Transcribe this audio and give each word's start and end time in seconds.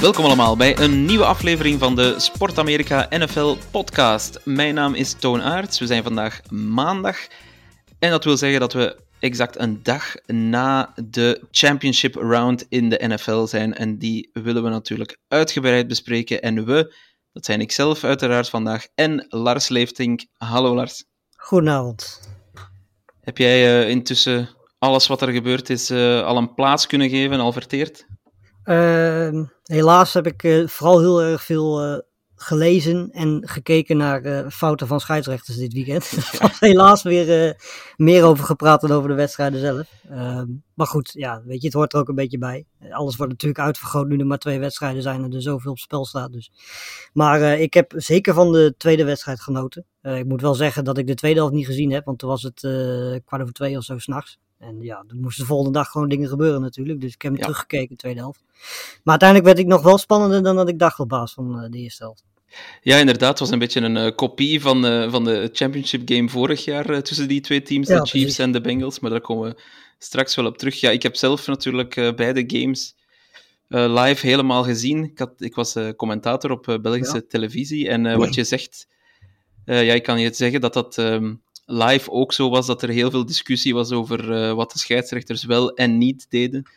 Welkom 0.00 0.24
allemaal 0.24 0.56
bij 0.56 0.78
een 0.78 1.04
nieuwe 1.04 1.24
aflevering 1.24 1.78
van 1.78 1.96
de 1.96 2.14
Sport 2.18 2.58
Amerika 2.58 3.06
NFL 3.10 3.56
podcast. 3.70 4.40
Mijn 4.44 4.74
naam 4.74 4.94
is 4.94 5.12
Toon 5.12 5.42
Aerts. 5.42 5.78
We 5.78 5.86
zijn 5.86 6.02
vandaag 6.02 6.40
maandag. 6.50 7.16
En 7.98 8.10
dat 8.10 8.24
wil 8.24 8.36
zeggen 8.36 8.60
dat 8.60 8.72
we 8.72 9.00
exact 9.20 9.58
een 9.58 9.82
dag 9.82 10.14
na 10.26 10.92
de 11.04 11.46
championship 11.50 12.14
round 12.14 12.66
in 12.68 12.88
de 12.88 13.06
NFL 13.06 13.44
zijn. 13.44 13.74
En 13.74 13.98
die 13.98 14.30
willen 14.32 14.62
we 14.62 14.68
natuurlijk 14.68 15.18
uitgebreid 15.28 15.88
bespreken. 15.88 16.42
En 16.42 16.64
we, 16.64 16.94
dat 17.32 17.44
zijn 17.44 17.60
ik 17.60 17.72
zelf 17.72 18.04
uiteraard 18.04 18.48
vandaag, 18.48 18.86
en 18.94 19.26
Lars 19.28 19.68
Leeftink. 19.68 20.26
Hallo 20.32 20.74
Lars. 20.74 21.04
Goedenavond. 21.36 22.28
Heb 23.20 23.38
jij 23.38 23.82
eh, 23.82 23.88
intussen 23.88 24.48
alles 24.78 25.06
wat 25.06 25.22
er 25.22 25.32
gebeurd 25.32 25.70
is 25.70 25.90
eh, 25.90 26.24
al 26.24 26.36
een 26.36 26.54
plaats 26.54 26.86
kunnen 26.86 27.08
geven, 27.08 27.40
al 27.40 27.52
verteerd? 27.52 28.06
Ehm, 28.68 29.44
helaas 29.62 30.12
heb 30.12 30.26
ik 30.26 30.42
eh, 30.42 30.66
vooral 30.66 31.00
heel 31.00 31.22
erg 31.22 31.42
veel 31.42 31.82
eh, 31.82 31.98
gelezen 32.34 33.10
en 33.10 33.48
gekeken 33.48 33.96
naar 33.96 34.22
eh, 34.22 34.50
fouten 34.50 34.86
van 34.86 35.00
scheidsrechters 35.00 35.56
dit 35.56 35.72
weekend. 35.72 36.10
Er 36.40 36.56
helaas 36.60 37.02
weer 37.02 37.56
meer 37.96 38.24
over 38.24 38.44
gepraat 38.44 38.80
dan 38.80 38.90
over 38.90 39.08
de 39.08 39.14
wedstrijden 39.14 39.60
zelf. 39.60 39.88
Ehm, 40.08 40.46
maar 40.74 40.86
goed, 40.86 41.10
ja, 41.12 41.42
weet 41.44 41.60
je, 41.60 41.66
het 41.66 41.76
hoort 41.76 41.92
er 41.92 41.98
ook 41.98 42.08
een 42.08 42.14
beetje 42.14 42.38
bij. 42.38 42.64
Alles 42.90 43.16
wordt 43.16 43.32
natuurlijk 43.32 43.60
uitvergroot 43.60 44.08
nu 44.08 44.18
er 44.18 44.26
maar 44.26 44.38
twee 44.38 44.58
wedstrijden 44.58 45.02
zijn 45.02 45.24
en 45.24 45.32
er 45.32 45.42
zoveel 45.42 45.70
op 45.70 45.78
spel 45.78 46.04
staat. 46.04 46.32
Dus. 46.32 46.52
Maar 47.12 47.58
ik 47.58 47.74
heb 47.74 47.92
zeker 47.96 48.34
van 48.34 48.52
de 48.52 48.74
tweede 48.78 49.04
wedstrijd 49.04 49.40
genoten. 49.40 49.84
Ik 50.02 50.24
moet 50.24 50.40
wel 50.40 50.54
zeggen 50.54 50.84
dat 50.84 50.98
ik 50.98 51.06
de 51.06 51.14
tweede 51.14 51.38
helft 51.38 51.54
niet 51.54 51.66
gezien 51.66 51.92
heb, 51.92 52.04
want 52.04 52.18
toen 52.18 52.28
was 52.28 52.42
het 52.42 52.60
kwart 53.24 53.42
over 53.42 53.52
twee 53.52 53.76
of 53.76 53.84
zo 53.84 53.98
s'nachts. 53.98 54.38
En 54.58 54.82
ja, 54.82 55.04
er 55.08 55.16
moesten 55.16 55.42
de 55.42 55.48
volgende 55.48 55.78
dag 55.78 55.88
gewoon 55.88 56.08
dingen 56.08 56.28
gebeuren 56.28 56.60
natuurlijk. 56.60 57.00
Dus 57.00 57.14
ik 57.14 57.22
heb 57.22 57.30
hem 57.30 57.40
Ja. 57.40 57.46
teruggekeken, 57.46 57.88
de 57.88 57.96
tweede 57.96 58.20
helft. 58.20 58.40
Maar 59.02 59.18
uiteindelijk 59.20 59.48
werd 59.48 59.58
ik 59.58 59.66
nog 59.66 59.82
wel 59.82 59.98
spannender 59.98 60.42
dan 60.42 60.56
dat 60.56 60.68
ik 60.68 60.78
dacht 60.78 60.98
op 60.98 61.08
basis 61.08 61.34
van 61.34 61.60
eh, 61.62 61.70
de 61.70 61.78
eerste 61.78 62.02
helft. 62.02 62.24
Ja, 62.82 62.96
inderdaad. 62.96 63.28
Het 63.28 63.38
was 63.38 63.50
een 63.50 63.58
beetje 63.58 63.80
een 63.80 63.96
eh, 63.96 64.14
kopie 64.14 64.60
van, 64.60 64.86
eh, 64.86 65.10
van 65.10 65.24
de 65.24 65.48
championship 65.52 66.10
game 66.10 66.28
vorig 66.28 66.64
jaar 66.64 67.02
tussen 67.02 67.28
die 67.28 67.40
twee 67.40 67.62
teams, 67.62 67.88
Ja, 67.88 67.94
de 67.94 68.00
Chiefs 68.00 68.10
precies. 68.22 68.38
en 68.38 68.52
de 68.52 68.60
Bengals. 68.60 69.00
Maar 69.00 69.10
daar 69.10 69.20
komen 69.20 69.50
we 69.50 69.62
straks 69.98 70.34
wel 70.34 70.46
op 70.46 70.58
terug. 70.58 70.80
Ja, 70.80 70.90
ik 70.90 71.02
heb 71.02 71.16
zelf 71.16 71.46
natuurlijk 71.46 72.12
beide 72.16 72.44
games 72.46 72.96
live 73.68 74.26
helemaal 74.26 74.64
gezien. 74.64 75.04
Ik, 75.04 75.18
had, 75.18 75.32
ik 75.38 75.54
was 75.54 75.76
commentator 75.96 76.50
op 76.50 76.78
Belgische 76.82 77.26
televisie. 77.26 77.88
En 77.88 78.18
wat 78.18 78.34
je 78.34 78.44
zegt, 78.44 78.88
ja, 79.64 79.80
ik 79.94 80.02
kan 80.02 80.20
je 80.20 80.34
zeggen 80.34 80.60
dat 80.60 80.72
dat 80.72 80.98
ehm, 80.98 81.34
live 81.70 82.10
ook 82.10 82.32
zo 82.32 82.50
was, 82.50 82.66
dat 82.66 82.82
er 82.82 82.88
heel 82.88 83.10
veel 83.10 83.26
discussie 83.26 83.74
was 83.74 83.92
over 83.92 84.32
eh, 84.32 84.52
wat 84.52 84.72
de 84.72 84.78
scheidsrechters 84.78 85.44
wel 85.44 85.74
en 85.74 85.98
niet 85.98 86.26
deden. 86.28 86.70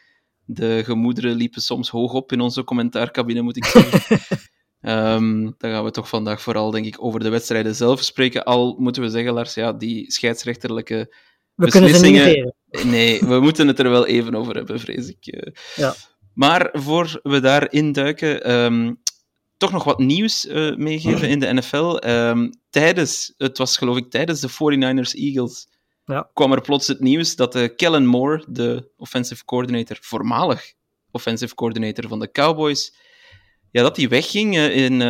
De 0.46 0.82
gemoederen 0.84 1.36
liepen 1.36 1.62
soms 1.62 1.90
hoog 1.90 2.14
op 2.14 2.32
in 2.32 2.42
onze 2.42 2.64
commentaarcabine, 2.64 3.42
moet 3.42 3.58
ik 3.58 3.66
zeggen. 3.66 4.20
Ehm, 4.82 5.50
dan 5.58 5.72
gaan 5.72 5.84
we 5.84 5.92
toch 5.92 6.10
vandaag 6.10 6.42
vooral, 6.42 6.72
denk 6.72 6.86
ik, 6.86 7.04
over 7.04 7.20
de 7.20 7.30
wedstrijden 7.30 7.76
zelf 7.76 8.04
spreken. 8.04 8.44
Al 8.44 8.76
moeten 8.80 9.02
we 9.02 9.10
zeggen, 9.10 9.34
Lars, 9.34 9.54
ja, 9.54 9.74
die 9.74 10.12
scheidsrechterlijke 10.12 11.14
We 11.56 11.70
kunnen 11.70 11.90
ze 11.90 12.06
niet 12.06 12.14
beslissingen... 12.14 12.56
Nee, 12.88 13.20
we 13.20 13.40
moeten 13.46 13.68
het 13.68 13.80
er 13.80 13.90
wel 13.90 14.06
even 14.06 14.36
over 14.36 14.56
hebben, 14.56 14.80
vrees 14.80 15.08
ik. 15.08 15.54
Ja. 15.76 15.96
Maar 16.34 16.70
voor 16.74 17.20
we 17.24 17.40
daarin 17.40 17.92
duiken, 17.92 18.44
ehm, 18.44 18.94
toch 19.62 19.72
nog 19.72 19.84
wat 19.84 20.00
nieuws 20.00 20.48
eh, 20.48 20.76
meegeven 20.76 21.30
in 21.30 21.40
de 21.40 21.54
NFL. 21.54 21.96
Ehm, 21.96 22.50
tijdens, 22.70 23.34
het 23.38 23.58
was 23.58 23.78
geloof 23.78 23.98
ik 23.98 24.10
tijdens 24.10 24.40
de 24.40 24.50
49ers-Eagles, 24.50 25.68
Ja. 26.06 26.30
kwam 26.34 26.52
er 26.52 26.62
plots 26.62 26.88
het 26.88 27.00
nieuws 27.00 27.36
dat 27.36 27.56
eh, 27.56 27.76
Kellen 27.76 28.06
Moore, 28.06 28.44
de 28.48 28.92
offensive 28.98 29.46
coordinator, 29.46 29.98
voormalig 30.02 30.74
offensive 31.12 31.56
coordinator 31.56 32.08
van 32.08 32.20
de 32.20 32.32
Cowboys, 32.32 32.96
ja, 33.72 33.82
dat 33.82 33.98
hij 33.98 34.08
wegging 34.10 34.56
eh, 34.58 34.76
in, 34.86 35.02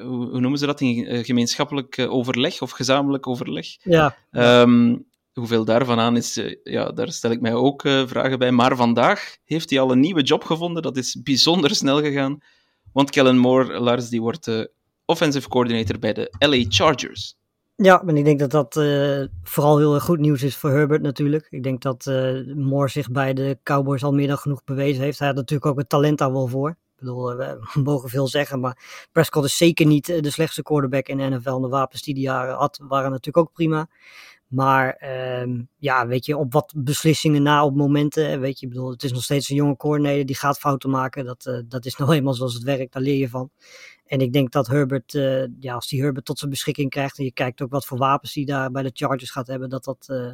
hoe 0.00 0.40
noemen 0.40 0.58
ze 0.58 0.66
dat, 0.66 0.80
in 0.80 1.24
gemeenschappelijk 1.24 1.98
overleg 2.08 2.62
of 2.62 2.70
gezamenlijk 2.70 3.26
overleg. 3.26 3.66
Ja, 3.82 4.16
Ehm, 4.30 4.96
hoeveel 5.32 5.64
daarvan 5.64 5.98
aan 5.98 6.16
is, 6.16 6.40
ja, 6.64 6.92
daar 6.92 7.12
stel 7.12 7.30
ik 7.30 7.40
mij 7.40 7.54
ook 7.54 7.80
vragen 8.06 8.38
bij. 8.38 8.50
Maar 8.52 8.76
vandaag 8.76 9.36
heeft 9.44 9.70
hij 9.70 9.80
al 9.80 9.90
een 9.92 10.00
nieuwe 10.00 10.22
job 10.22 10.44
gevonden. 10.44 10.82
Dat 10.82 10.96
is 10.96 11.22
bijzonder 11.22 11.74
snel 11.74 12.00
gegaan. 12.02 12.38
Want 12.92 13.10
Kellen 13.10 13.38
Moore, 13.38 13.80
Lars, 13.80 14.08
die 14.08 14.20
wordt 14.20 14.46
eh, 14.46 14.64
offensive 15.04 15.48
coordinator 15.48 15.98
bij 15.98 16.12
de 16.12 16.34
LA 16.38 16.64
Chargers. 16.68 17.36
ja, 17.76 18.02
en 18.06 18.16
ik 18.16 18.24
denk 18.24 18.38
dat 18.38 18.50
dat 18.50 18.76
eh, 18.76 19.22
vooral 19.42 19.78
heel 19.78 20.00
goed 20.00 20.18
nieuws 20.18 20.42
is 20.42 20.56
voor 20.56 20.70
Herbert 20.70 21.02
natuurlijk. 21.02 21.46
Ik 21.50 21.62
denk 21.62 21.82
dat 21.82 22.06
eh 22.06 22.54
Moore 22.54 22.88
zich 22.88 23.10
bij 23.10 23.34
de 23.34 23.58
Cowboys 23.62 24.02
al 24.04 24.12
meer 24.12 24.28
dan 24.28 24.38
genoeg 24.38 24.64
bewezen 24.64 25.02
heeft. 25.02 25.18
Hij 25.18 25.28
had 25.28 25.36
natuurlijk 25.36 25.70
ook 25.70 25.78
het 25.78 25.88
talent 25.88 26.18
daar 26.18 26.32
wel 26.32 26.46
voor. 26.46 26.70
Ik 26.70 26.76
bedoel, 26.96 27.30
eh, 27.32 27.52
we 27.74 27.80
mogen 27.90 28.08
veel 28.08 28.28
zeggen, 28.28 28.60
maar 28.60 29.08
Prescott 29.12 29.46
is 29.46 29.56
zeker 29.56 29.86
niet 29.86 30.06
de 30.06 30.30
slechtste 30.30 30.62
quarterback 30.62 31.08
in 31.08 31.16
de 31.16 31.28
NFL. 31.28 31.60
De 31.60 31.68
wapens 31.68 32.02
die 32.02 32.14
hij 32.14 32.22
jaren 32.22 32.54
had, 32.54 32.80
waren 32.82 33.10
natuurlijk 33.10 33.46
ook 33.46 33.52
prima. 33.52 33.88
Maar 34.50 34.94
ehm, 34.94 35.62
ja, 35.78 36.06
weet 36.06 36.26
je, 36.26 36.36
op 36.36 36.52
wat 36.52 36.72
beslissingen 36.76 37.42
na 37.42 37.64
op 37.64 37.74
momenten, 37.74 38.40
weet 38.40 38.60
je, 38.60 38.66
ik 38.66 38.72
bedoel, 38.72 38.90
het 38.90 39.02
is 39.02 39.12
nog 39.12 39.22
steeds 39.22 39.48
een 39.48 39.56
jonge 39.56 39.76
coördinator 39.76 40.24
die 40.26 40.36
gaat 40.36 40.58
fouten 40.58 40.90
maken. 40.90 41.24
Dat, 41.24 41.46
eh, 41.46 41.58
dat 41.68 41.84
is 41.84 41.96
nou 41.96 42.12
eenmaal 42.14 42.34
zoals 42.34 42.54
het 42.54 42.62
werkt, 42.62 42.92
daar 42.92 43.02
leer 43.02 43.16
je 43.16 43.28
van. 43.28 43.50
En 44.06 44.20
ik 44.20 44.32
denk 44.32 44.52
dat 44.52 44.66
Herbert, 44.66 45.14
eh, 45.14 45.44
ja, 45.60 45.74
als 45.74 45.88
die 45.88 46.02
Herbert 46.02 46.24
tot 46.24 46.38
zijn 46.38 46.50
beschikking 46.50 46.90
krijgt 46.90 47.18
en 47.18 47.24
je 47.24 47.32
kijkt 47.32 47.62
ook 47.62 47.70
wat 47.70 47.86
voor 47.86 47.98
wapens 47.98 48.34
hij 48.34 48.44
daar 48.44 48.70
bij 48.70 48.82
de 48.82 48.90
Chargers 48.92 49.30
gaat 49.30 49.46
hebben, 49.46 49.68
dat, 49.68 49.84
dat, 49.84 50.06
eh, 50.08 50.32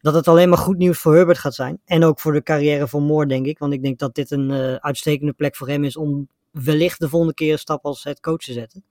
dat 0.00 0.14
het 0.14 0.28
alleen 0.28 0.48
maar 0.48 0.58
goed 0.58 0.78
nieuws 0.78 0.98
voor 0.98 1.14
Herbert 1.14 1.38
gaat 1.38 1.54
zijn. 1.54 1.80
En 1.84 2.04
ook 2.04 2.20
voor 2.20 2.32
de 2.32 2.42
carrière 2.42 2.88
van 2.88 3.02
Moore, 3.02 3.26
denk 3.26 3.46
ik. 3.46 3.58
Want 3.58 3.72
ik 3.72 3.82
denk 3.82 3.98
dat 3.98 4.14
dit 4.14 4.30
een 4.30 4.52
uitstekende 4.80 5.32
plek 5.32 5.56
voor 5.56 5.68
hem 5.68 5.84
is 5.84 5.96
om 5.96 6.28
wellicht 6.50 7.00
de 7.00 7.08
volgende 7.08 7.34
keer 7.34 7.52
een 7.52 7.58
stap 7.58 7.84
als 7.84 8.04
head 8.04 8.20
coach 8.20 8.40
te 8.40 8.52
zetten. 8.52 8.84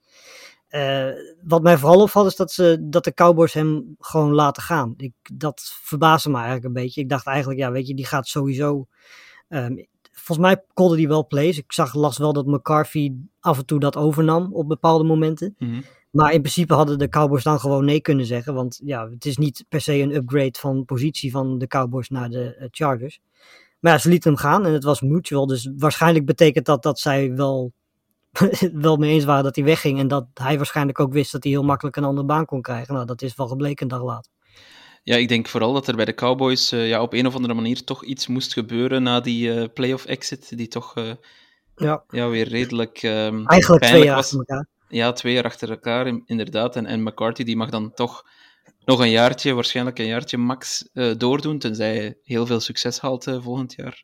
Eh, 0.75 1.09
wat 1.44 1.63
mij 1.63 1.78
vooral 1.78 2.02
opvalt 2.02 2.28
is 2.28 2.36
dat, 2.36 2.52
ze, 2.52 2.78
dat 2.81 3.03
de 3.03 3.13
Cowboys 3.13 3.53
hem 3.53 3.96
gewoon 4.00 4.34
laten 4.34 4.63
gaan. 4.63 4.94
Ik, 4.97 5.13
dat 5.34 5.62
verbaasde 5.81 6.30
me 6.30 6.36
eigenlijk 6.36 6.66
een 6.66 6.74
beetje. 6.74 7.02
Ik 7.02 7.09
dacht 7.09 7.25
eigenlijk, 7.28 7.59
ja, 7.59 7.72
weet 7.72 7.88
je, 7.88 7.96
die 7.96 8.06
gaat 8.06 8.28
sowieso. 8.28 8.88
ehm, 9.47 9.75
volgens 10.12 10.47
mij 10.47 10.63
kolde 10.74 10.96
die 10.96 11.08
wel 11.08 11.28
plays. 11.28 11.58
Ik 11.58 11.74
zag, 11.74 11.94
las 11.94 12.18
wel 12.18 12.34
dat 12.34 12.46
McCarthy 12.46 13.12
af 13.40 13.58
en 13.58 13.66
toe 13.66 13.80
dat 13.80 13.96
overnam 13.97 14.53
op 14.53 14.68
bepaalde 14.68 15.03
momenten. 15.03 15.56
Maar 16.12 16.34
in 16.34 16.41
principe 16.41 16.74
hadden 16.74 17.00
de 17.00 17.09
Cowboys 17.09 17.44
dan 17.44 17.59
gewoon 17.59 17.86
nee 17.86 18.02
kunnen 18.02 18.25
zeggen. 18.25 18.53
Want 18.53 18.81
ja, 18.84 19.09
het 19.09 19.25
is 19.25 19.38
niet 19.38 19.66
per 19.69 19.81
se 19.81 19.94
een 19.94 20.16
upgrade 20.16 20.59
van 20.59 20.86
positie 20.86 21.31
van 21.31 21.57
de 21.57 21.68
Cowboys 21.68 22.09
naar 22.09 22.30
de 22.30 22.56
eh, 22.56 22.68
Chargers. 22.72 23.19
Maar 23.80 23.92
ja, 23.92 23.97
ze 23.97 24.09
lieten 24.09 24.31
hem 24.31 24.40
gaan 24.40 24.66
en 24.66 24.74
het 24.74 24.84
was 24.84 25.02
mutual. 25.02 25.47
Dus 25.47 25.69
waarschijnlijk 25.78 26.25
betekent 26.25 26.66
dat 26.66 26.84
dat 26.84 27.00
zij 27.00 27.36
wel, 27.36 27.74
wel 28.73 28.97
mee 28.97 29.12
eens 29.12 29.23
waren 29.25 29.44
dat 29.44 29.56
hij 29.56 29.66
wegging. 29.66 30.00
En 30.00 30.07
dat 30.07 30.25
hij 30.34 30.57
waarschijnlijk 30.57 31.00
ook 31.00 31.13
wist 31.13 31.31
dat 31.31 31.44
hij 31.44 31.51
heel 31.51 31.63
makkelijk 31.63 31.96
een 31.96 32.03
andere 32.03 32.28
baan 32.28 32.46
kon 32.46 32.62
krijgen. 32.62 32.94
Nou, 32.94 33.06
dat 33.06 33.22
is 33.22 33.35
wel 33.35 33.47
gebleken 33.47 33.84
een 33.84 33.97
dag 33.97 34.03
later. 34.03 34.31
Ja, 35.04 35.15
ik 35.15 35.27
denk 35.27 35.48
vooral 35.48 35.74
dat 35.74 35.88
er 35.88 35.95
bij 35.95 36.06
de 36.06 36.13
Cowboys 36.13 36.71
eh, 36.71 36.88
ja, 36.88 37.01
op 37.01 37.13
een 37.13 37.27
of 37.27 37.36
andere 37.36 37.54
manier 37.54 37.83
toch 37.83 38.04
iets 38.04 38.27
moest 38.27 38.54
gebeuren 38.54 39.04
na 39.04 39.19
die 39.19 39.54
eh, 39.54 39.69
playoff 39.74 40.06
exit, 40.06 40.57
die 40.57 40.68
toch 40.68 40.95
eh, 40.95 41.12
Ja, 41.75 42.04
ja, 42.10 42.30
weer 42.30 42.48
redelijk 42.48 42.98
ehm, 43.04 43.45
eigenlijk 43.45 43.83
twee 43.83 44.04
jaar 44.04 44.15
was. 44.15 44.24
achter 44.25 44.38
elkaar. 44.39 44.68
Ja, 44.88 45.12
twee 45.12 45.33
jaar 45.33 45.44
achter 45.44 45.69
elkaar, 45.69 46.07
in- 46.07 46.24
inderdaad. 46.25 46.75
En, 46.75 46.86
en 46.86 47.04
McCarthy 47.04 47.44
die 47.44 47.56
mag 47.56 47.69
dan 47.69 47.94
toch 47.94 48.24
nog 48.86 49.00
een 49.00 49.10
jaartje, 49.10 49.54
waarschijnlijk 49.54 50.00
een 50.00 50.06
jaartje 50.06 50.38
max, 50.38 50.89
doordoen, 51.18 51.60
tenzij 51.60 51.95
hij 51.95 52.18
heel 52.24 52.45
veel 52.45 52.60
succes 52.60 53.00
haalt 53.00 53.24
volgend 53.24 53.74
jaar. 53.74 54.04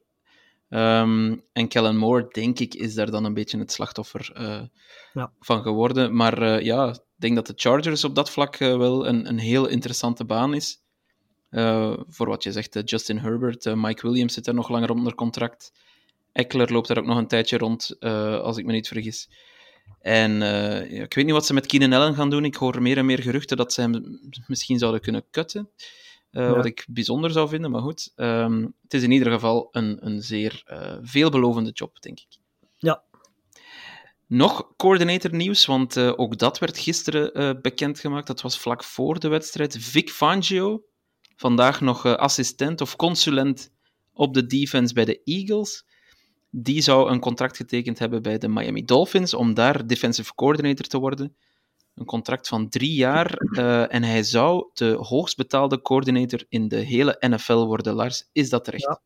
Ehm, 0.72 1.36
en 1.54 1.68
Kellen 1.68 1.98
Moore, 1.98 2.28
denk 2.32 2.60
ik, 2.60 2.74
is 2.74 2.94
daar 2.94 3.12
dan 3.12 3.26
een 3.26 3.34
beetje 3.34 3.58
het 3.58 3.72
slachtoffer 3.72 4.32
eh, 4.34 4.62
Ja. 5.14 5.32
van 5.40 5.62
geworden. 5.62 6.16
Maar 6.16 6.42
eh, 6.42 6.66
ja, 6.66 6.90
ik 6.90 7.00
denk 7.16 7.36
dat 7.36 7.48
de 7.48 7.54
Chargers 7.56 8.04
op 8.04 8.16
dat 8.16 8.30
vlak 8.30 8.56
eh, 8.56 8.78
wel 8.78 9.08
een, 9.08 9.28
een 9.28 9.40
heel 9.40 9.68
interessante 9.68 10.26
baan 10.26 10.54
is. 10.54 10.80
Voor 12.08 12.28
wat 12.28 12.44
je 12.44 12.52
zegt, 12.52 12.82
Justin 12.90 13.18
Herbert, 13.18 13.76
Mike 13.76 14.08
Williams 14.08 14.34
zit 14.34 14.46
daar 14.46 14.54
nog 14.54 14.70
langer 14.70 14.92
onder 14.92 15.16
contract. 15.16 15.72
Eckler 16.32 16.72
loopt 16.72 16.88
daar 16.88 16.98
ook 16.98 17.06
nog 17.06 17.18
een 17.18 17.28
tijdje 17.28 17.58
rond, 17.58 18.00
als 18.42 18.58
ik 18.58 18.66
me 18.66 18.72
niet 18.72 18.88
vergis. 18.88 19.30
En 20.02 20.32
ja, 20.32 21.04
ik 21.04 21.14
weet 21.14 21.26
niet 21.26 21.34
wat 21.34 21.46
ze 21.46 21.54
met 21.54 21.66
Keenan 21.66 21.94
Allen 21.94 22.16
gaan 22.16 22.30
doen. 22.30 22.46
Ik 22.46 22.56
hoor 22.56 22.82
meer 22.82 22.98
en 22.98 23.06
meer 23.06 23.22
geruchten 23.22 23.58
dat 23.58 23.74
ze 23.74 23.82
hem 23.82 24.20
misschien 24.48 24.80
zouden 24.80 25.02
kunnen 25.02 25.24
cutten. 25.32 25.70
Eh, 26.32 26.44
Ja. 26.44 26.56
wat 26.56 26.66
ik 26.66 26.86
bijzonder 26.90 27.32
zou 27.32 27.50
vinden, 27.50 27.72
maar 27.72 27.82
goed. 27.82 28.12
Ehm, 28.16 28.68
het 28.82 28.94
is 28.94 29.04
in 29.04 29.12
ieder 29.12 29.32
geval 29.32 29.68
een, 29.72 30.06
een 30.06 30.22
zeer 30.22 30.62
eh, 30.66 30.98
veelbelovende 31.02 31.72
job, 31.72 32.02
denk 32.02 32.20
ik. 32.20 32.38
Ja. 32.78 33.04
Nog 34.28 34.74
coördinator 34.78 35.36
nieuws, 35.36 35.66
want 35.66 35.98
eh, 35.98 36.14
ook 36.16 36.38
dat 36.38 36.60
werd 36.60 36.78
gisteren 36.78 37.62
bekendgemaakt. 37.62 38.28
Dat 38.28 38.42
was 38.42 38.60
vlak 38.60 38.84
voor 38.84 39.20
de 39.20 39.28
wedstrijd. 39.28 39.78
Vic 39.80 40.10
Fangio, 40.10 40.84
vandaag 41.36 41.82
nog 41.82 42.06
assistent 42.06 42.82
of 42.82 42.96
consulent 42.96 43.72
op 44.14 44.34
de 44.34 44.46
defense 44.46 44.94
bij 44.94 45.06
de 45.06 45.22
Eagles. 45.24 45.86
Die 46.50 46.82
zou 46.82 47.12
een 47.12 47.20
contract 47.20 47.58
getekend 47.58 48.00
hebben 48.00 48.22
bij 48.22 48.38
de 48.38 48.48
Miami 48.48 48.86
Dolphins 48.86 49.34
om 49.34 49.54
daar 49.54 49.88
defensive 49.88 50.36
coordinator 50.36 50.86
te 50.86 51.00
worden. 51.00 51.36
Een 51.96 52.06
contract 52.06 52.48
van 52.48 52.70
drie 52.70 52.94
jaar. 52.94 53.34
eh, 53.34 53.94
en 53.94 54.04
hij 54.04 54.24
zou 54.24 54.70
de 54.74 54.98
hoogst 55.00 55.38
betaalde 55.38 55.82
coördinator 55.82 56.44
in 56.50 56.68
de 56.68 56.76
hele 56.76 57.16
NFL 57.20 57.66
worden. 57.66 57.94
Lars, 57.94 58.30
is 58.32 58.50
dat 58.50 58.64
terecht? 58.64 58.84
Ja. 58.84 59.02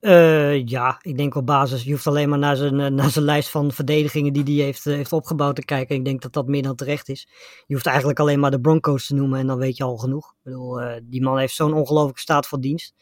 Eh, 0.00 0.66
ja, 0.66 0.98
ik 1.02 1.16
denk 1.16 1.34
op 1.34 1.46
basis. 1.46 1.82
Je 1.82 1.90
hoeft 1.90 2.06
alleen 2.06 2.28
maar 2.28 2.38
naar 2.38 2.56
zijn, 2.56 2.80
eh, 2.80 2.90
naar 2.90 3.10
zijn 3.10 3.24
lijst 3.24 3.50
van 3.50 3.72
verdedigingen 3.72 4.32
die 4.32 4.56
hij 4.56 4.64
heeft, 4.64 4.84
heeft 4.84 5.12
opgebouwd 5.12 5.56
te 5.56 5.64
kijken. 5.64 5.96
Ik 5.96 6.04
denk 6.04 6.22
dat 6.22 6.32
dat 6.32 6.46
meer 6.46 6.62
dan 6.62 6.76
terecht 6.76 7.08
is. 7.08 7.28
Je 7.66 7.74
hoeft 7.74 7.86
eigenlijk 7.86 8.18
alleen 8.20 8.40
maar 8.40 8.50
de 8.50 8.60
Broncos 8.60 9.06
te 9.06 9.14
noemen 9.14 9.38
en 9.38 9.46
dan 9.46 9.58
weet 9.58 9.76
je 9.76 9.84
al 9.84 9.96
genoeg. 9.96 10.30
Ik 10.30 10.38
bedoel, 10.42 10.80
die 11.02 11.22
man 11.22 11.38
heeft 11.38 11.54
zo'n 11.54 11.72
ongelooflijke 11.72 12.20
staat 12.20 12.46
van 12.46 12.60
dienst. 12.60 12.94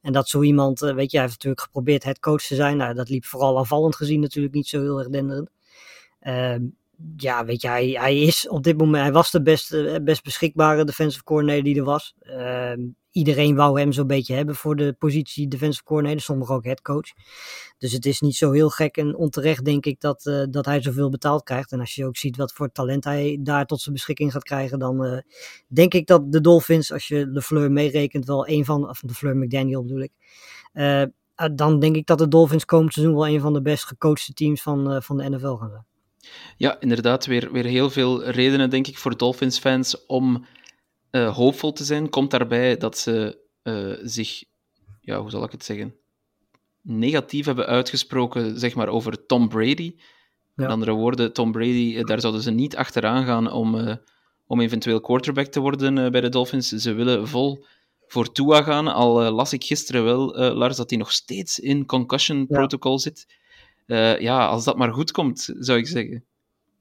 En 0.00 0.12
dat 0.12 0.28
zo 0.28 0.42
iemand, 0.42 0.80
weet 0.80 1.10
je, 1.10 1.16
hij 1.16 1.26
heeft 1.26 1.32
natuurlijk 1.32 1.60
geprobeerd 1.60 2.04
het 2.04 2.18
coach 2.18 2.42
te 2.42 2.54
zijn. 2.54 2.76
Nou, 2.76 2.94
dat 2.94 3.08
liep 3.08 3.24
vooral 3.24 3.58
aanvallend 3.58 3.96
gezien 3.96 4.20
natuurlijk 4.20 4.54
niet 4.54 4.66
zo 4.66 4.80
heel 4.80 4.98
erg 4.98 5.08
denderend. 5.08 5.50
Ja, 7.16 7.44
weet 7.44 7.62
je, 7.62 7.68
hij, 7.68 7.88
hij 7.88 8.18
is 8.20 8.48
op 8.48 8.62
dit 8.62 8.78
moment, 8.78 9.02
hij 9.02 9.12
was 9.12 9.30
de 9.30 9.42
best, 9.42 9.72
eh, 9.72 9.96
best 10.02 10.24
beschikbare 10.24 10.84
defensive 10.84 11.24
coordinator 11.24 11.64
die 11.64 11.76
er 11.76 11.84
was. 11.84 12.14
Ehm, 12.20 12.80
iedereen 13.10 13.54
wou 13.54 13.80
hem 13.80 13.92
zo'n 13.92 14.06
beetje 14.06 14.34
hebben 14.34 14.54
voor 14.54 14.76
de 14.76 14.92
positie 14.98 15.48
defensive 15.48 15.84
coordinator, 15.84 16.20
sommigen 16.20 16.54
ook 16.54 16.64
head 16.64 16.82
coach. 16.82 17.12
Dus 17.78 17.92
het 17.92 18.06
is 18.06 18.20
niet 18.20 18.36
zo 18.36 18.52
heel 18.52 18.68
gek 18.70 18.96
en 18.96 19.16
onterecht, 19.16 19.64
denk 19.64 19.86
ik, 19.86 20.00
dat, 20.00 20.26
eh, 20.26 20.42
dat 20.50 20.64
hij 20.64 20.82
zoveel 20.82 21.10
betaald 21.10 21.42
krijgt. 21.42 21.72
En 21.72 21.80
als 21.80 21.94
je 21.94 22.06
ook 22.06 22.16
ziet 22.16 22.36
wat 22.36 22.52
voor 22.52 22.72
talent 22.72 23.04
hij 23.04 23.38
daar 23.40 23.66
tot 23.66 23.80
zijn 23.80 23.94
beschikking 23.94 24.32
gaat 24.32 24.42
krijgen, 24.42 24.78
dan 24.78 25.04
eh, 25.04 25.18
denk 25.68 25.94
ik 25.94 26.06
dat 26.06 26.32
de 26.32 26.40
Dolphins, 26.40 26.92
als 26.92 27.08
je 27.08 27.26
LeFleur 27.26 27.72
meerekent, 27.72 28.26
wel 28.26 28.48
een 28.48 28.64
van, 28.64 28.88
of 28.88 29.02
LeFleur 29.02 29.36
McDaniel 29.36 29.82
bedoel 29.82 30.02
ik, 30.02 30.12
eh, 30.72 31.04
dan 31.54 31.78
denk 31.78 31.96
ik 31.96 32.06
dat 32.06 32.18
de 32.18 32.28
Dolphins 32.28 32.64
komend 32.64 32.92
seizoen 32.92 33.14
wel 33.14 33.28
een 33.28 33.40
van 33.40 33.52
de 33.52 33.62
best 33.62 33.84
gecoachte 33.84 34.32
teams 34.32 34.62
van, 34.62 35.02
van 35.02 35.16
de 35.16 35.28
NFL 35.28 35.54
gaan 35.54 35.70
zijn. 35.70 35.97
Ja, 36.56 36.80
inderdaad, 36.80 37.26
weer, 37.26 37.52
weer 37.52 37.64
heel 37.64 37.90
veel 37.90 38.24
redenen, 38.24 38.70
denk 38.70 38.86
ik, 38.86 38.98
voor 38.98 39.16
Dolphins-fans 39.16 40.06
om 40.06 40.44
eh, 41.10 41.36
hoopvol 41.36 41.72
te 41.72 41.84
zijn. 41.84 42.08
Komt 42.08 42.30
daarbij 42.30 42.76
dat 42.76 42.98
ze 42.98 43.38
eh, 43.62 43.92
zich, 44.02 44.44
ja, 45.00 45.20
hoe 45.20 45.30
zal 45.30 45.44
ik 45.44 45.52
het 45.52 45.64
zeggen, 45.64 45.94
negatief 46.82 47.46
hebben 47.46 47.66
uitgesproken, 47.66 48.58
zeg 48.58 48.74
maar, 48.74 48.88
over 48.88 49.26
Tom 49.26 49.48
Brady. 49.48 49.94
Met 50.54 50.66
Ja. 50.66 50.72
andere 50.72 50.92
woorden, 50.92 51.32
Tom 51.32 51.52
Brady, 51.52 51.94
eh, 51.96 52.04
daar 52.04 52.20
zouden 52.20 52.42
ze 52.42 52.50
niet 52.50 52.76
achteraan 52.76 53.24
gaan 53.24 53.52
om, 53.52 53.98
om 54.46 54.60
eventueel 54.60 55.00
quarterback 55.00 55.46
te 55.46 55.60
worden 55.60 56.12
bij 56.12 56.20
de 56.20 56.28
Dolphins. 56.28 56.68
Ze 56.68 56.92
willen 56.92 57.28
vol 57.28 57.64
voor 58.06 58.32
Tua 58.32 58.62
gaan, 58.62 58.88
al 58.88 59.30
las 59.30 59.52
ik 59.52 59.64
gisteren 59.64 60.04
wel, 60.04 60.34
Lars, 60.54 60.76
dat 60.76 60.90
hij 60.90 60.98
nog 60.98 61.12
steeds 61.12 61.58
in 61.58 61.86
concussion 61.86 62.46
protocol 62.46 62.98
zit. 62.98 63.26
Eh, 63.88 64.18
ja, 64.18 64.46
als 64.46 64.64
dat 64.64 64.76
maar 64.76 64.92
goed 64.92 65.10
komt, 65.10 65.54
zou 65.58 65.78
ik 65.78 65.86
zeggen. 65.86 66.24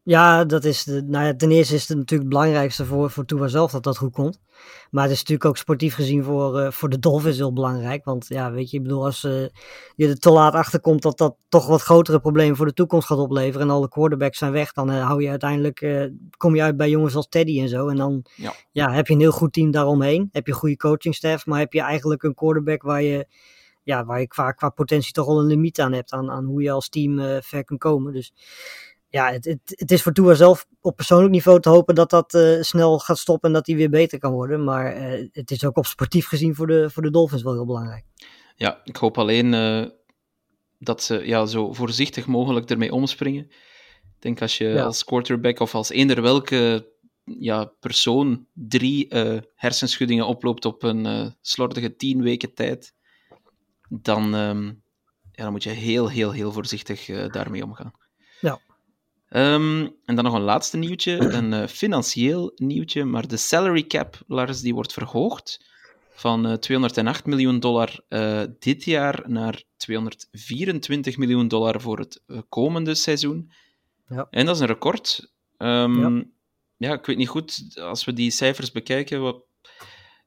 Ja, 0.04 0.46
dat 0.46 0.64
is 0.64 0.84
de, 0.84 1.04
nou 1.04 1.26
ja, 1.26 1.36
ten 1.36 1.52
eerste 1.52 1.76
is 1.76 1.88
het 1.88 1.98
natuurlijk 1.98 2.30
het 2.30 2.30
belangrijkste 2.30 2.86
voor, 2.86 3.12
voor 3.12 3.26
Tua 3.26 3.48
zelf 3.48 3.72
dat 3.72 3.84
dat 3.84 3.98
goed 3.98 4.12
komt. 4.12 4.40
Maar 4.92 5.04
het 5.04 5.12
is 5.12 5.18
natuurlijk 5.18 5.50
ook 5.50 5.58
sportief 5.58 5.96
gezien 5.96 6.24
voor, 6.24 6.60
eh, 6.60 6.72
voor 6.72 6.90
de 6.90 7.00
Dolphins 7.00 7.38
heel 7.38 7.54
belangrijk. 7.54 8.06
Want 8.06 8.26
ja, 8.28 8.52
weet 8.52 8.70
je, 8.70 8.78
ik 8.78 8.84
bedoel, 8.84 9.06
als 9.06 9.24
eh, 9.24 9.46
je 9.96 10.08
er 10.08 10.20
te 10.20 10.30
laat 10.30 10.54
achter 10.54 10.80
komt 10.80 11.02
dat 11.02 11.18
dat 11.18 11.36
toch 11.50 11.68
wat 11.68 11.82
grotere 11.82 12.20
problemen 12.20 12.58
voor 12.58 12.66
de 12.66 12.74
toekomst 12.74 13.08
gaat 13.08 13.18
opleveren. 13.18 13.68
En 13.68 13.74
alle 13.74 13.90
quarterbacks 13.90 14.38
zijn 14.38 14.52
weg, 14.52 14.72
dan 14.72 14.90
hou 14.90 15.22
je 15.22 15.30
uiteindelijk, 15.30 16.10
kom 16.38 16.56
je 16.56 16.62
uit 16.62 16.78
bij 16.78 16.90
jongens 16.90 17.16
als 17.16 17.28
Teddy 17.30 17.62
en 17.62 17.70
zo. 17.70 17.88
En 17.88 17.96
dan 17.96 18.26
Ja. 18.36 18.54
ja, 18.72 18.92
heb 18.92 19.08
je 19.08 19.14
een 19.14 19.20
heel 19.20 19.32
goed 19.32 19.54
team 19.54 19.72
daaromheen. 19.72 20.30
Heb 20.32 20.46
je 20.46 20.52
een 20.52 20.60
goede 20.60 20.78
coachingstaff, 20.78 21.46
maar 21.46 21.60
heb 21.60 21.74
je 21.74 21.82
eigenlijk 21.82 22.24
een 22.24 22.34
quarterback 22.34 22.82
waar 22.82 23.02
je, 23.02 23.28
ja, 23.88 24.06
waar 24.06 24.20
je 24.20 24.28
qua, 24.28 24.52
qua 24.52 24.70
potentie 24.70 25.14
toch 25.14 25.26
wel 25.26 25.40
een 25.40 25.46
limiet 25.46 25.80
aan 25.80 25.94
hebt. 25.94 26.12
Aan, 26.12 26.32
aan 26.32 26.46
hoe 26.46 26.62
je 26.62 26.72
als 26.72 26.90
team 26.90 27.20
eh, 27.20 27.38
ver 27.42 27.64
kunt 27.64 27.80
komen. 27.80 28.14
Dus 28.14 28.34
ja, 29.10 29.32
het, 29.32 29.46
het, 29.46 29.60
het 29.66 29.92
is 29.92 30.02
voor 30.02 30.12
Tua 30.12 30.34
zelf 30.34 30.66
op 30.82 30.96
persoonlijk 30.96 31.32
niveau 31.32 31.60
te 31.60 31.70
hopen 31.70 31.96
dat 31.96 32.10
dat 32.10 32.34
eh, 32.34 32.62
snel 32.62 33.00
gaat 33.00 33.18
stoppen 33.18 33.50
en 33.50 33.56
dat 33.56 33.68
hij 33.68 33.76
weer 33.76 33.90
beter 33.90 34.20
kan 34.20 34.32
worden. 34.32 34.64
Maar 34.64 34.94
eh, 34.94 35.28
het 35.32 35.52
is 35.52 35.66
ook 35.66 35.78
op 35.78 35.86
sportief 35.86 36.28
gezien 36.28 36.56
voor 36.56 36.68
de, 36.68 36.90
voor 36.90 37.04
de 37.04 37.12
Dolphins 37.12 37.44
wel 37.44 37.54
heel 37.54 37.66
belangrijk. 37.66 38.06
Ja, 38.56 38.82
ik 38.84 38.96
hoop 38.96 39.18
alleen 39.18 39.52
dat 40.80 41.04
ze 41.04 41.26
ja, 41.26 41.46
zo 41.46 41.74
voorzichtig 41.74 42.26
mogelijk 42.28 42.70
ermee 42.70 42.94
omspringen. 42.94 43.44
Ik 44.16 44.22
denk 44.22 44.42
als 44.42 44.58
je 44.58 44.68
Ja. 44.68 44.84
als 44.84 45.04
quarterback 45.04 45.60
of 45.60 45.76
als 45.76 45.90
eender 45.90 46.22
welke 46.22 46.92
ja, 47.24 47.66
persoon 47.80 48.48
drie 48.54 49.08
hersenschuddingen 49.56 50.28
oploopt 50.28 50.66
op 50.66 50.84
een 50.84 51.36
slordige 51.42 51.96
tien 51.96 52.22
weken 52.22 52.54
tijd, 52.54 52.96
dan, 53.90 54.36
ehm, 54.36 54.66
ja, 55.32 55.44
dan 55.44 55.52
moet 55.52 55.64
je 55.64 55.70
heel, 55.70 56.10
heel, 56.10 56.32
heel 56.32 56.52
voorzichtig 56.52 57.10
eh, 57.10 57.32
daarmee 57.32 57.64
omgaan. 57.64 57.92
Ja. 58.42 58.60
Ehm, 59.30 59.88
en 60.06 60.16
dan 60.16 60.24
nog 60.24 60.34
een 60.34 60.42
laatste 60.42 60.78
nieuwtje, 60.78 61.20
een 61.38 61.54
eh, 61.54 61.68
financieel 61.68 62.52
nieuwtje, 62.56 63.04
maar 63.04 63.28
de 63.28 63.38
salary 63.38 63.84
cap, 63.84 64.20
Lars, 64.28 64.62
die 64.62 64.74
wordt 64.74 64.94
verhoogd 64.94 65.66
van 66.12 66.46
eh, 66.46 66.54
208 66.54 67.26
miljoen 67.26 67.60
dollar 67.60 68.00
dit 68.60 68.84
jaar 68.84 69.24
naar 69.26 69.64
224 69.78 71.18
miljoen 71.18 71.48
dollar 71.48 71.82
voor 71.82 72.00
het 72.00 72.22
komende 72.50 72.96
seizoen. 72.96 73.52
Ja. 74.08 74.28
En 74.30 74.46
dat 74.46 74.56
is 74.56 74.62
een 74.62 74.68
record. 74.68 75.32
Ehm, 75.58 76.00
Ja. 76.00 76.24
ja. 76.78 76.94
ik 76.94 77.06
weet 77.06 77.18
niet 77.18 77.30
goed, 77.30 77.80
als 77.80 78.06
we 78.06 78.14
die 78.14 78.32
cijfers 78.32 78.72
bekijken, 78.72 79.22
wat 79.22 79.47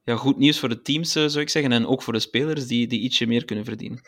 ja, 0.03 0.15
goed 0.15 0.37
nieuws 0.37 0.59
voor 0.59 0.69
de 0.69 0.81
teams, 0.81 1.15
eh, 1.15 1.25
zou 1.25 1.39
ik 1.39 1.49
zeggen, 1.49 1.71
en 1.71 1.87
ook 1.87 2.01
voor 2.01 2.13
de 2.13 2.19
spelers 2.19 2.67
die, 2.67 2.87
die 2.87 2.99
ietsje 2.99 3.25
meer 3.25 3.45
kunnen 3.45 3.65
verdienen. 3.65 4.01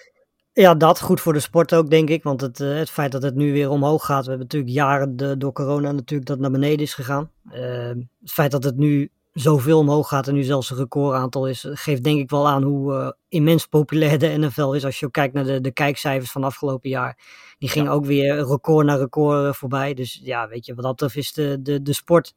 Ja, 0.53 0.75
dat 0.75 1.01
goed 1.01 1.21
voor 1.21 1.33
de 1.33 1.39
sport 1.39 1.73
ook, 1.73 1.89
denk 1.89 2.09
ik. 2.09 2.23
Want 2.23 2.41
het, 2.41 2.59
eh, 2.59 2.75
het 2.75 2.89
feit 2.89 3.11
dat 3.11 3.23
het 3.23 3.35
nu 3.35 3.51
weer 3.51 3.69
omhoog 3.69 4.05
gaat. 4.05 4.23
We 4.23 4.29
hebben 4.29 4.47
natuurlijk 4.47 4.73
jaren 4.73 5.15
de, 5.15 5.37
door 5.37 5.51
corona 5.51 5.91
natuurlijk 5.91 6.29
dat 6.29 6.39
naar 6.39 6.51
beneden 6.51 6.79
is 6.79 6.93
gegaan. 6.93 7.31
Eh, 7.49 7.87
het 8.21 8.31
feit 8.31 8.51
dat 8.51 8.63
het 8.63 8.77
nu 8.77 9.09
zoveel 9.31 9.79
omhoog 9.79 10.07
gaat 10.07 10.27
en 10.27 10.33
nu 10.33 10.43
zelfs 10.43 10.69
een 10.69 10.77
recordaantal 10.77 11.47
is, 11.47 11.65
geeft 11.69 12.03
denk 12.03 12.19
ik 12.19 12.29
wel 12.29 12.47
aan 12.47 12.63
hoe 12.63 12.93
eh, 12.93 13.11
immens 13.27 13.65
populair 13.65 14.19
de 14.19 14.37
NFL 14.37 14.71
is. 14.71 14.85
Als 14.85 14.99
je 14.99 15.05
ook 15.05 15.11
kijkt 15.11 15.33
naar 15.33 15.43
de, 15.43 15.61
de 15.61 15.71
kijkcijfers 15.71 16.31
van 16.31 16.43
afgelopen 16.43 16.89
jaar. 16.89 17.17
Die 17.57 17.69
gingen 17.69 17.91
ook 17.91 18.05
weer 18.05 18.35
record 18.35 18.85
na 18.85 18.95
record 18.95 19.55
voorbij. 19.57 19.93
Dus 19.93 20.19
ja, 20.23 20.47
weet 20.47 20.65
je, 20.65 20.73
wat 20.73 20.83
dat 20.83 20.91
betreft 20.91 21.15
is 21.15 21.33
de, 21.33 21.61
de, 21.61 21.81
de 21.81 21.93
sport 21.93 22.33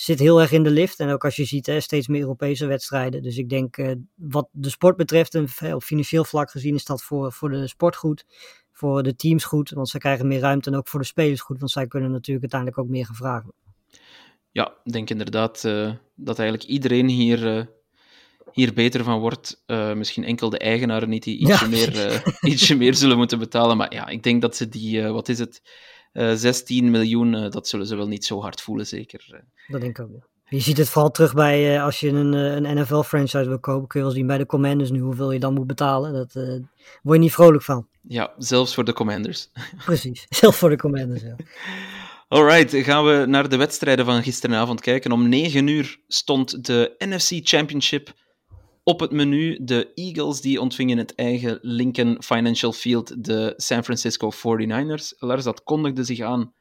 zit 0.00 0.18
heel 0.18 0.40
erg 0.40 0.52
in 0.52 0.62
de 0.62 0.70
lift. 0.70 1.00
En 1.00 1.10
ook 1.10 1.24
als 1.24 1.36
je 1.36 1.44
ziet, 1.44 1.66
hè, 1.66 1.80
steeds 1.80 2.08
meer 2.08 2.20
Europese 2.20 2.66
wedstrijden. 2.66 3.22
Dus 3.22 3.36
ik 3.36 3.48
denk, 3.48 3.76
eh, 3.76 3.92
wat 4.14 4.48
de 4.52 4.70
sport 4.70 4.96
betreft, 4.96 5.34
en 5.34 5.74
op 5.74 5.82
financieel 5.82 6.24
vlak 6.24 6.50
gezien, 6.50 6.74
is 6.74 6.84
dat 6.84 7.02
voor, 7.02 7.32
voor 7.32 7.50
de 7.50 7.68
sport 7.68 7.96
goed. 7.96 8.24
Voor 8.72 9.02
de 9.02 9.16
teams 9.16 9.44
goed, 9.44 9.70
want 9.70 9.88
zij 9.88 10.00
krijgen 10.00 10.26
meer 10.26 10.40
ruimte. 10.40 10.70
En 10.70 10.76
ook 10.76 10.88
voor 10.88 11.00
de 11.00 11.06
spelers 11.06 11.40
goed, 11.40 11.58
want 11.58 11.70
zij 11.70 11.86
kunnen 11.86 12.10
natuurlijk 12.10 12.40
uiteindelijk 12.40 12.80
ook 12.80 12.88
meer 12.88 13.08
vragen. 13.12 13.52
Ja, 14.50 14.74
ik 14.84 14.92
denk 14.92 15.10
inderdaad 15.10 15.64
eh, 15.64 15.92
dat 16.14 16.38
eigenlijk 16.38 16.68
iedereen 16.68 17.08
hier, 17.08 17.56
eh, 17.56 17.64
hier 18.52 18.72
beter 18.72 19.04
van 19.04 19.20
wordt. 19.20 19.62
Misschien 19.94 20.24
enkel 20.24 20.50
de 20.50 20.58
eigenaren 20.58 21.08
niet, 21.08 21.22
die 21.22 21.38
ietsje, 21.38 21.64
Ja, 21.64 21.70
meer, 21.70 22.22
ietsje 22.52 22.76
meer 22.76 22.94
zullen 22.94 23.16
moeten 23.16 23.38
betalen. 23.38 23.76
Maar 23.76 23.94
ja, 23.94 24.06
ik 24.06 24.22
denk 24.22 24.42
dat 24.42 24.56
ze 24.56 24.68
die, 24.68 25.02
wat 25.02 25.28
is 25.28 25.38
het, 25.38 25.62
eh 26.12 26.32
16 26.34 26.90
miljoen, 26.90 27.34
eh, 27.34 27.50
dat 27.50 27.68
zullen 27.68 27.86
ze 27.86 27.96
wel 27.96 28.08
niet 28.08 28.24
zo 28.24 28.40
hard 28.40 28.60
voelen, 28.60 28.86
zeker. 28.86 29.24
eh. 29.32 29.40
Dat 29.68 29.80
denk 29.80 29.98
ik 29.98 30.04
ook. 30.04 30.10
ja. 30.12 30.28
Je 30.48 30.60
ziet 30.60 30.76
het 30.76 30.88
vooral 30.88 31.10
terug 31.10 31.34
bij 31.34 31.74
eh, 31.76 31.82
als 31.84 32.00
je 32.00 32.08
een, 32.08 32.34
eh, 32.34 32.54
een 32.54 32.78
NFL-franchise 32.78 33.48
wil 33.48 33.58
kopen. 33.58 33.88
Kun 33.88 34.00
je 34.00 34.06
wel 34.06 34.14
zien 34.14 34.26
bij 34.26 34.38
de 34.38 34.46
Commanders 34.46 34.90
nu 34.90 35.00
hoeveel 35.00 35.32
je 35.32 35.38
dan 35.38 35.54
moet 35.54 35.66
betalen. 35.66 36.12
Dat 36.12 36.34
eh, 36.34 36.42
word 37.02 37.16
je 37.16 37.22
niet 37.22 37.32
vrolijk 37.32 37.62
van. 37.62 37.86
Ja, 38.08 38.32
zelfs 38.38 38.74
voor 38.74 38.84
de 38.84 38.92
Commanders. 38.92 39.48
Precies. 39.84 40.26
Zelf 40.40 40.56
voor 40.56 40.68
de 40.70 40.76
Commanders. 40.76 41.22
Ja. 41.22 41.36
Alright, 42.28 42.74
gaan 42.76 43.04
we 43.04 43.24
naar 43.26 43.48
de 43.48 43.56
wedstrijden 43.56 44.04
van 44.04 44.22
gisteravond 44.22 44.80
kijken. 44.80 45.12
Om 45.12 45.28
9 45.28 45.66
uur 45.66 46.00
stond 46.08 46.64
de 46.66 46.94
NFC 46.98 47.30
Championship 47.48 48.12
op 48.82 49.00
het 49.00 49.10
menu. 49.10 49.58
De 49.62 49.92
Eagles 49.94 50.40
die 50.40 50.60
ontvingen 50.60 50.98
het 50.98 51.14
eigen 51.14 51.58
Lincoln 51.62 52.22
Financial 52.22 52.72
Field 52.72 53.24
de 53.24 53.54
San 53.56 53.84
Francisco 53.84 54.30
49ers. 54.32 55.18
Lars, 55.18 55.44
dat 55.44 55.62
kondigde 55.62 56.04
zich 56.04 56.20
aan 56.20 56.52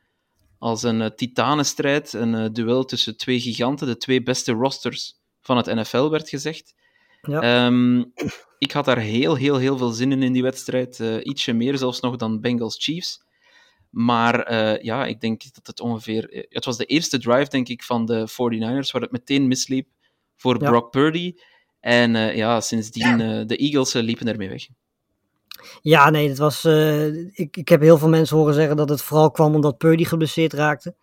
als 0.59 0.83
een 0.83 1.01
eh, 1.01 1.09
titanenstrijd, 1.09 2.13
een 2.13 2.35
eh, 2.35 2.49
duel 2.51 2.85
tussen 2.85 3.17
twee 3.17 3.39
giganten, 3.39 3.87
de 3.87 3.97
twee 3.97 4.23
beste 4.23 4.51
rosters 4.51 5.19
van 5.41 5.57
het 5.57 5.65
NFL, 5.65 6.09
werd 6.09 6.29
gezegd. 6.29 6.75
Ja. 7.21 7.41
Ehm, 7.41 8.03
ik 8.57 8.71
had 8.71 8.85
daar 8.85 8.97
heel, 8.97 9.35
heel, 9.35 9.57
heel 9.57 9.77
veel 9.77 9.89
zin 9.89 10.11
in 10.11 10.23
in 10.23 10.33
die 10.33 10.43
wedstrijd. 10.43 10.99
eh, 10.99 11.25
ietsje 11.25 11.53
meer 11.53 11.77
zelfs 11.77 11.99
nog 11.99 12.15
dan 12.15 12.41
Bengals 12.41 12.83
Chiefs. 12.83 13.27
Maar 13.89 14.53
ja, 14.83 15.05
ik 15.05 15.21
denk 15.21 15.41
dat 15.53 15.67
het 15.67 15.79
ongeveer... 15.79 16.45
Het 16.49 16.65
was 16.65 16.77
de 16.77 16.85
eerste 16.85 17.19
drive, 17.19 17.49
denk 17.49 17.67
ik, 17.67 17.83
van 17.83 18.05
de 18.05 18.27
49ers, 18.29 18.91
waar 18.91 19.01
het 19.01 19.11
meteen 19.11 19.47
misliep 19.47 19.87
voor 20.35 20.61
Ja. 20.61 20.69
Brock 20.69 20.91
Purdy. 20.91 21.33
En 21.79 22.15
uh, 22.15 22.35
ja, 22.35 22.61
sindsdien, 22.61 23.19
uh, 23.19 23.45
de 23.45 23.57
Eagles 23.57 23.95
uh, 23.95 24.03
liepen 24.03 24.27
ermee 24.27 24.49
weg. 24.49 24.67
Ja, 25.81 26.09
nee, 26.09 26.29
het 26.29 26.37
was, 26.37 26.65
ik, 27.31 27.57
ik 27.57 27.69
heb 27.69 27.81
heel 27.81 27.97
veel 27.97 28.09
mensen 28.09 28.37
horen 28.37 28.53
zeggen 28.53 28.75
dat 28.75 28.89
het 28.89 29.01
vooral 29.01 29.31
kwam 29.31 29.55
omdat 29.55 29.77
Purdy 29.77 30.03
geblesseerd 30.03 30.53
raakte. 30.53 30.95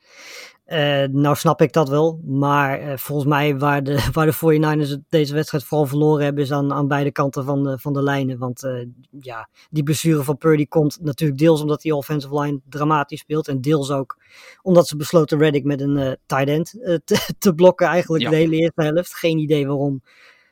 Uh, 0.67 1.05
nou 1.05 1.37
snap 1.37 1.63
ik 1.63 1.73
dat 1.73 1.89
wel, 1.89 2.21
maar 2.25 2.83
uh, 2.83 2.97
volgens 2.97 3.29
mij 3.29 3.59
waar 3.59 3.83
de, 3.83 4.07
waar 4.13 4.27
de 4.27 4.35
49ers 4.35 5.09
deze 5.09 5.35
wedstrijd 5.35 5.65
vooral 5.65 5.87
verloren 5.87 6.25
hebben 6.25 6.43
is 6.43 6.53
aan, 6.53 6.73
aan 6.73 6.89
beide 6.89 7.13
kanten 7.13 7.45
van 7.45 7.63
de, 7.63 7.79
van 7.79 7.93
de 7.93 8.03
lijnen. 8.03 8.39
Want 8.39 8.65
uh, 8.65 8.87
ja, 9.21 9.49
die 9.71 9.83
blessure 9.83 10.23
van 10.23 10.37
Purdy 10.37 10.67
komt 10.67 10.99
natuurlijk 11.01 11.39
deels 11.39 11.61
omdat 11.61 11.81
die 11.81 11.95
offensive 11.95 12.41
line 12.41 12.61
dramatisch 12.69 13.21
speelt 13.21 13.49
en 13.49 13.61
deels 13.61 13.91
ook 13.91 14.17
omdat 14.63 14.89
ze 14.89 14.97
besloten 14.97 15.39
Reddick 15.39 15.65
met 15.65 15.81
een 15.81 16.17
tight 16.27 16.49
end 16.49 16.71
te, 17.05 17.29
te, 17.39 17.55
blokken 17.55 17.87
eigenlijk 17.87 18.23
ja. 18.23 18.31
de 18.31 18.37
hele 18.37 18.57
eerste 18.57 18.83
helft. 18.83 19.15
Geen 19.15 19.39
idee 19.39 19.67
waarom 19.67 20.03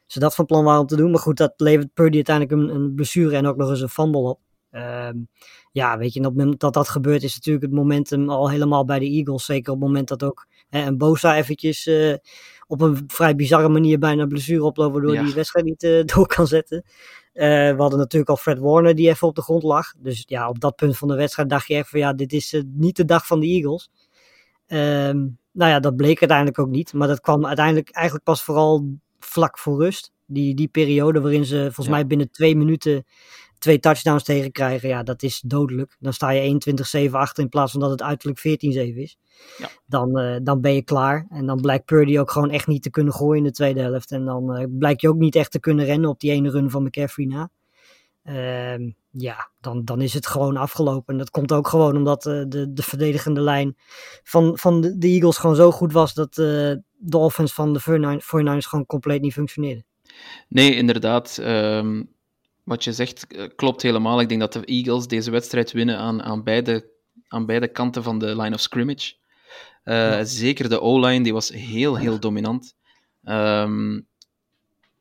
ze 0.06 0.18
dat 0.18 0.34
van 0.34 0.46
plan 0.46 0.64
waren 0.64 0.80
om 0.80 0.86
te 0.86 0.96
doen, 0.96 1.10
maar 1.10 1.20
goed, 1.20 1.36
dat 1.36 1.52
levert 1.56 1.92
Purdy 1.94 2.14
uiteindelijk 2.14 2.60
een, 2.60 2.74
een 2.74 2.94
blessure 2.94 3.36
en 3.36 3.46
ook 3.46 3.56
nog 3.56 3.70
eens 3.70 3.80
een 3.80 3.88
fumble 3.88 4.20
op. 4.20 4.40
Ehm, 4.70 5.16
ja, 5.72 5.98
weet 5.98 6.12
je, 6.12 6.18
op 6.18 6.24
het 6.26 6.34
moment 6.36 6.60
dat 6.60 6.74
dat 6.74 6.88
gebeurt 6.88 7.22
is 7.22 7.34
natuurlijk 7.34 7.64
het 7.64 7.74
momentum 7.74 8.28
al 8.28 8.50
helemaal 8.50 8.84
bij 8.84 8.98
de 8.98 9.04
Eagles. 9.04 9.44
Zeker 9.44 9.72
op 9.72 9.78
het 9.78 9.88
moment 9.88 10.08
dat 10.08 10.22
ook 10.22 10.46
hè, 10.68 10.86
een 10.86 10.98
Bosa 10.98 11.36
eventjes 11.36 11.86
uh, 11.86 12.14
op 12.66 12.80
een 12.80 13.04
vrij 13.06 13.34
bizarre 13.36 13.68
manier 13.68 13.98
bijna 13.98 14.26
blessure 14.26 14.64
oploopt, 14.64 14.92
waardoor 14.92 15.14
ja. 15.14 15.22
die 15.22 15.34
wedstrijd 15.34 15.66
niet 15.66 15.82
uh, 15.82 16.04
door 16.14 16.26
kan 16.26 16.46
zetten. 16.46 16.84
Uh, 17.34 17.42
we 17.44 17.76
hadden 17.76 17.98
natuurlijk 17.98 18.30
al 18.30 18.36
Fred 18.36 18.58
Warner 18.58 18.94
die 18.94 19.08
even 19.08 19.28
op 19.28 19.34
de 19.34 19.42
grond 19.42 19.62
lag. 19.62 19.92
Dus 19.98 20.22
ja, 20.26 20.48
op 20.48 20.60
dat 20.60 20.76
punt 20.76 20.98
van 20.98 21.08
de 21.08 21.14
wedstrijd 21.14 21.48
dacht 21.48 21.66
je 21.66 21.74
echt 21.74 21.88
van 21.88 22.00
ja, 22.00 22.12
dit 22.12 22.32
is 22.32 22.62
niet 22.66 22.96
de 22.96 23.04
dag 23.04 23.26
van 23.26 23.40
de 23.40 23.46
Eagles. 23.46 23.90
Um, 24.66 25.38
nou 25.52 25.70
ja, 25.70 25.80
dat 25.80 25.96
bleek 25.96 26.20
uiteindelijk 26.20 26.58
ook 26.58 26.68
niet. 26.68 26.92
Maar 26.92 27.08
dat 27.08 27.20
kwam 27.20 27.46
uiteindelijk 27.46 27.90
eigenlijk 27.90 28.24
pas 28.24 28.42
vooral 28.42 28.98
vlak 29.24 29.58
voor 29.58 29.82
rust. 29.82 30.12
Die, 30.26 30.54
die 30.54 30.68
periode 30.68 31.20
waarin 31.20 31.44
ze 31.44 31.56
volgens 31.62 31.86
ja. 31.86 31.92
mij 31.92 32.06
binnen 32.06 32.30
twee 32.30 32.56
minuten 32.56 33.04
twee 33.64 33.78
touchdowns 33.78 34.24
tegen 34.24 34.52
krijgen, 34.52 34.88
ja, 34.88 35.02
dat 35.02 35.22
is 35.22 35.42
dodelijk. 35.46 35.96
Dan 35.98 36.12
sta 36.12 36.30
je 36.30 37.08
21-7 37.08 37.10
achter 37.10 37.42
in 37.42 37.48
plaats 37.48 37.72
van 37.72 37.80
dat 37.80 37.90
het 37.90 38.02
uiterlijk 38.02 38.38
14-7 38.38 38.42
is. 38.42 39.18
Ja. 39.58 39.68
Dan, 39.86 40.18
uh, 40.20 40.36
dan 40.42 40.60
ben 40.60 40.74
je 40.74 40.82
klaar. 40.82 41.26
En 41.30 41.46
dan 41.46 41.60
blijkt 41.60 41.84
Purdy 41.84 42.18
ook 42.18 42.30
gewoon 42.30 42.50
echt 42.50 42.66
niet 42.66 42.82
te 42.82 42.90
kunnen 42.90 43.12
gooien 43.12 43.38
in 43.38 43.44
de 43.44 43.50
tweede 43.50 43.80
helft. 43.80 44.10
En 44.10 44.24
dan 44.24 44.60
uh, 44.60 44.66
blijkt 44.70 45.00
je 45.00 45.08
ook 45.08 45.16
niet 45.16 45.36
echt 45.36 45.50
te 45.50 45.60
kunnen 45.60 45.84
rennen 45.84 46.10
op 46.10 46.20
die 46.20 46.30
ene 46.30 46.50
run 46.50 46.70
van 46.70 46.82
McCaffrey 46.82 47.26
na. 47.26 47.50
Uh, 48.24 48.92
ja, 49.10 49.50
dan, 49.60 49.84
dan 49.84 50.00
is 50.00 50.14
het 50.14 50.26
gewoon 50.26 50.56
afgelopen. 50.56 51.12
En 51.12 51.18
dat 51.18 51.30
komt 51.30 51.52
ook 51.52 51.68
gewoon 51.68 51.96
omdat 51.96 52.26
uh, 52.26 52.42
de, 52.48 52.72
de 52.72 52.82
verdedigende 52.82 53.40
lijn 53.40 53.76
van, 54.22 54.58
van 54.58 54.80
de, 54.80 54.98
de 54.98 55.08
Eagles 55.08 55.36
gewoon 55.36 55.56
zo 55.56 55.70
goed 55.70 55.92
was 55.92 56.14
dat 56.14 56.36
de 57.06 57.16
offense 57.16 57.54
van 57.54 57.72
de 57.72 57.80
49ers 57.80 58.68
gewoon 58.68 58.86
compleet 58.86 59.20
niet 59.20 59.32
functioneerde. 59.32 59.84
Nee, 60.48 60.74
inderdaad. 60.74 61.38
Um, 61.40 62.14
wat 62.64 62.84
je 62.84 62.92
zegt 62.92 63.26
eh, 63.26 63.44
klopt 63.56 63.82
helemaal. 63.82 64.20
Ik 64.20 64.28
denk 64.28 64.40
dat 64.40 64.52
de 64.52 64.64
Eagles 64.64 65.06
deze 65.06 65.30
wedstrijd 65.30 65.72
winnen 65.72 65.98
aan, 65.98 66.22
aan, 66.22 66.42
beide, 66.42 66.90
aan 67.28 67.46
beide 67.46 67.68
kanten 67.68 68.02
van 68.02 68.18
de 68.18 68.36
line 68.36 68.54
of 68.54 68.60
scrimmage. 68.60 69.14
Uh, 69.84 69.94
ja. 69.94 70.24
Zeker 70.24 70.68
de 70.68 70.80
O-line, 70.80 71.24
die 71.24 71.32
was 71.32 71.48
heel, 71.48 71.96
heel 71.96 72.20
dominant. 72.20 72.76
Um, 73.24 74.06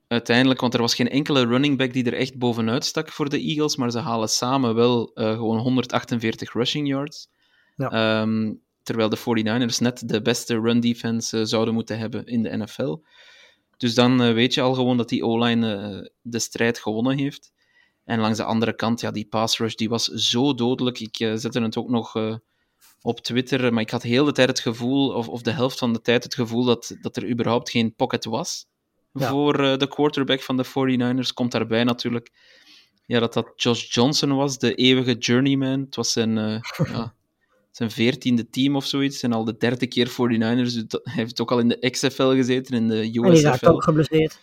uiteindelijk, 0.07 0.61
want 0.61 0.73
er 0.73 0.81
was 0.81 0.95
geen 0.95 1.09
enkele 1.09 1.45
running 1.45 1.77
back 1.77 1.93
die 1.93 2.05
er 2.05 2.13
echt 2.13 2.37
bovenuit 2.37 2.85
stak 2.85 3.09
voor 3.09 3.29
de 3.29 3.39
Eagles, 3.39 3.75
maar 3.75 3.91
ze 3.91 3.99
halen 3.99 4.29
samen 4.29 4.75
wel 4.75 5.11
uh, 5.15 5.31
gewoon 5.31 5.57
148 5.57 6.53
rushing 6.53 6.87
yards. 6.87 7.29
Ja. 7.75 8.21
Um, 8.21 8.61
terwijl 8.83 9.09
de 9.09 9.19
49ers 9.19 9.77
net 9.77 10.09
de 10.09 10.21
beste 10.21 10.59
run 10.59 10.79
defense 10.79 11.37
uh, 11.37 11.43
zouden 11.45 11.73
moeten 11.73 11.97
hebben 11.97 12.25
in 12.25 12.43
de 12.43 12.57
NFL. 12.57 12.97
Dus 13.77 13.93
dan 13.93 14.21
uh, 14.21 14.33
weet 14.33 14.53
je 14.53 14.61
al 14.61 14.73
gewoon 14.73 14.97
dat 14.97 15.09
die 15.09 15.25
O-line 15.25 16.11
de 16.21 16.39
strijd 16.39 16.79
gewonnen 16.79 17.17
heeft. 17.17 17.53
En 18.05 18.19
langs 18.19 18.37
de 18.37 18.43
andere 18.43 18.75
kant, 18.75 19.01
ja, 19.01 19.11
die 19.11 19.27
pass 19.27 19.57
rush 19.57 19.73
die 19.73 19.89
was 19.89 20.05
zo 20.05 20.53
dodelijk. 20.53 20.99
Ik 20.99 21.19
uh, 21.19 21.33
zette 21.35 21.61
het 21.61 21.77
ook 21.77 21.89
nog 21.89 22.15
uh, 22.15 22.35
op 23.01 23.19
Twitter, 23.19 23.73
maar 23.73 23.81
ik 23.81 23.89
had 23.89 24.03
heel 24.03 24.25
de 24.25 24.31
tijd 24.31 24.47
het 24.47 24.59
gevoel, 24.59 25.13
of, 25.13 25.27
of 25.27 25.41
de 25.41 25.51
helft 25.51 25.79
van 25.79 25.93
de 25.93 26.01
tijd 26.01 26.23
het 26.23 26.35
gevoel, 26.35 26.63
dat, 26.63 26.95
dat 27.01 27.17
er 27.17 27.29
überhaupt 27.29 27.69
geen 27.69 27.95
pocket 27.95 28.25
was 28.25 28.65
ja. 29.13 29.29
voor 29.29 29.61
uh, 29.61 29.77
de 29.77 29.87
quarterback 29.87 30.41
van 30.41 30.57
de 30.57 30.65
49ers. 30.65 31.33
Komt 31.33 31.51
daarbij 31.51 31.83
natuurlijk 31.83 32.31
ja, 33.05 33.19
dat 33.19 33.33
dat 33.33 33.51
Josh 33.55 33.93
Johnson 33.93 34.35
was, 34.35 34.57
de 34.57 34.75
eeuwige 34.75 35.13
journeyman. 35.13 35.79
Het 35.79 35.95
was 35.95 36.11
zijn, 36.11 36.35
ja, 36.93 37.13
zijn 37.75 37.91
veertiende 37.91 38.49
team 38.49 38.75
of 38.75 38.85
zoiets. 38.85 39.23
En 39.23 39.33
al 39.33 39.43
de 39.43 39.57
derde 39.57 39.87
keer 39.87 40.09
49ers. 40.09 40.73
Hij 41.03 41.13
heeft 41.13 41.41
ook 41.41 41.51
al 41.51 41.59
in 41.59 41.67
de 41.67 41.89
XFL 41.89 42.29
gezeten, 42.29 42.75
in 42.75 42.87
de 42.87 43.07
USFL. 43.07 43.31
Die 43.31 43.41
raakt 43.41 43.65
ook 43.65 43.83
geblesseerd. 43.83 44.39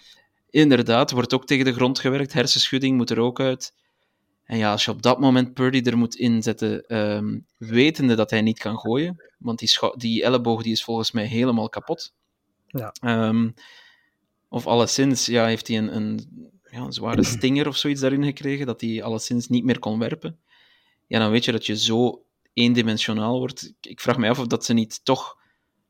Inderdaad, 0.51 1.11
wordt 1.11 1.35
ook 1.35 1.47
tegen 1.47 1.65
de 1.65 1.73
grond 1.73 1.99
gewerkt. 1.99 2.33
Hersenschudding 2.33 2.97
moet 2.97 3.11
er 3.11 3.19
ook 3.19 3.41
uit. 3.41 3.75
En 4.45 4.59
ja, 4.59 4.71
als 4.71 4.85
je 4.85 4.91
op 4.91 5.03
dat 5.03 5.21
moment 5.21 5.55
Purdy 5.55 5.81
er 5.85 5.99
moet 5.99 6.15
inzetten, 6.15 6.97
um, 6.97 7.47
wetende 7.57 8.15
dat 8.15 8.31
hij 8.31 8.43
niet 8.43 8.59
kan 8.59 8.79
gooien, 8.79 9.31
want 9.39 9.59
die, 9.59 9.71
die 9.97 10.23
elleboog 10.23 10.63
die 10.63 10.73
is 10.73 10.85
volgens 10.85 11.13
mij 11.13 11.27
helemaal 11.27 11.69
kapot. 11.69 12.15
Ja. 12.67 12.95
Um, 13.29 13.55
of 14.49 14.67
alleszins 14.67 15.27
ja, 15.27 15.47
heeft 15.47 15.69
hij 15.69 15.79
een, 15.79 15.97
een, 15.97 16.29
ja, 16.71 16.81
een 16.81 16.93
zware 16.93 17.25
stinger 17.37 17.69
of 17.69 17.77
zoiets 17.77 18.01
daarin 18.01 18.25
gekregen, 18.25 18.67
dat 18.67 18.81
hij 18.81 19.03
alleszins 19.03 19.49
niet 19.49 19.65
meer 19.65 19.79
kon 19.79 19.99
werpen. 19.99 20.39
Ja, 21.07 21.19
dan 21.19 21.31
weet 21.31 21.45
je 21.45 21.53
dat 21.53 21.67
je 21.67 21.77
zo 21.77 22.25
eendimensionaal 22.61 23.39
wordt. 23.39 23.73
Ik 23.81 24.01
vraag 24.01 24.17
me 24.17 24.29
af 24.29 24.39
of 24.39 24.47
dat 24.47 24.65
ze 24.65 24.73
niet 24.73 25.05
toch 25.05 25.37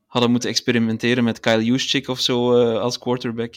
hadden 0.07 0.31
moeten 0.31 0.50
experimenteren 0.50 1.25
met 1.25 1.41
Kyle 1.41 1.65
Juszczyk 1.65 2.09
of 2.09 2.21
zo 2.21 2.61
uh, 2.61 2.81
als 2.81 2.99
quarterback. 2.99 3.55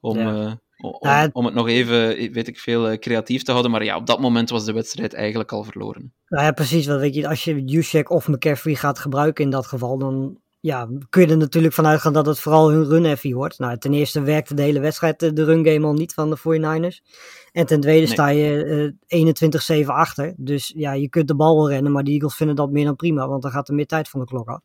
Om, 0.00 0.18
ja. 0.18 0.32
uh, 0.32 0.52
om, 0.80 0.98
ja, 1.00 1.20
het... 1.20 1.34
om, 1.34 1.44
het 1.44 1.54
nog 1.54 1.68
even, 1.68 2.32
weet 2.32 2.48
ik 2.48 2.58
veel, 2.58 2.98
creatief 2.98 3.42
te 3.42 3.50
houden. 3.50 3.70
Maar 3.70 3.84
ja, 3.84 3.96
op 3.96 4.06
dat 4.06 4.20
moment 4.20 4.50
was 4.50 4.64
de 4.64 4.72
wedstrijd 4.72 5.14
eigenlijk 5.14 5.52
al 5.52 5.64
verloren. 5.64 6.14
Nou 6.28 6.44
ja, 6.44 6.52
precies. 6.52 6.86
Want 6.86 7.00
weet 7.00 7.14
je, 7.14 7.28
als 7.28 7.44
je 7.44 7.64
Juszczyk 7.64 8.10
of 8.10 8.28
McCaffrey 8.28 8.74
gaat 8.74 8.98
gebruiken 8.98 9.44
in 9.44 9.50
dat 9.50 9.66
geval, 9.66 9.98
dan 9.98 10.40
ja, 10.60 10.88
kun 11.10 11.22
je 11.22 11.28
er 11.28 11.36
natuurlijk 11.36 11.74
vanuit 11.74 12.00
gaan 12.00 12.12
dat 12.12 12.26
het 12.26 12.40
vooral 12.40 12.70
hun 12.70 12.84
run 12.84 13.04
heavy 13.04 13.32
wordt. 13.32 13.58
Nou, 13.58 13.78
ten 13.78 13.92
eerste 13.92 14.20
werkte 14.20 14.54
de 14.54 14.62
hele 14.62 14.80
wedstrijd 14.80 15.18
de 15.18 15.44
run 15.44 15.66
game 15.66 15.86
al 15.86 15.92
niet 15.92 16.14
van 16.14 16.30
de 16.30 16.38
49ers. 16.38 17.10
En 17.52 17.66
ten 17.66 17.80
tweede 17.80 18.04
nee. 18.04 18.12
sta 18.12 18.28
je 18.28 18.94
uh, 19.08 19.84
21-7 19.84 19.86
achter. 19.86 20.34
Dus 20.36 20.72
ja, 20.76 20.92
je 20.92 21.08
kunt 21.08 21.28
de 21.28 21.34
bal 21.34 21.56
wel 21.56 21.70
rennen, 21.70 21.92
maar 21.92 22.04
de 22.04 22.10
Eagles 22.10 22.34
vinden 22.34 22.56
dat 22.56 22.70
meer 22.70 22.84
dan 22.84 22.96
prima, 22.96 23.28
want 23.28 23.42
dan 23.42 23.50
gaat 23.50 23.68
er 23.68 23.74
meer 23.74 23.86
tijd 23.86 24.08
van 24.08 24.20
de 24.20 24.26
klok 24.26 24.48
af. 24.48 24.60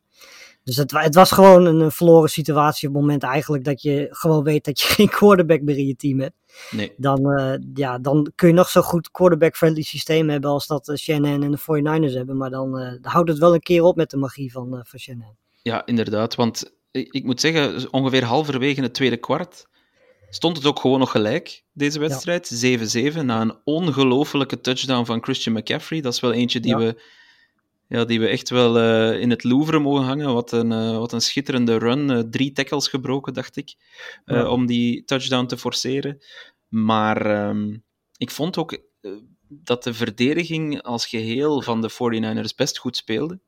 Dus 0.62 0.76
het, 0.76 0.90
het, 0.90 1.14
was 1.14 1.30
gewoon 1.30 1.64
een 1.64 1.90
verloren 1.90 2.30
situatie 2.30 2.88
op 2.88 2.94
het 2.94 3.02
moment 3.02 3.22
eigenlijk 3.22 3.64
dat 3.64 3.82
je 3.82 4.06
gewoon 4.10 4.44
weet 4.44 4.64
dat 4.64 4.80
je 4.80 4.86
geen 4.94 5.08
quarterback 5.08 5.62
meer 5.62 5.78
in 5.78 5.86
je 5.86 5.96
team 5.96 6.20
hebt. 6.20 6.36
Nee. 6.70 6.94
Dan, 6.96 7.40
uh, 7.40 7.54
ja, 7.74 7.98
dan 7.98 8.32
kun 8.34 8.48
je 8.48 8.54
nog 8.54 8.68
zo 8.68 8.82
goed 8.82 9.10
quarterback-friendly 9.10 9.82
systeem 9.82 10.28
hebben 10.28 10.50
als 10.50 10.66
dat 10.66 10.88
uh, 10.88 10.96
Shannon 10.96 11.42
en 11.42 11.50
de 11.50 11.58
49ers 11.58 12.16
hebben. 12.16 12.36
Maar 12.36 12.50
dan 12.50 12.98
houdt 13.02 13.28
het 13.28 13.38
wel 13.38 13.54
een 13.54 13.60
keer 13.60 13.82
op 13.82 13.96
met 13.96 14.10
de 14.10 14.16
magie 14.16 14.52
van, 14.52 14.80
van 14.84 14.98
Shannon. 14.98 15.36
Ja, 15.66 15.86
inderdaad. 15.86 16.34
Want 16.34 16.76
ik, 16.90 17.12
ik, 17.12 17.24
moet 17.24 17.40
zeggen, 17.40 17.92
ongeveer 17.92 18.24
halverwege 18.24 18.82
het 18.82 18.94
tweede 18.94 19.16
kwart 19.16 19.66
stond 20.30 20.56
het 20.56 20.66
ook 20.66 20.78
gewoon 20.78 20.98
nog 20.98 21.10
gelijk, 21.10 21.64
deze 21.72 21.98
wedstrijd. 21.98 22.60
Ja. 22.60 23.12
7-7 23.12 23.24
na 23.24 23.40
een 23.40 23.56
ongelofelijke 23.64 24.60
touchdown 24.60 25.04
van 25.04 25.22
Christian 25.22 25.56
McCaffrey. 25.56 26.00
Dat 26.00 26.12
is 26.12 26.20
wel 26.20 26.32
eentje 26.32 26.60
die 26.60 26.70
ja. 26.70 26.78
we 26.78 27.02
ja, 27.88 28.04
die 28.04 28.20
we 28.20 28.28
echt 28.28 28.50
wel 28.50 28.78
uh, 28.78 29.20
in 29.20 29.30
het 29.30 29.44
Louvre 29.44 29.78
mogen 29.78 30.04
hangen. 30.04 30.34
Wat 30.34 30.52
een, 30.52 30.70
uh, 30.70 30.98
wat 30.98 31.12
een 31.12 31.20
schitterende 31.20 31.78
run. 31.78 32.10
Uh, 32.10 32.18
drie 32.18 32.52
tackles 32.52 32.88
gebroken, 32.88 33.34
dacht 33.34 33.56
ik, 33.56 33.74
ja. 34.24 34.48
om 34.48 34.66
die 34.66 35.04
touchdown 35.04 35.46
te 35.46 35.58
forceren. 35.58 36.22
Maar 36.68 37.48
um, 37.48 37.84
ik 38.16 38.30
vond 38.30 38.58
ook 38.58 38.78
dat 39.48 39.84
de 39.84 39.94
verdediging 39.94 40.82
als 40.82 41.06
geheel 41.06 41.62
van 41.62 41.80
de 41.80 41.90
49ers 41.90 42.54
best 42.56 42.78
goed 42.78 42.96
speelde. 42.96 43.40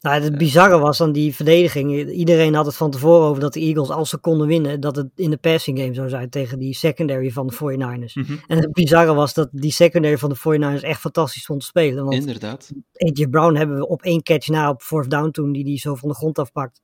Nou, 0.00 0.22
het 0.22 0.38
bizarre 0.38 0.78
was 0.78 1.00
aan 1.00 1.12
die 1.12 1.34
verdediging. 1.34 2.10
Iedereen 2.10 2.54
had 2.54 2.66
het 2.66 2.76
van 2.76 2.90
tevoren 2.90 3.28
over 3.28 3.40
dat 3.40 3.52
de 3.52 3.60
Eagles, 3.60 3.90
als 3.90 4.10
ze 4.10 4.18
konden 4.18 4.46
winnen, 4.46 4.80
dat 4.80 4.96
het 4.96 5.08
in 5.14 5.30
de 5.30 5.36
passing 5.36 5.78
game 5.78 5.94
zou 5.94 6.08
zijn 6.08 6.30
tegen 6.30 6.58
die 6.58 6.74
secondary 6.74 7.30
van 7.30 7.46
de 7.46 7.54
49ers. 7.54 8.12
Mm 8.14 8.24
-hmm. 8.24 8.40
En 8.46 8.58
het 8.58 8.72
bizarre 8.72 9.14
was 9.14 9.34
dat 9.34 9.48
die 9.52 9.72
secondary 9.72 10.18
van 10.18 10.28
de 10.28 10.36
49ers 10.36 10.84
echt 10.84 11.00
fantastisch 11.00 11.44
vond 11.44 11.60
te 11.60 11.66
spelen. 11.66 12.04
Want 12.04 12.16
Inderdaad. 12.16 12.70
AJ 12.96 13.26
Brown 13.26 13.54
hebben 13.54 13.76
we 13.76 13.88
op 13.88 14.02
één 14.02 14.22
catch 14.22 14.48
na 14.48 14.70
op 14.70 14.82
fourth 14.82 15.10
down 15.10 15.30
toen, 15.30 15.52
die 15.52 15.64
die 15.64 15.78
zo 15.78 15.94
van 15.94 16.08
de 16.08 16.14
grond 16.14 16.38
afpakt. 16.38 16.82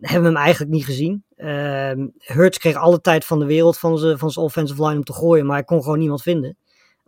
Hebben 0.00 0.22
we 0.22 0.36
hem 0.36 0.44
eigenlijk 0.44 0.72
niet 0.72 0.84
gezien. 0.84 1.24
Uh, 1.36 1.92
Hurts 2.18 2.58
kreeg 2.58 2.74
alle 2.76 3.00
tijd 3.00 3.24
van 3.24 3.38
de 3.38 3.44
wereld 3.44 3.78
van 3.78 3.98
zijn 3.98 4.18
van 4.18 4.32
offensive 4.34 4.82
line 4.86 4.96
om 4.96 5.04
te 5.04 5.12
gooien, 5.12 5.46
maar 5.46 5.56
hij 5.56 5.64
kon 5.64 5.82
gewoon 5.82 5.98
niemand 5.98 6.22
vinden 6.22 6.56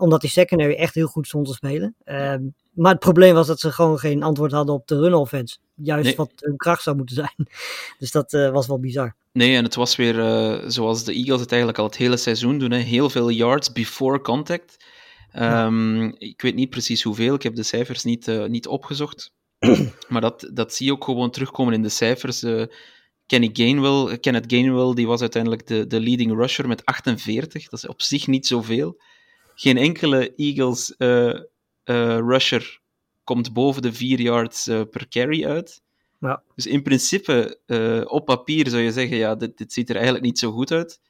omdat 0.03 0.21
die 0.21 0.31
secondary 0.31 0.75
echt 0.75 0.95
heel 0.95 1.07
goed 1.07 1.27
stond 1.27 1.47
te 1.47 1.53
spelen. 1.53 1.95
Uh, 2.05 2.35
maar 2.73 2.91
het 2.91 3.01
probleem 3.01 3.35
was 3.35 3.47
dat 3.47 3.61
ze 3.61 3.73
gewoon 3.73 3.99
geen 3.99 4.23
antwoord 4.23 4.53
hadden 4.53 4.75
op 4.75 4.87
de 4.87 4.99
run 4.99 5.15
offense. 5.15 5.57
Juist 5.75 6.05
nee. 6.05 6.17
wat 6.17 6.33
hun 6.37 6.57
kracht 6.57 6.83
zou 6.83 6.97
moeten 6.97 7.15
zijn. 7.15 7.49
Dus 7.99 8.11
dat 8.11 8.33
uh, 8.33 8.51
was 8.51 8.67
wel 8.67 8.81
bizar. 8.81 9.15
Nee, 9.33 9.57
en 9.57 9.65
het 9.65 9.75
was 9.75 9.97
weer 9.97 10.19
uh, 10.19 10.69
zoals 10.69 11.05
de 11.05 11.13
Eagles 11.13 11.41
het 11.41 11.51
eigenlijk 11.51 11.81
al 11.81 11.87
het 11.87 11.97
hele 11.97 12.17
seizoen 12.17 12.59
doen. 12.59 12.71
Hè. 12.71 12.79
Heel 12.79 13.11
veel 13.11 13.31
yards 13.31 13.73
before 13.73 14.21
contact. 14.21 14.85
Um, 15.37 16.03
ja. 16.05 16.13
Ik 16.19 16.43
weet 16.43 16.55
niet 16.55 16.71
precies 16.71 17.03
hoeveel, 17.03 17.35
ik 17.35 17.43
heb 17.43 17.55
de 17.55 17.63
cijfers 17.63 18.05
niet, 18.05 18.29
uh, 18.29 18.45
niet 18.45 18.67
opgezocht. 18.67 19.33
maar 20.09 20.21
dat, 20.21 20.51
dat 20.53 20.75
zie 20.75 20.87
je 20.87 20.93
ook 20.93 21.05
gewoon 21.05 21.31
terugkomen 21.31 21.75
in 21.75 21.83
de 21.83 21.89
cijfers. 21.89 22.45
Kenny 23.27 23.51
Gainwell, 23.53 24.19
Kenneth 24.19 24.45
Gainwell 24.53 24.95
die 24.95 25.07
was 25.07 25.21
uiteindelijk 25.21 25.67
de, 25.67 25.87
de 25.87 26.01
leading 26.01 26.33
rusher 26.33 26.69
met 26.69 26.85
48. 26.85 27.69
Dat 27.69 27.83
is 27.83 27.89
op 27.89 28.03
zich 28.03 28.27
niet 28.27 28.47
zoveel. 28.47 29.01
Geen 29.55 29.77
enkele 29.77 30.35
Eagles 30.37 30.95
uh, 30.99 31.27
uh, 31.85 32.19
rusher 32.19 32.81
komt 33.25 33.53
boven 33.53 33.83
de 33.83 33.93
4 33.93 34.21
yards 34.21 34.69
uh, 34.69 34.81
per 34.91 35.09
carry 35.09 35.47
uit. 35.47 35.83
Ja. 36.21 36.43
Dus 36.55 36.67
in 36.67 36.83
principe, 36.83 37.59
op 38.09 38.25
papier 38.25 38.69
zou 38.69 38.83
je 38.83 38.93
zeggen, 38.93 39.17
ja, 39.17 39.35
dit, 39.35 39.59
dit 39.59 39.73
ziet 39.73 39.89
er 39.89 39.95
eigenlijk 39.95 40.25
niet 40.25 40.39
zo 40.39 40.53
goed 40.53 40.71
uit. 40.71 41.01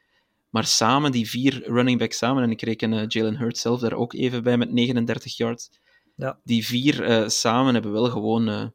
Maar 0.51 0.65
samen, 0.65 1.13
die 1.13 1.29
vier 1.29 1.63
running 1.65 1.99
backs 1.99 2.19
samen, 2.19 2.43
en 2.43 2.51
ik 2.51 2.63
reken 2.63 3.07
Jalen 3.07 3.37
Hurts 3.37 3.61
zelf 3.61 3.81
daar 3.81 3.93
ook 3.93 4.13
even 4.13 4.43
bij 4.43 4.57
met 4.57 4.73
39 4.73 5.37
yards. 5.37 5.71
Ja. 6.17 6.39
Die 6.45 6.67
vier 6.67 7.25
samen 7.31 7.75
hebben 7.75 7.93
wel 7.93 8.11
gewoon 8.11 8.73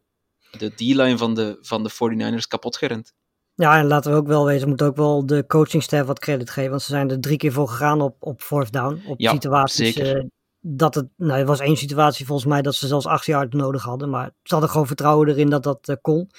de 0.52 0.70
D-line 0.76 1.18
van 1.18 1.34
de, 1.34 1.58
van 1.62 1.84
de 1.84 1.92
49ers 1.92 2.48
kapot 2.48 2.78
gerend. 2.78 3.14
Ja, 3.58 3.78
en 3.78 3.86
laten 3.86 4.12
we 4.12 4.18
ook 4.18 4.28
wel 4.28 4.46
wezen, 4.46 4.62
we 4.62 4.68
moeten 4.68 4.88
ook 4.88 4.96
wel 4.96 5.26
de 5.26 5.46
coachingstaf 5.48 6.06
wat 6.06 6.20
credit 6.20 6.50
geven. 6.50 6.70
Want 6.70 6.82
ze 6.82 6.90
zijn 6.90 7.10
er 7.10 7.20
drie 7.20 7.38
keer 7.38 7.52
voor 7.52 7.68
gegaan 7.68 8.02
op, 8.02 8.16
op 8.20 8.42
fourth 8.42 8.72
down. 8.72 9.02
Op 9.08 9.20
ja, 9.20 9.32
situaties. 9.32 9.98
Uh, 9.98 10.24
dat 10.60 10.96
het, 10.96 11.08
nou, 11.16 11.40
er 11.40 11.46
was 11.46 11.60
één 11.60 11.78
situatie 11.78 12.26
volgens 12.26 12.48
mij 12.48 12.62
dat 12.62 12.76
ze 12.76 12.88
zelfs 12.88 13.06
acht 13.06 13.26
jaar 13.26 13.48
nodig 13.50 13.84
hadden. 13.84 14.10
Maar 14.10 14.32
ze 14.44 14.54
hadden 14.54 14.70
gewoon 14.70 14.88
vertrouwen 14.88 15.28
erin 15.28 15.50
dat 15.50 15.64
dat 15.64 15.90
uh, 15.90 15.96
kon. 16.02 16.30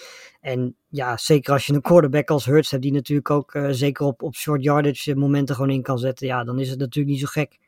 En 0.40 0.76
ja, 0.88 1.16
zeker 1.16 1.52
als 1.52 1.66
je 1.66 1.72
een 1.72 1.80
quarterback 1.80 2.30
als 2.30 2.44
Hurts 2.44 2.70
hebt, 2.70 2.82
die 2.82 2.92
natuurlijk 2.92 3.30
ook 3.30 3.54
uh, 3.54 3.68
zeker 3.70 4.06
op, 4.06 4.22
op 4.22 4.34
short 4.34 4.62
yardage 4.62 5.14
momenten 5.14 5.54
gewoon 5.54 5.70
in 5.70 5.82
kan 5.82 5.98
zetten. 5.98 6.26
Ja, 6.26 6.44
dan 6.44 6.58
is 6.58 6.70
het 6.70 6.78
natuurlijk 6.78 7.14
niet 7.14 7.22
zo 7.24 7.30
gek 7.30 7.58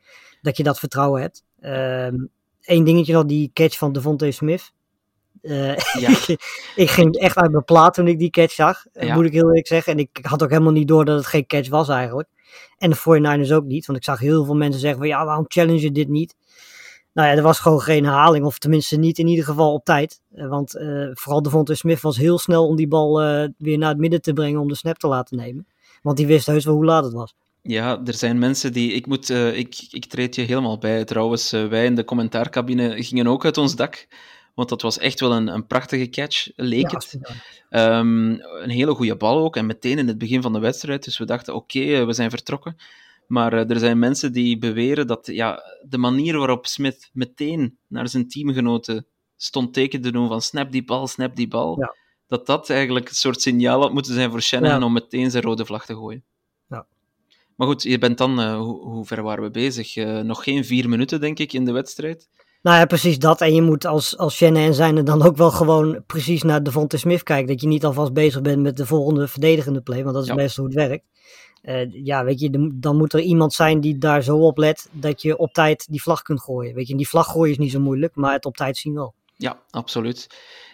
dat 0.43 0.57
je 0.57 0.63
dat 0.63 0.79
vertrouwen 0.79 1.21
hebt. 1.21 1.45
Eén 1.61 2.31
ehm, 2.61 2.85
dingetje 2.85 3.13
nog, 3.13 3.25
die 3.25 3.51
catch 3.53 3.79
van 3.79 3.93
Devontae 3.93 4.33
Smith. 4.33 4.73
Uh, 5.43 5.77
ja. 6.05 6.11
ik 6.75 6.91
ging 6.91 7.17
echt 7.17 7.37
uit 7.37 7.51
mijn 7.51 7.65
plaat 7.65 7.95
toen 7.95 8.09
ik 8.09 8.19
die 8.19 8.31
catch 8.31 8.53
zag, 8.53 8.85
Ja. 8.93 9.15
moet 9.15 9.25
ik 9.25 9.33
heel 9.33 9.49
eerlijk 9.49 9.67
zeggen. 9.67 9.93
En 9.93 9.99
ik 9.99 10.19
had 10.23 10.43
ook 10.43 10.51
helemaal 10.51 10.73
niet 10.73 10.89
door 10.89 11.05
dat 11.05 11.17
het 11.17 11.27
geen 11.27 11.47
catch 11.47 11.69
was 11.69 11.89
eigenlijk. 11.89 12.29
En 12.79 12.91
de 12.91 12.97
49ers 12.97 13.53
ook 13.53 13.65
niet, 13.65 13.87
want 13.87 13.99
ik 13.99 14.05
zag 14.05 14.19
heel 14.19 14.45
veel 14.45 14.55
mensen 14.57 14.81
zeggen 14.81 14.99
van 14.99 15.09
ja, 15.09 15.25
waarom 15.25 15.45
challenge 15.49 15.81
je 15.81 15.93
dit 15.93 16.09
niet? 16.09 16.35
Nou 17.13 17.29
ja, 17.29 17.35
er 17.35 17.43
was 17.43 17.59
gewoon 17.59 17.81
geen 17.81 18.05
herhaling, 18.05 18.45
of 18.45 18.59
tenminste 18.59 18.97
niet 18.97 19.19
in 19.19 19.27
ieder 19.27 19.45
geval 19.45 19.73
op 19.73 19.85
tijd. 19.85 20.21
Uh, 20.35 20.49
want 20.49 20.77
uh, 20.77 21.09
vooral 21.13 21.43
Devontae 21.43 21.75
Smith 21.75 22.01
was 22.01 22.17
heel 22.17 22.39
snel 22.39 22.67
om 22.67 22.77
die 22.77 22.89
bal 22.89 23.23
uh, 23.23 23.49
weer 23.59 23.79
naar 23.79 23.89
het 23.89 23.99
midden 23.99 24.23
te 24.23 24.33
brengen 24.33 24.61
om 24.61 24.69
de 24.69 24.75
snap 24.75 24.99
te 24.99 25.07
laten 25.07 25.37
nemen. 25.37 25.67
Want 26.03 26.17
die 26.17 26.27
wist 26.27 26.47
heus 26.47 26.65
wel 26.65 26.75
hoe 26.75 26.85
laat 26.85 27.05
het 27.05 27.13
was. 27.13 27.35
Ja, 27.63 28.01
er 28.05 28.15
zijn 28.15 28.39
mensen 28.39 28.73
die. 28.73 28.93
Ik, 28.93 29.07
moet, 29.07 29.31
uh, 29.31 29.59
ik, 29.59 29.87
ik 29.91 30.05
treed 30.05 30.35
je 30.35 30.43
helemaal 30.43 30.79
bij. 30.79 31.05
Trouwens, 31.05 31.51
wij 31.51 31.85
in 31.85 31.95
de 31.95 32.05
commentaarcabine 32.05 33.03
gingen 33.03 33.27
ook 33.27 33.45
uit 33.45 33.59
ons 33.59 33.77
dak. 33.77 34.07
Want 34.55 34.69
dat 34.69 34.83
was 34.83 34.99
echt 34.99 35.21
wel 35.21 35.33
een, 35.33 35.49
een 35.49 35.67
prachtige 35.67 36.09
catch, 36.09 36.51
leek 36.57 36.91
Ja, 36.91 36.97
het. 36.97 37.19
Um, 37.71 38.41
een 38.41 38.71
hele 38.71 38.95
goede 38.95 39.17
bal 39.17 39.39
ook. 39.39 39.57
En 39.57 39.67
meteen 39.67 39.99
in 39.99 40.09
het 40.09 40.19
begin 40.19 40.43
van 40.43 40.53
de 40.53 40.59
wedstrijd. 40.59 41.05
Dus 41.05 41.19
we 41.19 41.25
dachten, 41.25 41.55
oké, 41.55 41.79
okay, 41.79 42.07
we 42.07 42.13
zijn 42.13 42.31
vertrokken. 42.31 42.77
Maar 43.27 43.55
uh, 43.55 43.71
er 43.71 43.79
zijn 43.79 43.99
mensen 43.99 44.33
die 44.33 44.59
beweren 44.59 45.07
dat 45.07 45.27
ja, 45.27 45.63
de 45.89 45.99
manier 45.99 46.39
waarop 46.39 46.67
Smith 46.67 47.11
meteen 47.13 47.79
naar 47.87 48.09
zijn 48.09 48.29
teamgenoten 48.29 49.07
stond 49.37 49.75
teken 49.75 50.01
te 50.01 50.13
doen 50.13 50.29
van 50.29 50.43
snap 50.43 50.73
die 50.73 50.85
bal, 50.85 51.07
snap 51.07 51.37
die 51.37 51.49
bal. 51.49 51.79
Ja. 51.79 51.95
Dat 52.27 52.47
dat 52.47 52.71
eigenlijk 52.71 53.09
een 53.09 53.15
soort 53.15 53.43
signaal 53.43 53.81
had 53.81 53.93
moeten 53.93 54.15
zijn 54.15 54.31
voor 54.31 54.43
Shannon 54.43 54.71
Ja. 54.71 54.85
om 54.85 54.93
meteen 54.93 55.31
zijn 55.31 55.43
rode 55.43 55.65
vlag 55.65 55.87
te 55.87 55.95
gooien. 55.95 56.25
Ja. 56.69 56.87
Maar 57.57 57.67
goed, 57.67 57.83
je 57.83 57.99
bent 57.99 58.19
dan, 58.19 58.41
uh, 58.41 58.57
hoe, 58.57 58.81
hoe, 58.83 59.05
ver 59.05 59.23
waren 59.23 59.45
we 59.45 59.51
bezig? 59.51 59.97
Uh, 59.97 60.21
nog 60.21 60.45
geen 60.45 60.65
vier 60.65 60.89
minuten, 60.89 61.21
denk 61.21 61.39
ik, 61.39 61.53
in 61.53 61.65
de 61.65 61.73
wedstrijd. 61.73 62.29
Nou 62.63 62.77
ja, 62.79 62.85
precies 62.85 63.19
dat. 63.19 63.41
En 63.41 63.55
je 63.55 63.63
moet 63.63 63.87
als, 63.87 64.17
als 64.17 64.35
Shannon 64.37 64.75
zijnde 64.75 65.03
dan 65.03 65.23
ook 65.23 65.37
wel 65.37 65.51
gewoon 65.51 66.03
precies 66.07 66.43
naar 66.43 66.63
Devontae 66.63 66.99
Smith 66.99 67.23
kijken. 67.23 67.47
Dat 67.47 67.61
je 67.61 67.67
niet 67.67 67.85
alvast 67.85 68.13
bezig 68.13 68.41
bent 68.43 68.63
met 68.63 68.77
de 68.77 68.87
volgende 68.87 69.29
verdedigende 69.29 69.81
play, 69.81 70.03
want 70.03 70.15
dat 70.15 70.23
is 70.23 70.29
Ja. 70.29 70.35
meestal 70.35 70.65
hoe 70.65 70.75
het 70.75 70.89
werkt. 70.89 71.05
Uh, 71.63 72.05
ja, 72.05 72.25
weet 72.25 72.41
je, 72.41 72.51
de- 72.51 72.71
dan 72.75 72.97
moet 72.97 73.13
er 73.13 73.21
iemand 73.21 73.53
zijn 73.53 73.81
die 73.81 73.99
daar 73.99 74.23
zo 74.23 74.39
op 74.39 74.59
let 74.59 74.89
dat 74.93 75.23
je 75.23 75.37
op 75.39 75.53
tijd 75.53 75.87
die 75.91 76.03
vlag 76.03 76.23
kunt 76.23 76.41
gooien. 76.41 76.75
Weet 76.75 76.87
je, 76.87 76.93
en 76.93 76.99
die 76.99 77.09
vlag 77.09 77.27
gooien 77.27 77.51
is 77.53 77.59
niet 77.59 77.71
zo 77.71 77.81
moeilijk, 77.81 78.15
maar 78.15 78.33
het 78.33 78.45
op 78.45 78.57
tijd 78.57 78.77
zien 78.77 78.95
wel. 78.95 79.15
Ja, 79.37 79.61
absoluut. 79.71 80.27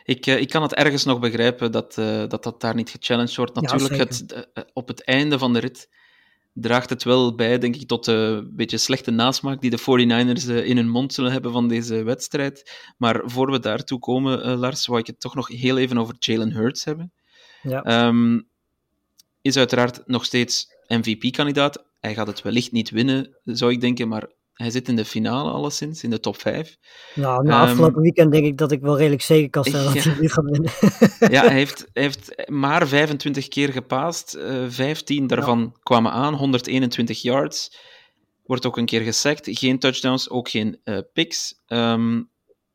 Ik, 0.04 0.26
uh, 0.26 0.40
ik 0.40 0.48
kan 0.48 0.62
het 0.62 0.74
ergens 0.74 1.04
nog 1.04 1.18
begrijpen 1.18 1.72
dat, 1.72 1.96
uh, 1.98 2.22
dat 2.28 2.42
dat 2.42 2.60
daar 2.60 2.74
niet 2.74 2.90
gechallenged 2.90 3.36
wordt. 3.36 3.54
Natuurlijk, 3.54 3.96
het, 3.96 4.48
op 4.72 4.88
het 4.88 5.04
einde 5.04 5.38
van 5.38 5.52
de 5.52 5.58
rit 5.58 5.88
draagt 6.58 6.90
het 6.90 7.02
wel 7.02 7.34
bij, 7.34 7.58
denk 7.58 7.76
ik, 7.76 7.86
tot 7.86 8.04
de 8.04 8.48
beetje 8.52 8.78
slechte 8.78 9.10
nasmaak 9.10 9.60
die 9.60 9.70
de 9.70 9.80
49ers 9.80 10.48
uh, 10.48 10.66
in 10.66 10.76
hun 10.76 10.88
mond 10.88 11.12
zullen 11.12 11.32
hebben 11.32 11.52
van 11.52 11.68
deze 11.68 12.02
wedstrijd. 12.02 12.70
Maar 12.96 13.22
voor 13.24 13.50
we 13.50 13.58
daartoe 13.58 13.98
komen, 13.98 14.46
uh, 14.46 14.58
Lars, 14.58 14.86
wou 14.86 15.00
ik 15.00 15.06
het 15.06 15.20
toch 15.20 15.34
nog 15.34 15.48
heel 15.48 15.78
even 15.78 15.98
over 15.98 16.14
Jalen 16.18 16.52
Hurts 16.52 16.84
hebben. 16.84 17.12
Ja. 17.62 18.06
Um, 18.06 18.48
is 19.42 19.56
uiteraard 19.56 20.02
nog 20.06 20.24
steeds 20.24 20.66
MVP-kandidaat. 20.86 21.84
Hij 22.00 22.14
gaat 22.14 22.26
het 22.26 22.42
wellicht 22.42 22.72
niet 22.72 22.90
winnen, 22.90 23.36
zou 23.44 23.72
ik 23.72 23.80
denken, 23.80 24.08
maar 24.08 24.30
hij 24.56 24.70
zit 24.70 24.88
in 24.88 24.96
de 24.96 25.04
finale 25.04 25.50
alleszins, 25.50 26.02
in 26.02 26.10
de 26.10 26.20
top 26.20 26.40
5. 26.40 26.76
Nou, 27.14 27.44
na 27.44 27.60
afgelopen 27.60 27.96
Um, 27.96 28.02
weekend 28.02 28.32
denk 28.32 28.44
ik 28.44 28.58
dat 28.58 28.72
ik 28.72 28.80
wel 28.80 28.96
redelijk 28.96 29.22
zeker 29.22 29.50
kan 29.50 29.64
stellen 29.64 29.84
dat 29.94 30.02
ja. 30.02 30.10
hij 30.10 30.20
nu 30.20 30.28
gaat 30.28 30.44
winnen. 30.44 30.70
Ja, 31.36 31.42
hij 31.42 31.54
heeft, 31.54 31.86
hij 31.92 32.02
heeft 32.02 32.48
maar 32.48 32.88
25 32.88 33.48
keer 33.48 33.72
gepaast. 33.72 34.36
Uh, 34.36 34.64
15 34.68 35.26
daarvan 35.26 35.76
kwamen 35.82 36.12
aan, 36.12 36.34
121 36.34 37.22
yards. 37.22 37.76
Wordt 38.44 38.66
ook 38.66 38.76
een 38.76 38.86
keer 38.86 39.00
gesackt. 39.00 39.48
Geen 39.50 39.78
touchdowns, 39.78 40.30
ook 40.30 40.48
geen 40.48 40.80
uh, 40.84 40.98
picks. 41.12 41.54
Um, 41.66 42.30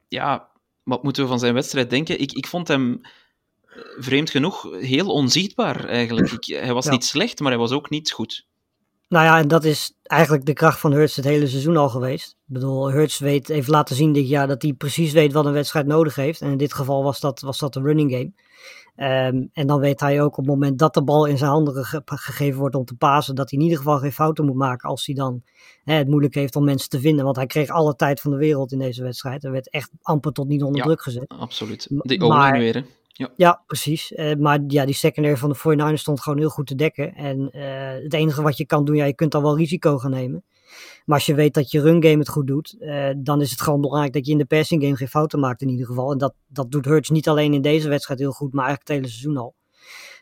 ja, 0.08 0.50
wat 0.84 1.04
moeten 1.04 1.24
we 1.24 1.30
van 1.30 1.40
zijn 1.40 1.54
wedstrijd 1.54 1.90
denken? 1.90 2.20
Ik, 2.22 2.32
ik 2.32 2.48
vond 2.48 2.68
hem 2.68 3.02
eh, 3.02 3.82
vreemd 3.98 4.30
genoeg 4.30 4.68
heel 4.80 5.08
onzichtbaar 5.10 5.86
eigenlijk. 5.86 6.32
Ik, 6.32 6.46
hij 6.46 6.74
was 6.74 6.86
Ja. 6.86 6.92
niet 6.92 7.06
slecht, 7.06 7.40
maar 7.40 7.52
hij 7.52 7.60
was 7.60 7.72
ook 7.72 7.90
niet 7.90 8.12
goed. 8.12 8.50
Nou 9.12 9.26
ja, 9.26 9.38
en 9.40 9.48
dat 9.48 9.64
is 9.64 9.94
eigenlijk 10.04 10.46
de 10.46 10.54
kracht 10.54 10.80
van 10.80 10.92
Hurts 10.92 11.16
het 11.16 11.26
hele 11.26 11.48
seizoen 11.48 11.78
al 11.78 11.90
geweest. 11.90 12.30
Ik 12.30 12.54
bedoel, 12.54 12.92
Hurts 12.92 13.20
weet, 13.20 13.48
heeft 13.48 13.68
laten 13.68 13.96
zien 13.96 14.14
dit 14.14 14.28
jaar 14.30 14.48
dat 14.48 14.62
hij 14.62 14.74
precies 14.74 15.12
weet 15.14 15.34
wat 15.34 15.46
een 15.46 15.52
wedstrijd 15.54 15.86
nodig 15.86 16.16
heeft. 16.16 16.42
En 16.42 16.52
in 16.52 16.58
dit 16.58 16.74
geval 16.74 17.04
was 17.04 17.20
dat, 17.20 17.40
was 17.40 17.60
dat 17.60 17.74
de 17.74 17.82
running 17.82 18.12
game. 18.12 18.32
Ehm, 18.96 19.44
en 19.54 19.68
dan 19.68 19.80
weet 19.80 20.00
hij 20.00 20.22
ook 20.22 20.32
op 20.38 20.44
het 20.46 20.46
moment 20.46 20.80
dat 20.80 20.94
de 20.94 21.04
bal 21.04 21.26
in 21.26 21.38
zijn 21.38 21.50
handen 21.52 21.86
ge- 21.86 22.02
gegeven 22.06 22.60
wordt 22.60 22.76
om 22.76 22.86
te 22.86 22.96
pasen, 22.96 23.36
dat 23.36 23.50
hij 23.50 23.60
in 23.60 23.66
ieder 23.66 23.80
geval 23.82 23.98
geen 24.00 24.12
fouten 24.12 24.46
moet 24.46 24.56
maken 24.56 24.90
als 24.90 25.06
hij 25.06 25.16
dan 25.16 25.42
hè, 25.84 25.94
het 25.94 26.08
moeilijk 26.08 26.36
heeft 26.36 26.56
om 26.56 26.64
mensen 26.64 26.90
te 26.90 27.00
vinden. 27.00 27.24
Want 27.26 27.36
hij 27.36 27.46
kreeg 27.46 27.70
alle 27.70 27.96
tijd 27.96 28.22
van 28.22 28.32
de 28.32 28.38
wereld 28.38 28.72
in 28.72 28.80
deze 28.80 29.04
wedstrijd. 29.04 29.42
Hij 29.42 29.52
werd 29.52 29.70
echt 29.70 29.90
amper 30.02 30.32
tot 30.32 30.48
niet 30.48 30.64
onder 30.64 30.78
Ja. 30.78 30.84
druk 30.86 31.02
gezet. 31.02 31.26
Absoluut. 31.28 31.88
Maar- 31.90 32.18
O-line 32.20 32.58
weer, 32.58 32.86
Ja, 33.36 33.64
precies. 33.68 34.14
Eh, 34.14 34.36
maar 34.36 34.60
ja, 34.68 34.86
die 34.86 34.96
secondary 34.96 35.38
van 35.38 35.50
de 35.50 35.56
49ers 35.56 36.02
stond 36.02 36.22
gewoon 36.22 36.40
heel 36.40 36.50
goed 36.50 36.68
te 36.68 36.76
dekken. 36.76 37.16
En 37.16 37.52
eh, 37.52 38.04
het 38.04 38.14
enige 38.14 38.42
wat 38.42 38.58
je 38.58 38.66
kan 38.66 38.86
doen, 38.86 38.96
ja, 38.96 39.06
je 39.06 39.16
kunt 39.16 39.32
dan 39.32 39.42
wel 39.42 39.58
risico 39.58 39.98
gaan 39.98 40.12
nemen. 40.12 40.44
Maar 41.06 41.18
als 41.18 41.26
je 41.26 41.36
weet 41.36 41.54
dat 41.54 41.72
je 41.72 41.82
run 41.82 42.04
game 42.04 42.18
het 42.18 42.30
goed 42.30 42.48
doet, 42.48 42.76
eh, 42.80 43.10
dan 43.18 43.42
is 43.42 43.52
het 43.52 43.62
gewoon 43.62 43.82
belangrijk 43.82 44.14
dat 44.14 44.26
je 44.26 44.32
in 44.32 44.38
de 44.38 44.46
passing 44.46 44.84
game 44.84 44.96
geen 44.96 45.08
fouten 45.08 45.40
maakt 45.40 45.62
in 45.62 45.70
ieder 45.70 45.86
geval. 45.86 46.12
En 46.12 46.18
dat, 46.18 46.34
dat 46.48 46.72
doet 46.72 46.86
Hurts 46.86 47.10
niet 47.10 47.28
alleen 47.28 47.54
in 47.54 47.62
deze 47.62 47.90
wedstrijd 47.90 48.20
heel 48.20 48.32
goed, 48.32 48.54
maar 48.54 48.66
eigenlijk 48.66 48.88
het 48.88 48.98
hele 48.98 49.14
seizoen 49.14 49.38
al. 49.44 49.56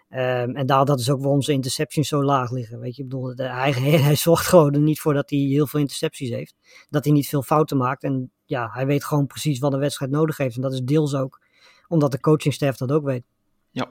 Ehm, 0.10 0.56
en 0.56 0.66
daar, 0.66 0.86
dat 0.86 1.00
is 1.00 1.10
ook 1.10 1.22
waarom 1.22 1.42
zijn 1.42 1.56
interceptions 1.56 2.08
zo 2.08 2.24
laag 2.24 2.52
liggen. 2.52 2.80
Weet 2.80 2.96
je, 2.96 3.04
ik 3.04 3.10
bedoel, 3.10 3.36
de, 3.36 3.44
hij, 3.44 3.72
hij 4.10 4.16
zorgt 4.16 4.48
gewoon 4.48 4.74
er 4.74 4.80
niet 4.80 5.00
voor 5.00 5.14
dat 5.14 5.30
hij 5.30 5.40
heel 5.40 5.68
veel 5.68 5.80
intercepties 5.80 6.30
heeft. 6.30 6.56
Dat 6.90 7.04
hij 7.04 7.14
niet 7.14 7.28
veel 7.28 7.44
fouten 7.44 7.78
maakt. 7.78 8.04
En 8.04 8.32
ja, 8.46 8.70
hij 8.74 8.86
weet 8.86 9.04
gewoon 9.04 9.28
precies 9.28 9.60
wat 9.60 9.74
een 9.74 9.80
wedstrijd 9.80 10.12
nodig 10.12 10.38
heeft. 10.38 10.56
En 10.56 10.62
dat 10.62 10.74
is 10.74 10.82
deels 10.82 11.16
ook 11.16 11.40
omdat 11.90 12.12
de 12.12 12.20
coachingstaf 12.20 12.78
dat 12.78 12.92
ook 12.92 13.04
weet. 13.04 13.24
Ja, 13.72 13.90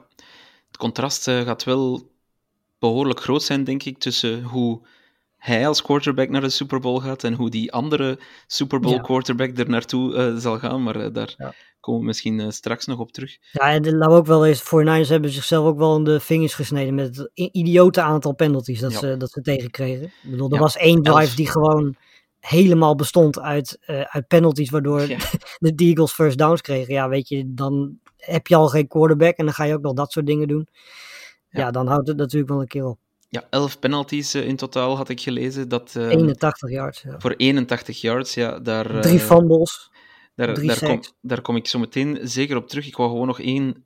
het 0.67 0.77
contrast 0.77 1.27
uh, 1.27 1.41
gaat 1.41 1.63
wel 1.63 2.11
behoorlijk 2.79 3.19
groot 3.19 3.43
zijn, 3.43 3.63
denk 3.63 3.83
ik, 3.83 3.97
tussen 3.97 4.43
hoe 4.43 4.81
hij 5.37 5.67
als 5.67 5.81
quarterback 5.81 6.29
naar 6.29 6.41
de 6.41 6.49
Super 6.49 6.79
Bowl 6.79 6.99
gaat 6.99 7.23
en 7.23 7.33
hoe 7.33 7.49
die 7.49 7.71
andere 7.71 8.19
Super 8.47 8.79
Bowl 8.79 8.93
Ja. 8.95 9.01
quarterback 9.01 9.57
er 9.57 9.69
naartoe 9.69 10.13
uh, 10.13 10.35
zal 10.37 10.59
gaan. 10.59 10.83
Maar 10.83 10.95
uh, 11.05 11.13
daar 11.13 11.33
Ja. 11.37 11.53
komen 11.79 11.99
we 11.99 12.05
misschien 12.05 12.39
uh, 12.39 12.49
straks 12.49 12.85
nog 12.85 12.99
op 12.99 13.11
terug. 13.11 13.37
Ja, 13.51 13.69
en 13.71 13.81
de- 13.81 13.95
laten 13.95 14.13
we 14.13 14.19
ook 14.19 14.25
wel 14.25 14.45
eens, 14.45 14.61
49ers 14.63 15.09
hebben 15.09 15.29
zichzelf 15.29 15.65
ook 15.65 15.77
wel 15.77 15.97
in 15.97 16.03
de 16.03 16.19
vingers 16.19 16.53
gesneden 16.53 16.95
met 16.95 17.17
het 17.17 17.29
idiote 17.33 18.01
aantal 18.01 18.33
penalties 18.33 18.79
dat, 18.79 18.91
Ja. 18.91 18.99
ze, 18.99 19.17
dat 19.17 19.31
ze 19.31 19.41
tegenkregen. 19.41 20.03
Ik 20.05 20.29
bedoel, 20.31 20.47
er 20.49 20.53
Ja, 20.55 20.59
was 20.61 20.77
één 20.77 21.01
drive 21.03 21.19
elf. 21.19 21.35
die 21.35 21.49
gewoon 21.49 21.95
helemaal 22.39 22.95
bestond 22.95 23.39
uit, 23.39 23.77
eh, 23.81 24.01
uit 24.01 24.27
penalties, 24.27 24.69
waardoor 24.69 25.01
Ja. 25.01 25.17
de 25.59 25.73
Eagles 25.75 26.11
first 26.11 26.37
downs 26.37 26.61
kregen. 26.61 26.93
Ja, 26.93 27.09
weet 27.09 27.27
je, 27.27 27.43
dan 27.53 27.97
heb 28.17 28.47
je 28.47 28.55
al 28.55 28.67
geen 28.67 28.87
quarterback 28.87 29.35
en 29.37 29.45
dan 29.45 29.53
ga 29.53 29.63
je 29.63 29.73
ook 29.73 29.81
nog 29.81 29.93
dat 29.93 30.11
soort 30.11 30.25
dingen 30.25 30.47
doen. 30.47 30.67
Ja, 31.49 31.59
Ja. 31.59 31.71
dan 31.71 31.87
houdt 31.87 32.07
het 32.07 32.17
natuurlijk 32.17 32.51
wel 32.51 32.61
een 32.61 32.67
keer 32.67 32.85
op. 32.85 32.99
Ja, 33.29 33.47
elf 33.49 33.79
penalties 33.79 34.35
uh, 34.35 34.47
in 34.47 34.55
totaal 34.55 34.97
had 34.97 35.09
ik 35.09 35.21
gelezen. 35.21 35.69
Dat, 35.69 35.93
uh, 35.97 36.07
81 36.09 36.69
yards. 36.69 37.01
Ja. 37.01 37.15
voor 37.19 37.33
81 37.37 38.01
yards, 38.01 38.33
ja, 38.33 38.59
daar, 38.59 39.01
Drie 39.01 39.19
fumbles. 39.19 39.91
daar, 40.35 40.53
drie 40.53 40.67
daar, 40.67 40.79
kom, 40.83 41.01
daar 41.21 41.41
kom 41.41 41.55
ik 41.55 41.67
zo 41.67 41.79
meteen 41.79 42.19
zeker 42.21 42.57
op 42.57 42.67
terug. 42.67 42.87
Ik 42.87 42.95
wou 42.95 43.09
gewoon 43.09 43.27
nog 43.27 43.39
één 43.39 43.85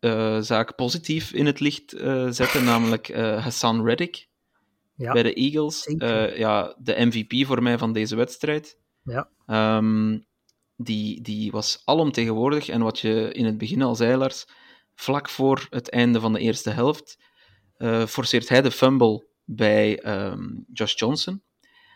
uh, 0.00 0.40
zaak 0.40 0.74
positief 0.74 1.32
in 1.32 1.46
het 1.46 1.60
licht 1.60 1.94
uh, 1.94 2.26
zetten, 2.30 2.64
namelijk 2.64 3.08
uh, 3.08 3.42
Hassan 3.42 3.84
Reddick 3.84 4.28
Ja. 4.96 5.12
bij 5.12 5.22
de 5.22 5.34
Eagles. 5.34 5.86
Uh, 5.86 6.36
ja, 6.36 6.76
de 6.78 6.94
MVP 6.98 7.46
voor 7.46 7.62
mij 7.62 7.78
van 7.78 7.92
deze 7.92 8.16
wedstrijd. 8.16 8.78
Ja. 9.02 9.28
Um, 9.76 10.26
die, 10.76 11.22
die 11.22 11.50
was 11.50 11.82
alomtegenwoordig. 11.84 12.68
En 12.68 12.82
wat 12.82 12.98
je 12.98 13.32
in 13.32 13.44
het 13.44 13.58
begin 13.58 13.82
al 13.82 13.94
zei, 13.94 14.16
Lars, 14.16 14.46
vlak 14.94 15.28
voor 15.28 15.66
het 15.70 15.90
einde 15.90 16.20
van 16.20 16.32
de 16.32 16.38
eerste 16.38 16.70
helft 16.70 17.18
eh, 17.76 18.06
forceert 18.06 18.48
hij 18.48 18.62
de 18.62 18.70
fumble 18.70 19.26
bij 19.44 19.98
ehm, 20.00 20.48
Josh 20.72 20.94
Johnson. 20.94 21.42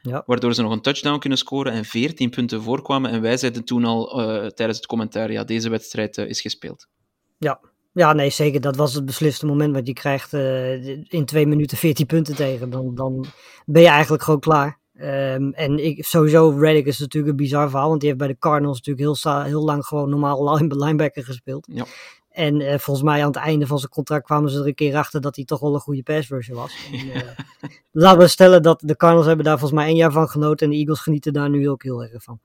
Ja. 0.02 0.22
Waardoor 0.26 0.54
ze 0.54 0.62
nog 0.62 0.72
een 0.72 0.80
touchdown 0.80 1.18
kunnen 1.18 1.38
scoren 1.38 1.72
en 1.72 1.84
14 1.84 2.30
punten 2.30 2.62
voorkwamen. 2.62 3.10
En 3.10 3.20
wij 3.20 3.36
zeiden 3.36 3.64
toen 3.64 3.84
al 3.84 4.20
eh, 4.20 4.46
tijdens 4.46 4.78
het 4.78 4.86
commentaar, 4.86 5.32
ja, 5.32 5.44
deze 5.44 5.68
wedstrijd 5.68 6.18
eh, 6.18 6.28
is 6.28 6.40
gespeeld. 6.40 6.88
Ja. 7.38 7.60
Ja, 7.98 8.12
nee, 8.12 8.30
zeker. 8.30 8.60
Dat 8.60 8.76
was 8.76 8.94
het 8.94 9.04
besliste 9.04 9.46
moment. 9.46 9.74
Want 9.74 9.86
je 9.86 9.92
krijgt 9.92 10.32
eh, 10.32 10.86
in 11.12 11.24
twee 11.24 11.46
minuten 11.46 11.76
14 11.76 12.06
punten 12.06 12.34
tegen. 12.34 12.70
Dan, 12.70 12.94
dan 12.94 13.24
ben 13.66 13.82
je 13.82 13.88
eigenlijk 13.88 14.22
gewoon 14.22 14.40
klaar. 14.40 14.78
Ehm, 14.94 15.50
en 15.50 15.84
ik, 15.84 16.04
sowieso, 16.04 16.50
Reddick 16.58 16.86
is 16.86 16.98
natuurlijk 16.98 17.30
een 17.30 17.44
bizar 17.44 17.70
verhaal. 17.70 17.88
Want 17.88 18.00
die 18.00 18.08
heeft 18.08 18.20
bij 18.20 18.30
de 18.30 18.38
Cardinals 18.38 18.80
natuurlijk 18.82 19.20
heel, 19.22 19.42
heel 19.42 19.64
lang 19.64 19.86
gewoon 19.86 20.10
normaal 20.10 20.44
line- 20.54 20.74
linebacker 20.74 21.24
gespeeld. 21.24 21.68
Ja. 21.72 21.84
En 22.30 22.60
eh, 22.60 22.78
volgens 22.78 23.06
mij 23.06 23.20
aan 23.20 23.26
het 23.26 23.36
einde 23.36 23.66
van 23.66 23.78
zijn 23.78 23.90
contract 23.90 24.24
kwamen 24.24 24.50
ze 24.50 24.58
er 24.58 24.66
een 24.66 24.74
keer 24.74 24.96
achter 24.96 25.20
dat 25.20 25.36
hij 25.36 25.44
toch 25.44 25.60
wel 25.60 25.74
een 25.74 25.80
goede 25.80 26.02
pass 26.02 26.28
rusher 26.28 26.54
was. 26.54 26.72
En, 26.92 27.10
eh, 27.12 27.28
laten 27.90 28.18
we 28.18 28.26
stellen 28.26 28.62
dat 28.62 28.82
de 28.84 28.96
Cardinals 28.96 29.26
hebben 29.26 29.44
daar 29.44 29.58
volgens 29.58 29.80
mij 29.80 29.88
één 29.88 29.96
jaar 29.96 30.12
van 30.12 30.28
genoten. 30.28 30.66
En 30.66 30.72
de 30.72 30.78
Eagles 30.78 31.00
genieten 31.00 31.32
daar 31.32 31.50
nu 31.50 31.68
ook 31.68 31.82
heel 31.82 32.02
erg 32.04 32.22
van. 32.22 32.40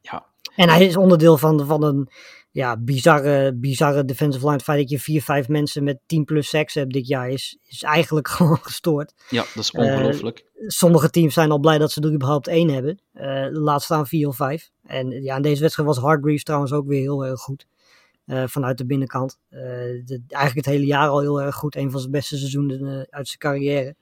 Ja. 0.00 0.26
En 0.56 0.68
hij 0.68 0.86
is 0.86 0.96
onderdeel 0.96 1.38
van, 1.38 1.66
van 1.66 1.84
een 1.84 2.08
ja, 2.54 2.76
bizarre, 2.76 3.54
bizarre 3.54 4.04
defensive 4.04 4.44
line. 4.44 4.56
Het 4.56 4.64
feit 4.64 4.78
dat 4.80 4.90
je 4.90 4.98
vier, 4.98 5.22
vijf 5.22 5.48
mensen 5.48 5.84
met 5.84 5.98
10 6.06 6.24
plus 6.24 6.48
seks 6.48 6.74
hebt 6.74 6.92
dit 6.92 7.06
jaar 7.06 7.28
is, 7.30 7.58
is 7.68 7.82
eigenlijk 7.82 8.28
gewoon 8.36 8.58
gestoord. 8.62 9.12
Ja, 9.28 9.44
dat 9.54 9.64
is 9.64 9.70
Eh, 9.70 9.80
ongelooflijk. 9.84 10.44
Sommige 10.66 11.10
teams 11.10 11.34
zijn 11.34 11.50
al 11.50 11.58
blij 11.58 11.78
dat 11.78 11.92
ze 11.92 12.00
er 12.00 12.12
überhaupt 12.12 12.48
één 12.48 12.68
hebben. 12.68 13.00
Eh, 13.12 13.46
laat 13.50 13.82
staan 13.82 14.06
vier 14.06 14.28
of 14.28 14.36
vijf. 14.36 14.70
En 14.82 15.10
ja, 15.10 15.36
in 15.36 15.42
deze 15.42 15.60
wedstrijd 15.60 15.88
was 15.88 15.98
Hargreaves 15.98 16.42
trouwens 16.44 16.72
ook 16.72 16.86
weer 16.86 17.00
heel 17.00 17.24
erg 17.24 17.40
goed. 17.40 17.66
eh, 18.24 18.42
vanuit 18.46 18.78
de 18.78 18.86
binnenkant. 18.86 19.38
De- 19.48 20.22
eigenlijk 20.28 20.66
het 20.66 20.74
hele 20.74 20.86
jaar 20.86 21.08
al 21.08 21.20
heel 21.20 21.42
erg 21.42 21.54
goed. 21.54 21.76
Een 21.76 21.90
van 21.90 22.00
zijn 22.00 22.12
beste 22.12 22.36
seizoenen 22.36 23.06
uit 23.10 23.26
zijn 23.28 23.38
carrière. 23.38 23.94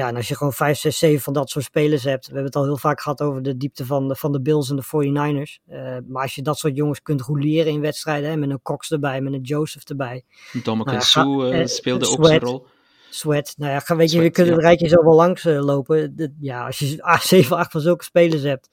Ja, 0.00 0.08
en 0.08 0.16
als 0.16 0.28
je 0.28 0.36
gewoon 0.36 0.52
5, 0.52 0.78
6, 0.78 0.98
7 0.98 1.20
van 1.22 1.32
dat 1.32 1.50
soort 1.50 1.64
spelers 1.64 2.04
hebt. 2.04 2.26
We 2.26 2.32
hebben 2.32 2.44
het 2.44 2.56
al 2.56 2.64
heel 2.64 2.76
vaak 2.76 3.00
gehad 3.00 3.20
over 3.22 3.42
de 3.42 3.56
diepte 3.56 3.86
van 3.86 4.08
de, 4.08 4.16
van 4.16 4.32
de 4.32 4.40
Bills 4.40 4.70
en 4.70 4.76
de 4.76 4.82
49ers. 4.82 5.64
Eh, 5.66 5.96
maar 6.08 6.22
als 6.22 6.34
je 6.34 6.42
dat 6.42 6.58
soort 6.58 6.76
jongens 6.76 7.02
kunt 7.02 7.20
roleren 7.20 7.72
in 7.72 7.80
wedstrijden. 7.80 8.30
Hè, 8.30 8.36
met 8.36 8.50
een 8.50 8.62
Cox 8.62 8.90
erbij, 8.90 9.20
met 9.20 9.32
een 9.32 9.40
Joseph 9.40 9.84
erbij. 9.84 10.24
Dominic 10.62 10.86
nou 10.86 11.00
Sue 11.00 11.50
ga- 11.50 11.58
eh, 11.58 11.66
speelde 11.66 12.08
ook 12.08 12.26
zijn 12.26 12.40
rol. 12.40 12.66
Sweat. 13.10 13.54
Nou 13.56 13.72
ja, 13.72 13.96
weet 13.96 14.10
je, 14.10 14.20
we 14.20 14.30
kunnen 14.30 14.52
ja. 14.52 14.58
het 14.58 14.66
rijtje 14.68 14.88
zo 14.88 15.04
wel 15.04 15.14
langs 15.14 15.44
eh, 15.44 15.64
lopen. 15.64 16.16
De- 16.16 16.34
ja, 16.40 16.66
als 16.66 16.78
je 16.78 17.02
ah, 17.02 17.20
7, 17.20 17.56
8 17.56 17.70
van 17.70 17.80
zulke 17.80 18.04
spelers 18.04 18.42
hebt 18.42 18.68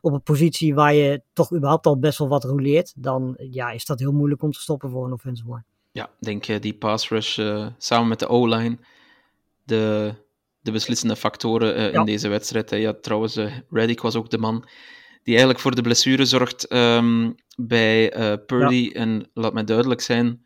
op 0.00 0.12
een 0.12 0.22
positie 0.22 0.74
waar 0.74 0.94
je 0.94 1.22
toch 1.32 1.52
überhaupt 1.52 1.86
al 1.86 1.98
best 1.98 2.18
wel 2.18 2.28
wat 2.28 2.44
roleert, 2.44 2.92
dan 2.96 3.34
ja, 3.50 3.70
is 3.70 3.84
dat 3.84 3.98
heel 3.98 4.12
moeilijk 4.12 4.42
om 4.42 4.52
te 4.52 4.60
stoppen 4.60 4.90
voor 4.90 5.04
een 5.06 5.12
offensive 5.12 5.48
line. 5.48 5.64
Ja, 5.92 6.10
denk 6.18 6.46
eh, 6.46 6.60
die 6.60 6.74
pass 6.74 7.08
rush 7.08 7.38
samen 7.78 8.08
met 8.08 8.18
de 8.18 8.28
O-line 8.28 8.78
de, 9.64 10.14
de 10.62 10.70
beslissende 10.72 11.16
factoren 11.16 11.74
eh, 11.74 11.92
Ja. 11.92 11.98
in 12.00 12.04
deze 12.06 12.28
wedstrijd. 12.28 12.70
hè. 12.70 12.76
Ja, 12.76 12.94
trouwens, 13.00 13.36
eh 13.36 13.52
Reddick 13.70 14.00
was 14.00 14.14
ook 14.14 14.30
de 14.30 14.38
man 14.38 14.60
die 15.22 15.34
eigenlijk 15.34 15.58
voor 15.58 15.74
de 15.74 15.82
blessure 15.82 16.24
zorgt 16.24 16.66
ehm, 16.66 17.30
bij 17.56 18.12
eh, 18.12 18.32
Purdy. 18.46 18.90
En 18.94 19.30
laat 19.34 19.52
mij 19.52 19.64
duidelijk 19.64 20.00
zijn, 20.00 20.44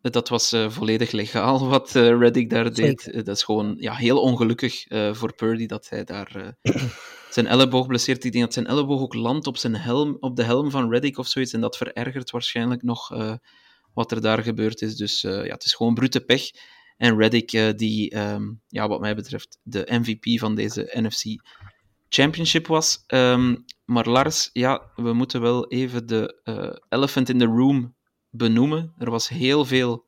dat 0.00 0.28
was 0.28 0.54
volledig 0.68 1.10
legaal 1.10 1.66
wat 1.68 1.90
Reddick 1.92 2.50
daar 2.50 2.74
deed. 2.74 3.00
Zeker. 3.00 3.24
Dat 3.24 3.36
is 3.36 3.42
gewoon 3.42 3.74
ja, 3.78 3.94
heel 3.94 4.20
ongelukkig 4.20 4.84
voor 5.12 5.34
Purdy 5.34 5.66
dat 5.66 5.88
hij 5.88 6.04
daar 6.04 6.56
zijn 7.30 7.46
elleboog 7.46 7.86
blesseert. 7.86 8.24
Ik 8.24 8.32
denk 8.32 8.44
dat 8.44 8.52
zijn 8.54 8.66
elleboog 8.66 9.00
ook 9.00 9.14
landt 9.14 9.46
op, 9.46 9.56
zijn 9.56 9.76
helm, 9.76 10.16
op 10.20 10.36
de 10.36 10.42
helm 10.42 10.70
van 10.70 10.90
Reddick 10.90 11.18
of 11.18 11.26
zoiets. 11.26 11.52
En 11.52 11.60
dat 11.60 11.76
verergert 11.76 12.30
waarschijnlijk 12.30 12.82
nog 12.82 13.08
wat 13.94 14.10
er 14.12 14.20
daar 14.20 14.42
gebeurd 14.42 14.82
is. 14.82 14.96
Dus 14.96 15.20
ja, 15.20 15.42
het 15.42 15.64
is 15.64 15.74
gewoon 15.74 15.94
brute 15.94 16.20
pech. 16.20 16.50
En 17.02 17.18
Reddick, 17.18 17.52
eh, 17.52 17.68
die 17.76 18.10
ehm, 18.10 18.50
ja, 18.68 18.88
wat 18.88 19.00
mij 19.00 19.14
betreft 19.14 19.58
de 19.62 19.86
MVP 19.88 20.38
van 20.38 20.54
deze 20.54 20.90
NFC 20.92 21.42
Championship 22.08 22.66
was. 22.66 23.04
Ehm, 23.06 23.56
maar 23.84 24.08
Lars, 24.08 24.50
ja, 24.52 24.90
we 24.96 25.12
moeten 25.12 25.40
wel 25.40 25.68
even 25.68 26.06
de 26.06 26.40
eh, 26.44 26.76
elephant 26.88 27.28
in 27.28 27.38
the 27.38 27.44
room 27.44 27.94
benoemen. 28.30 28.94
Er 28.98 29.10
was 29.10 29.28
heel 29.28 29.64
veel 29.64 30.06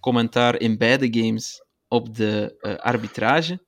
commentaar 0.00 0.60
in 0.60 0.78
beide 0.78 1.20
games 1.20 1.64
op 1.88 2.16
de 2.16 2.56
eh, 2.60 2.74
arbitrage. 2.74 3.64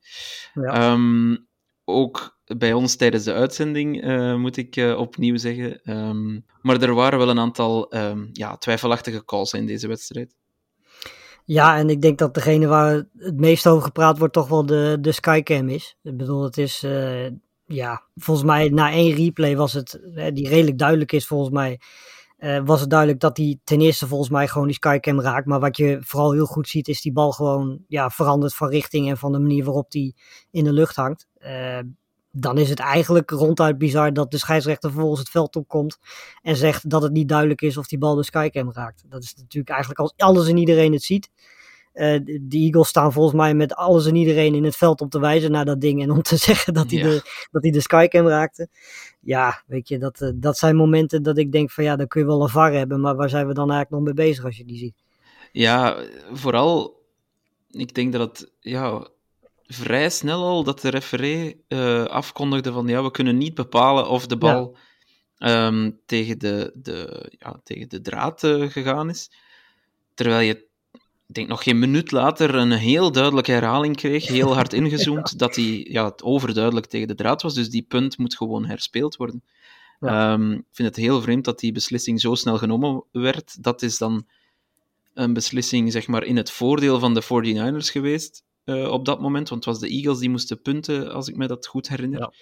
Ja. 0.54 0.62
Ehm, 0.62 1.36
ook 1.84 2.38
bij 2.44 2.72
ons 2.72 2.96
tijdens 2.96 3.24
de 3.24 3.32
uitzending, 3.32 4.02
moet 4.38 4.56
ik 4.56 4.76
opnieuw 4.96 5.36
zeggen. 5.36 5.80
Maar 6.62 6.82
er 6.82 6.94
waren 6.94 7.18
wel 7.18 7.28
een 7.28 7.38
aantal 7.38 7.94
ja, 8.32 8.56
twijfelachtige 8.56 9.24
calls 9.24 9.52
in 9.52 9.66
deze 9.66 9.88
wedstrijd. 9.88 10.34
Ja, 11.52 11.76
en 11.76 11.90
ik 11.90 12.02
denk 12.02 12.18
dat 12.18 12.34
degene 12.34 12.66
waar 12.66 13.04
het 13.16 13.36
meest 13.36 13.66
over 13.66 13.82
gepraat 13.82 14.18
wordt 14.18 14.32
toch 14.32 14.48
wel 14.48 14.66
de, 14.66 14.98
de 15.00 15.12
Skycam 15.12 15.68
is. 15.68 15.96
Ik 16.02 16.16
bedoel, 16.16 16.42
het 16.42 16.58
is, 16.58 16.82
eh, 16.82 17.26
ja, 17.66 18.02
volgens 18.16 18.46
mij 18.46 18.68
na 18.68 18.90
één 18.90 19.14
replay 19.14 19.56
was 19.56 19.72
het, 19.72 20.00
eh, 20.14 20.34
die 20.34 20.48
redelijk 20.48 20.78
duidelijk 20.78 21.12
is 21.12 21.26
volgens 21.26 21.50
mij, 21.50 21.80
eh, 22.36 22.60
was 22.64 22.80
het 22.80 22.90
duidelijk 22.90 23.20
dat 23.20 23.36
hij 23.36 23.58
ten 23.64 23.80
eerste 23.80 24.06
volgens 24.06 24.30
mij 24.30 24.48
gewoon 24.48 24.66
die 24.66 24.76
Skycam 24.76 25.20
raakt. 25.20 25.46
Maar 25.46 25.60
wat 25.60 25.76
je 25.76 25.98
vooral 26.00 26.32
heel 26.32 26.46
goed 26.46 26.68
ziet 26.68 26.88
is 26.88 27.00
die 27.00 27.12
bal 27.12 27.32
gewoon, 27.32 27.84
ja, 27.88 28.10
verandert 28.10 28.54
van 28.54 28.68
richting 28.68 29.08
en 29.08 29.16
van 29.16 29.32
de 29.32 29.38
manier 29.38 29.64
waarop 29.64 29.90
die 29.90 30.14
in 30.50 30.64
de 30.64 30.72
lucht 30.72 30.96
hangt. 30.96 31.26
Eh, 31.38 31.78
dan 32.32 32.58
is 32.58 32.68
het 32.68 32.78
eigenlijk 32.78 33.30
ronduit 33.30 33.78
bizar 33.78 34.12
dat 34.12 34.30
de 34.30 34.38
scheidsrechter 34.38 34.90
vervolgens 34.90 35.20
het 35.20 35.30
veld 35.30 35.56
opkomt 35.56 35.98
en 36.42 36.56
zegt 36.56 36.90
dat 36.90 37.02
het 37.02 37.12
niet 37.12 37.28
duidelijk 37.28 37.60
is 37.60 37.76
of 37.76 37.86
die 37.86 37.98
bal 37.98 38.14
de 38.14 38.22
skycam 38.22 38.72
raakt. 38.72 39.04
Dat 39.08 39.22
is 39.22 39.34
natuurlijk 39.36 39.70
eigenlijk 39.70 40.00
als 40.00 40.12
alles 40.16 40.48
en 40.48 40.56
iedereen 40.56 40.92
het 40.92 41.02
ziet. 41.02 41.30
Eh, 41.92 42.20
de, 42.24 42.46
Eagles 42.50 42.88
staan 42.88 43.12
volgens 43.12 43.34
mij 43.36 43.54
met 43.54 43.74
alles 43.74 44.06
en 44.06 44.14
iedereen 44.14 44.54
in 44.54 44.64
het 44.64 44.76
veld 44.76 45.00
om 45.00 45.08
te 45.08 45.20
wijzen 45.20 45.50
naar 45.50 45.64
dat 45.64 45.80
ding 45.80 46.02
en 46.02 46.10
om 46.10 46.22
te 46.22 46.36
zeggen 46.46 46.74
dat 46.74 46.90
hij, 46.90 47.00
Ja. 47.00 47.08
de, 47.08 47.46
dat 47.50 47.62
hij 47.62 47.70
de 47.70 47.80
skycam 47.80 48.28
raakte. 48.28 48.68
Ja, 49.20 49.62
weet 49.66 49.88
je, 49.88 49.98
dat, 49.98 50.20
eh, 50.20 50.30
dat 50.34 50.58
zijn 50.58 50.76
momenten 50.76 51.22
dat 51.22 51.38
ik 51.38 51.52
denk 51.52 51.70
van 51.70 51.84
ja, 51.84 51.96
dan 51.96 52.06
kun 52.08 52.20
je 52.20 52.26
wel 52.26 52.42
een 52.42 52.48
VAR 52.48 52.72
hebben, 52.72 53.00
maar 53.00 53.16
waar 53.16 53.28
zijn 53.28 53.46
we 53.46 53.54
dan 53.54 53.70
eigenlijk 53.70 54.04
nog 54.04 54.14
mee 54.14 54.26
bezig 54.26 54.44
als 54.44 54.56
je 54.56 54.64
die 54.64 54.78
ziet? 54.78 55.02
Ja, 55.52 55.96
vooral, 56.32 57.02
ik 57.70 57.94
denk 57.94 58.12
dat 58.12 58.20
het 58.20 58.52
ja, 58.60 59.08
vrij 59.72 60.10
snel 60.10 60.42
al 60.42 60.64
dat 60.64 60.80
de 60.80 60.88
referee 60.88 61.64
eh, 61.68 62.04
afkondigde 62.04 62.72
van 62.72 62.86
ja, 62.86 63.02
we 63.02 63.10
kunnen 63.10 63.38
niet 63.38 63.54
bepalen 63.54 64.08
of 64.08 64.26
de 64.26 64.36
bal 64.36 64.76
ehm, 65.36 65.90
tegen, 66.06 66.38
de, 66.38 66.72
de, 66.74 67.26
ja, 67.38 67.60
tegen 67.64 67.88
de 67.88 68.00
draad 68.00 68.44
eh, 68.44 68.70
gegaan 68.70 69.08
is. 69.08 69.30
Terwijl 70.14 70.40
je, 70.40 70.52
ik 71.26 71.34
denk 71.34 71.48
nog 71.48 71.62
geen 71.62 71.78
minuut 71.78 72.10
later, 72.10 72.54
een 72.54 72.72
heel 72.72 73.12
duidelijke 73.12 73.52
herhaling 73.52 73.96
kreeg, 73.96 74.26
heel 74.26 74.54
hard 74.54 74.72
ingezoomd, 74.82 75.38
dat 75.38 75.56
hij 75.56 75.86
ja, 75.90 76.04
het 76.04 76.22
overduidelijk 76.22 76.86
tegen 76.86 77.08
de 77.08 77.14
draad 77.14 77.42
was. 77.42 77.54
Dus 77.54 77.70
die 77.70 77.82
punt 77.82 78.18
moet 78.18 78.36
gewoon 78.36 78.66
herspeeld 78.66 79.16
worden. 79.16 79.42
Ehm, 80.00 80.52
ik 80.52 80.64
vind 80.72 80.88
het 80.88 80.96
heel 80.96 81.22
vreemd 81.22 81.44
dat 81.44 81.58
die 81.58 81.72
beslissing 81.72 82.20
zo 82.20 82.34
snel 82.34 82.58
genomen 82.58 83.04
werd. 83.12 83.62
Dat 83.62 83.82
is 83.82 83.98
dan 83.98 84.26
een 85.14 85.32
beslissing 85.32 85.92
zeg 85.92 86.06
maar, 86.06 86.24
in 86.24 86.36
het 86.36 86.50
voordeel 86.50 86.98
van 86.98 87.14
de 87.14 87.22
49ers 87.22 87.90
geweest 87.90 88.42
eh, 88.64 88.90
op 88.90 89.04
dat 89.04 89.20
moment. 89.20 89.48
Want 89.48 89.64
het 89.64 89.74
was 89.74 89.82
de 89.82 89.96
Eagles 89.96 90.18
die 90.18 90.30
moesten 90.30 90.62
punten, 90.62 91.12
als 91.12 91.28
ik 91.28 91.36
me 91.36 91.46
dat 91.46 91.66
goed 91.66 91.88
herinner. 91.88 92.20
Ja. 92.20 92.32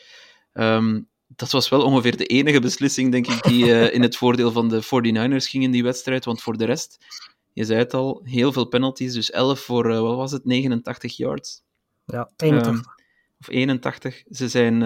Ehm, 0.52 1.00
dat 1.26 1.50
was 1.50 1.68
wel 1.68 1.83
ongeveer 1.83 2.16
de 2.16 2.26
enige 2.26 2.61
beslissing, 2.61 3.12
denk 3.12 3.26
ik, 3.26 3.42
die 3.42 3.64
eh, 3.64 3.94
in 3.94 4.02
het 4.02 4.16
voordeel 4.16 4.52
van 4.52 4.68
de 4.68 4.83
49ers 4.83 5.48
ging 5.48 5.64
in 5.64 5.70
die 5.70 5.83
wedstrijd. 5.83 6.24
Want 6.24 6.42
voor 6.42 6.57
de 6.57 6.64
rest, 6.64 6.98
je 7.52 7.64
zei 7.64 7.78
het 7.78 7.94
al, 7.94 8.20
heel 8.24 8.52
veel 8.52 8.64
penalties. 8.64 9.12
Dus 9.12 9.31
11 9.31 9.61
voor, 9.61 9.90
eh, 9.90 10.00
wat 10.00 10.16
was 10.16 10.33
het, 10.33 10.44
89 10.44 11.16
yards. 11.16 11.62
Ja, 12.04 12.31
81. 12.37 12.74
Ehm, 12.74 12.83
of 13.40 13.48
81. 13.48 14.22
Ze 14.31 14.48
zijn, 14.48 14.83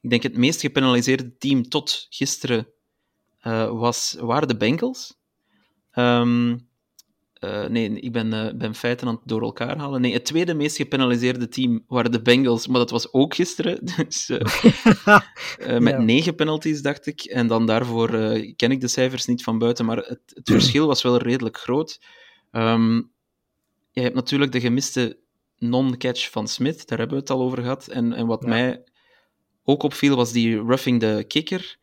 ik 0.00 0.10
denk, 0.10 0.22
het 0.22 0.36
meest 0.36 0.60
gepenaliseerde 0.60 1.36
team 1.36 1.68
tot 1.68 2.06
gisteren 2.10 2.68
was, 3.70 4.16
waren 4.20 4.48
de 4.48 4.56
Bengals. 4.56 5.16
Ehm, 5.90 6.56
eh, 7.40 7.66
nee, 7.66 7.90
ik 8.00 8.12
ben, 8.12 8.32
eh, 8.32 8.54
ben 8.54 8.74
feiten 8.74 9.06
aan 9.08 9.14
het 9.14 9.22
door 9.24 9.42
elkaar 9.42 9.76
halen. 9.76 10.00
Nee, 10.00 10.12
het 10.12 10.24
tweede 10.24 10.54
meest 10.54 10.76
gepenaliseerde 10.76 11.48
team 11.48 11.84
waren 11.88 12.12
de 12.12 12.22
Bengals, 12.22 12.66
maar 12.66 12.78
dat 12.80 12.90
was 12.90 13.12
ook 13.12 13.34
gisteren. 13.34 13.78
Dus, 13.96 14.28
eh, 14.30 15.78
met 15.78 15.92
Ja. 15.94 15.98
negen 16.00 16.34
penalties, 16.34 16.82
dacht 16.82 17.06
ik. 17.06 17.20
En 17.20 17.46
dan 17.46 17.66
daarvoor 17.66 18.08
ken 18.56 18.70
ik 18.70 18.80
de 18.80 18.88
cijfers 18.88 19.26
niet 19.26 19.42
van 19.42 19.58
buiten, 19.58 19.84
maar 19.84 19.96
het, 19.96 20.20
het 20.34 20.50
verschil 20.50 20.86
was 20.86 21.02
wel 21.02 21.16
redelijk 21.18 21.56
groot. 21.58 22.00
Ehm, 22.50 22.94
je 23.90 24.00
hebt 24.00 24.14
natuurlijk 24.14 24.52
de 24.52 24.60
gemiste 24.60 25.18
non-catch 25.58 26.30
van 26.30 26.48
Smith, 26.48 26.88
daar 26.88 26.98
hebben 26.98 27.16
we 27.16 27.22
het 27.22 27.30
al 27.32 27.40
over 27.40 27.58
gehad. 27.62 27.86
En, 27.86 28.12
en 28.12 28.26
wat 28.26 28.42
Ja. 28.42 28.48
mij 28.48 28.82
ook 29.64 29.82
opviel, 29.82 30.16
was 30.16 30.32
die 30.32 30.56
roughing 30.56 31.00
the 31.00 31.24
kicker 31.28 31.76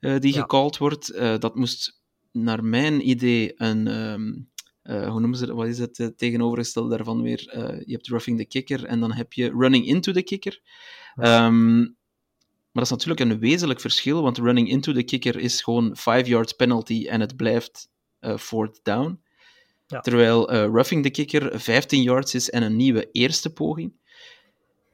die 0.00 0.34
Ja. 0.34 0.40
gecalled 0.40 0.78
wordt. 0.78 1.14
Dat 1.40 1.54
moest 1.54 2.00
naar 2.32 2.64
mijn 2.64 3.08
idee 3.08 3.52
een... 3.56 3.86
ehm, 3.86 4.32
eh, 4.88 5.10
hoe 5.10 5.20
noemen 5.20 5.38
ze 5.38 5.46
dat? 5.46 5.56
Wat 5.56 5.66
is 5.66 5.78
het 5.78 5.98
eh, 5.98 6.06
tegenovergestelde 6.06 6.96
daarvan 6.96 7.22
weer? 7.22 7.48
Eh, 7.48 7.80
je 7.86 7.92
hebt 7.92 8.08
roughing 8.08 8.38
the 8.38 8.44
kicker 8.44 8.84
en 8.84 9.00
dan 9.00 9.12
heb 9.12 9.32
je 9.32 9.50
running 9.50 9.86
into 9.86 10.12
the 10.12 10.22
kicker. 10.22 10.60
Ehm, 11.14 11.78
maar 11.78 12.72
dat 12.72 12.82
is 12.82 12.90
natuurlijk 12.90 13.20
een 13.20 13.38
wezenlijk 13.38 13.80
verschil, 13.80 14.22
want 14.22 14.38
running 14.38 14.68
into 14.68 14.92
the 14.92 15.02
kicker 15.02 15.38
is 15.38 15.62
gewoon 15.62 15.96
5 15.96 16.26
yards 16.26 16.52
penalty 16.52 17.06
en 17.08 17.20
het 17.20 17.36
blijft 17.36 17.90
fourth 18.38 18.80
down. 18.82 19.20
Ja. 19.86 20.00
Terwijl 20.00 20.50
roughing 20.50 21.02
the 21.02 21.10
kicker 21.10 21.60
15 21.60 22.02
yards 22.02 22.34
is 22.34 22.50
en 22.50 22.62
een 22.62 22.76
nieuwe 22.76 23.08
eerste 23.12 23.52
poging. 23.52 23.92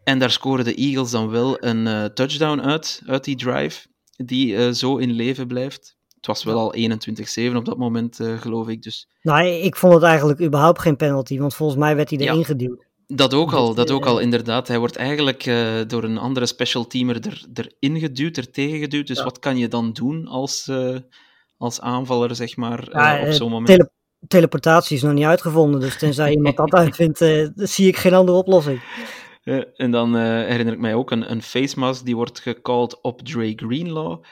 En 0.05 0.19
daar 0.19 0.31
scoren 0.31 0.65
de 0.65 0.75
Eagles 0.75 1.11
dan 1.11 1.31
wel 1.31 1.65
een 1.65 2.15
touchdown 2.15 2.61
uit, 2.61 3.03
uit 3.07 3.25
die 3.25 3.37
drive, 3.37 3.87
die 4.17 4.75
zo 4.75 4.97
in 4.97 5.11
leven 5.11 5.47
blijft. 5.47 5.97
Het 6.27 6.33
was 6.35 6.45
wel 6.45 6.59
al 6.59 6.75
21-7 6.75 7.57
op 7.57 7.65
dat 7.65 7.77
moment, 7.79 8.21
eh, 8.21 8.41
geloof 8.41 8.69
ik. 8.69 8.83
Dus 8.83 9.09
Nou, 9.23 9.47
ik 9.47 9.77
vond 9.77 9.95
het 9.95 10.03
eigenlijk 10.03 10.41
überhaupt 10.43 10.81
geen 10.81 10.97
penalty, 10.97 11.39
want 11.39 11.55
volgens 11.55 11.79
mij 11.79 11.97
werd 11.97 12.11
hij 12.11 12.19
Ja. 12.19 12.31
erin 12.33 12.45
geduwd. 12.45 12.85
dat 13.07 13.35
ook 13.35 13.53
al, 13.53 13.75
dat 13.75 13.91
ook 13.91 14.05
eh, 14.05 14.11
al 14.11 14.19
inderdaad. 14.19 14.69
Hij 14.69 14.79
wordt 14.79 14.97
eigenlijk 14.97 15.47
eh, 15.47 15.75
door 15.87 16.05
een 16.05 16.19
andere 16.19 16.47
special 16.47 16.87
teamer 16.87 17.27
er, 17.27 17.45
erin 17.81 17.99
geduwd, 17.99 18.37
er 18.37 18.51
tegen 18.51 18.79
geduwd. 18.79 19.07
Dus 19.07 19.19
Ja. 19.19 19.25
wat 19.25 19.39
kan 19.39 19.57
je 19.57 19.69
dan 19.69 19.93
doen 19.93 20.27
als, 20.27 20.71
als 21.59 21.81
aanvaller, 21.81 22.35
zeg 22.35 22.57
maar, 22.57 22.89
Ja, 22.91 23.27
op 23.27 23.33
zo'n 23.33 23.51
moment? 23.51 23.67
tele- 23.69 23.91
teleportatie 24.29 24.97
is 24.97 25.03
nog 25.03 25.13
niet 25.13 25.25
uitgevonden, 25.25 25.81
dus 25.81 25.99
tenzij 25.99 26.33
iemand 26.37 26.57
dat 26.57 26.73
uitvindt, 26.75 27.19
zie 27.55 27.89
ik 27.89 27.97
geen 27.97 28.15
andere 28.15 28.39
oplossing. 28.39 28.81
En 29.77 29.91
dan 29.91 30.15
herinner 30.17 30.75
ik 30.75 30.81
mij 30.81 30.95
ook 30.95 31.11
een, 31.11 31.31
een 31.31 31.43
face 31.43 31.79
mask 31.79 32.05
die 32.05 32.17
wordt 32.17 32.41
gecalled 32.41 33.01
op 33.03 33.23
Dre 33.23 33.53
Greenlaw. 33.57 34.23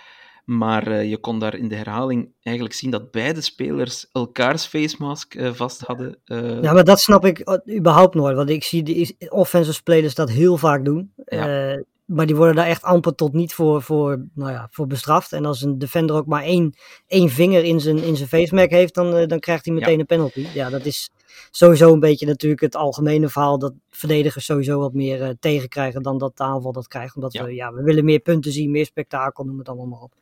Maar 0.45 0.87
eh, 0.87 1.11
je 1.11 1.19
kon 1.19 1.39
daar 1.39 1.55
in 1.55 1.69
de 1.69 1.75
herhaling 1.75 2.33
eigenlijk 2.43 2.77
zien 2.77 2.91
dat 2.91 3.11
beide 3.11 3.41
spelers 3.41 4.09
elkaars 4.13 4.67
face 4.67 4.97
mask 4.99 5.35
eh, 5.35 5.53
vast 5.53 5.81
hadden. 5.81 6.19
Eh, 6.25 6.63
Ja, 6.63 6.73
maar 6.73 6.85
dat 6.85 7.01
snap 7.01 7.25
ik 7.25 7.61
überhaupt 7.71 8.15
nooit, 8.15 8.37
want 8.37 8.51
ik 8.51 8.65
zie 8.65 8.83
de 8.83 9.27
offensive 9.29 9.75
spelers 9.75 10.15
dat 10.15 10.31
heel 10.31 10.57
vaak 10.57 10.85
doen. 10.85 11.13
Ja. 11.25 11.83
Maar 12.15 12.27
die 12.27 12.37
worden 12.37 12.55
daar 12.55 12.67
echt 12.67 12.83
amper 12.83 13.15
tot 13.15 13.33
niet 13.33 13.55
voor, 13.55 13.83
voor, 13.83 14.27
nou 14.35 14.51
ja, 14.51 14.69
voor 14.71 14.87
bestraft. 14.87 15.33
En 15.33 15.45
als 15.45 15.63
een 15.63 15.79
defender 15.79 16.17
ook 16.17 16.27
maar 16.27 16.43
één, 16.43 16.75
één 17.07 17.29
vinger 17.29 17.65
in 17.65 17.81
zijn, 17.81 18.03
in 18.03 18.17
zijn 18.17 18.29
facemerk 18.29 18.71
heeft, 18.71 18.95
dan, 18.95 19.17
eh, 19.17 19.27
dan 19.27 19.39
krijgt 19.39 19.65
hij 19.65 19.75
meteen 19.75 20.01
een 20.01 20.07
penalty. 20.07 20.47
Ja, 20.55 20.71
dat 20.71 20.85
is 20.85 21.11
sowieso 21.51 21.93
een 21.93 22.01
beetje 22.01 22.27
natuurlijk 22.27 22.61
het 22.63 22.77
algemene 22.77 23.29
verhaal 23.29 23.59
dat 23.59 23.73
verdedigers 23.91 24.45
sowieso 24.45 24.79
wat 24.79 24.93
meer 24.93 25.23
eh, 25.23 25.29
tegenkrijgen 25.41 26.03
dan 26.03 26.19
dat 26.19 26.37
de 26.37 26.43
aanval 26.43 26.73
dat 26.73 26.89
krijgt. 26.89 27.15
Omdat 27.15 27.33
Ja. 27.33 27.45
we, 27.45 27.55
ja, 27.55 27.73
we 27.73 27.83
willen 27.83 28.05
meer 28.05 28.21
punten 28.21 28.53
zien, 28.53 28.71
meer 28.71 28.87
spektakel, 28.87 29.45
noem 29.45 29.59
het 29.59 29.69
allemaal 29.69 29.87
maar 29.87 30.01
op. 30.01 30.15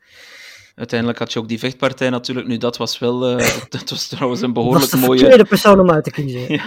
Uiteindelijk 0.75 1.19
had 1.19 1.33
je 1.33 1.39
ook 1.39 1.47
die 1.47 1.59
vechtpartij 1.59 2.09
natuurlijk. 2.09 2.47
Nu, 2.47 2.57
dat 2.57 2.77
was 2.77 2.99
wel... 2.99 3.37
eh, 3.37 3.47
dat 3.69 3.89
was 3.89 4.07
trouwens 4.07 4.41
een 4.41 4.53
behoorlijk 4.53 4.91
de 4.91 4.97
mooie... 4.97 5.19
verkeerde 5.19 5.45
persoon 5.45 5.79
om 5.79 5.91
uit 5.91 6.03
te 6.03 6.11
kiezen. 6.11 6.41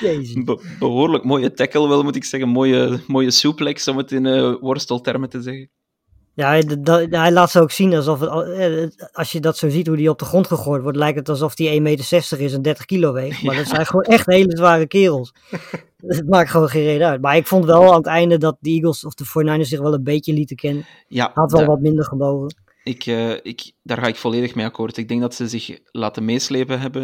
Ja, 0.00 0.10
een 0.34 0.44
be- 0.44 0.62
behoorlijk 0.78 1.24
mooie 1.24 1.52
tackle 1.52 1.88
wel, 1.88 2.02
moet 2.02 2.16
ik 2.16 2.24
zeggen. 2.24 2.48
Mooie, 2.48 3.00
mooie 3.06 3.30
suplex, 3.30 3.88
om 3.88 3.96
het 3.96 4.12
in 4.12 4.26
eh, 4.26 4.54
worsteltermen 4.60 5.28
te 5.28 5.42
zeggen. 5.42 5.70
Ja, 6.34 6.50
hij, 7.10 7.32
laat 7.32 7.50
ze 7.50 7.60
ook 7.60 7.70
zien 7.70 7.94
alsof 7.94 8.20
het, 8.20 8.30
eh, 8.30 8.86
als 9.12 9.32
je 9.32 9.40
dat 9.40 9.56
zo 9.56 9.68
ziet, 9.68 9.86
hoe 9.86 9.96
die 9.96 10.10
op 10.10 10.18
de 10.18 10.24
grond 10.24 10.46
gegooid 10.46 10.82
wordt, 10.82 10.98
lijkt 10.98 11.18
het 11.18 11.28
alsof 11.28 11.56
hij 11.58 11.76
1,60 11.76 11.82
meter 11.82 12.40
is 12.40 12.52
en 12.52 12.62
30 12.62 12.84
kilo 12.84 13.12
weegt. 13.12 13.42
Maar 13.42 13.56
dat 13.56 13.66
zijn 13.66 13.86
gewoon 13.86 14.02
echt 14.04 14.26
hele 14.26 14.56
zware 14.56 14.86
kerels. 14.86 15.32
Het 16.06 16.28
maakt 16.28 16.50
gewoon 16.50 16.68
geen 16.68 16.82
reden 16.84 17.06
uit. 17.08 17.20
Maar 17.20 17.36
ik 17.36 17.46
vond 17.46 17.64
wel 17.64 17.90
aan 17.90 17.96
het 17.96 18.06
einde 18.06 18.38
dat 18.38 18.56
de 18.60 18.70
Eagles 18.70 19.04
of 19.04 19.14
de 19.14 19.24
49ers 19.24 19.68
zich 19.68 19.80
wel 19.80 19.94
een 19.94 20.04
beetje 20.04 20.32
lieten 20.32 20.56
kennen. 20.56 20.86
Ja, 21.08 21.30
Had 21.34 21.52
wel 21.52 21.64
wat 21.64 21.80
minder 21.80 22.04
gebogen. 22.04 22.54
Ik, 22.88 23.06
eh, 23.06 23.32
ik, 23.42 23.72
daar 23.82 23.98
ga 23.98 24.06
ik 24.06 24.16
volledig 24.16 24.54
mee 24.54 24.66
akkoord. 24.66 24.96
Ik 24.96 25.08
denk 25.08 25.20
dat 25.20 25.34
ze 25.34 25.48
zich 25.48 25.78
laten 25.84 26.24
meeslepen 26.24 26.80
hebben. 26.80 27.02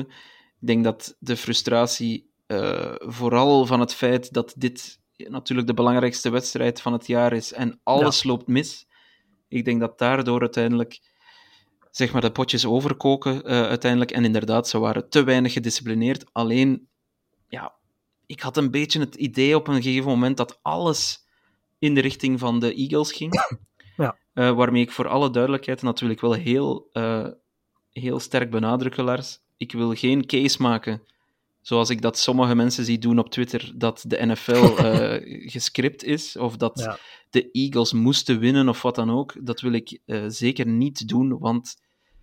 Ik 0.61 0.67
denk 0.67 0.85
dat 0.85 1.17
de 1.19 1.37
frustratie, 1.37 2.31
eh, 2.47 2.95
vooral 2.99 3.67
van 3.67 3.81
het 3.81 3.95
feit 3.95 4.33
dat 4.33 4.55
dit 4.57 4.99
natuurlijk 5.17 5.67
de 5.67 5.75
belangrijkste 5.75 6.31
wedstrijd 6.31 6.81
van 6.81 6.93
het 6.93 7.07
jaar 7.07 7.33
is 7.33 7.53
en 7.53 7.81
alles 7.83 8.23
loopt 8.23 8.47
mis, 8.47 8.87
ik 9.49 9.65
denk 9.65 9.81
dat 9.81 9.99
daardoor 9.99 10.41
uiteindelijk 10.41 11.01
zeg 11.91 12.13
maar, 12.13 12.21
de 12.21 12.33
potjes 12.33 12.67
overkoken 12.67 13.43
eh, 13.43 13.63
uiteindelijk. 13.63 14.11
En 14.11 14.25
inderdaad, 14.25 14.69
ze 14.69 14.79
waren 14.79 15.09
te 15.09 15.25
weinig 15.25 15.53
gedisciplineerd. 15.53 16.25
Alleen, 16.33 16.89
ja, 17.49 17.75
ik 18.27 18.41
had 18.41 18.57
een 18.57 18.71
beetje 18.71 19.01
het 19.01 19.15
idee 19.15 19.57
op 19.57 19.69
een 19.69 19.83
gegeven 19.83 20.11
moment 20.11 20.37
dat 20.37 20.59
alles 20.63 21.27
in 21.79 21.95
de 21.95 22.01
richting 22.01 22.39
van 22.39 22.61
de 22.61 22.75
Eagles 22.75 23.13
ging. 23.13 23.33
Ja. 23.97 24.19
Eh, 24.33 24.57
waarmee 24.57 24.83
ik 24.83 24.91
voor 24.91 25.09
alle 25.09 25.31
duidelijkheid 25.31 25.83
natuurlijk 25.83 26.21
wel 26.21 26.33
heel, 26.33 26.89
eh, 26.93 27.29
heel 27.91 28.21
sterk 28.21 28.51
benadrukken, 28.51 29.05
Lars. 29.05 29.39
Ik 29.57 29.73
wil 29.73 29.95
geen 29.95 30.27
case 30.27 30.63
maken, 30.63 31.03
zoals 31.61 31.91
ik 31.91 32.03
dat 32.03 32.19
sommige 32.19 32.55
mensen 32.55 32.85
zie 32.85 32.99
doen 32.99 33.19
op 33.19 33.31
Twitter, 33.31 33.73
dat 33.77 34.05
de 34.07 34.27
NFL 34.27 34.77
eh, 34.77 35.51
gescript 35.51 36.05
is, 36.05 36.37
of 36.37 36.57
dat 36.57 36.79
Ja. 36.79 36.99
de 37.31 37.51
Eagles 37.51 37.93
moesten 37.93 38.39
winnen, 38.39 38.69
of 38.69 38.83
wat 38.83 38.95
dan 38.95 39.11
ook. 39.11 39.35
Dat 39.47 39.61
wil 39.61 39.73
ik 39.73 40.01
zeker 40.29 40.67
niet 40.67 41.09
doen, 41.09 41.39
want 41.39 41.77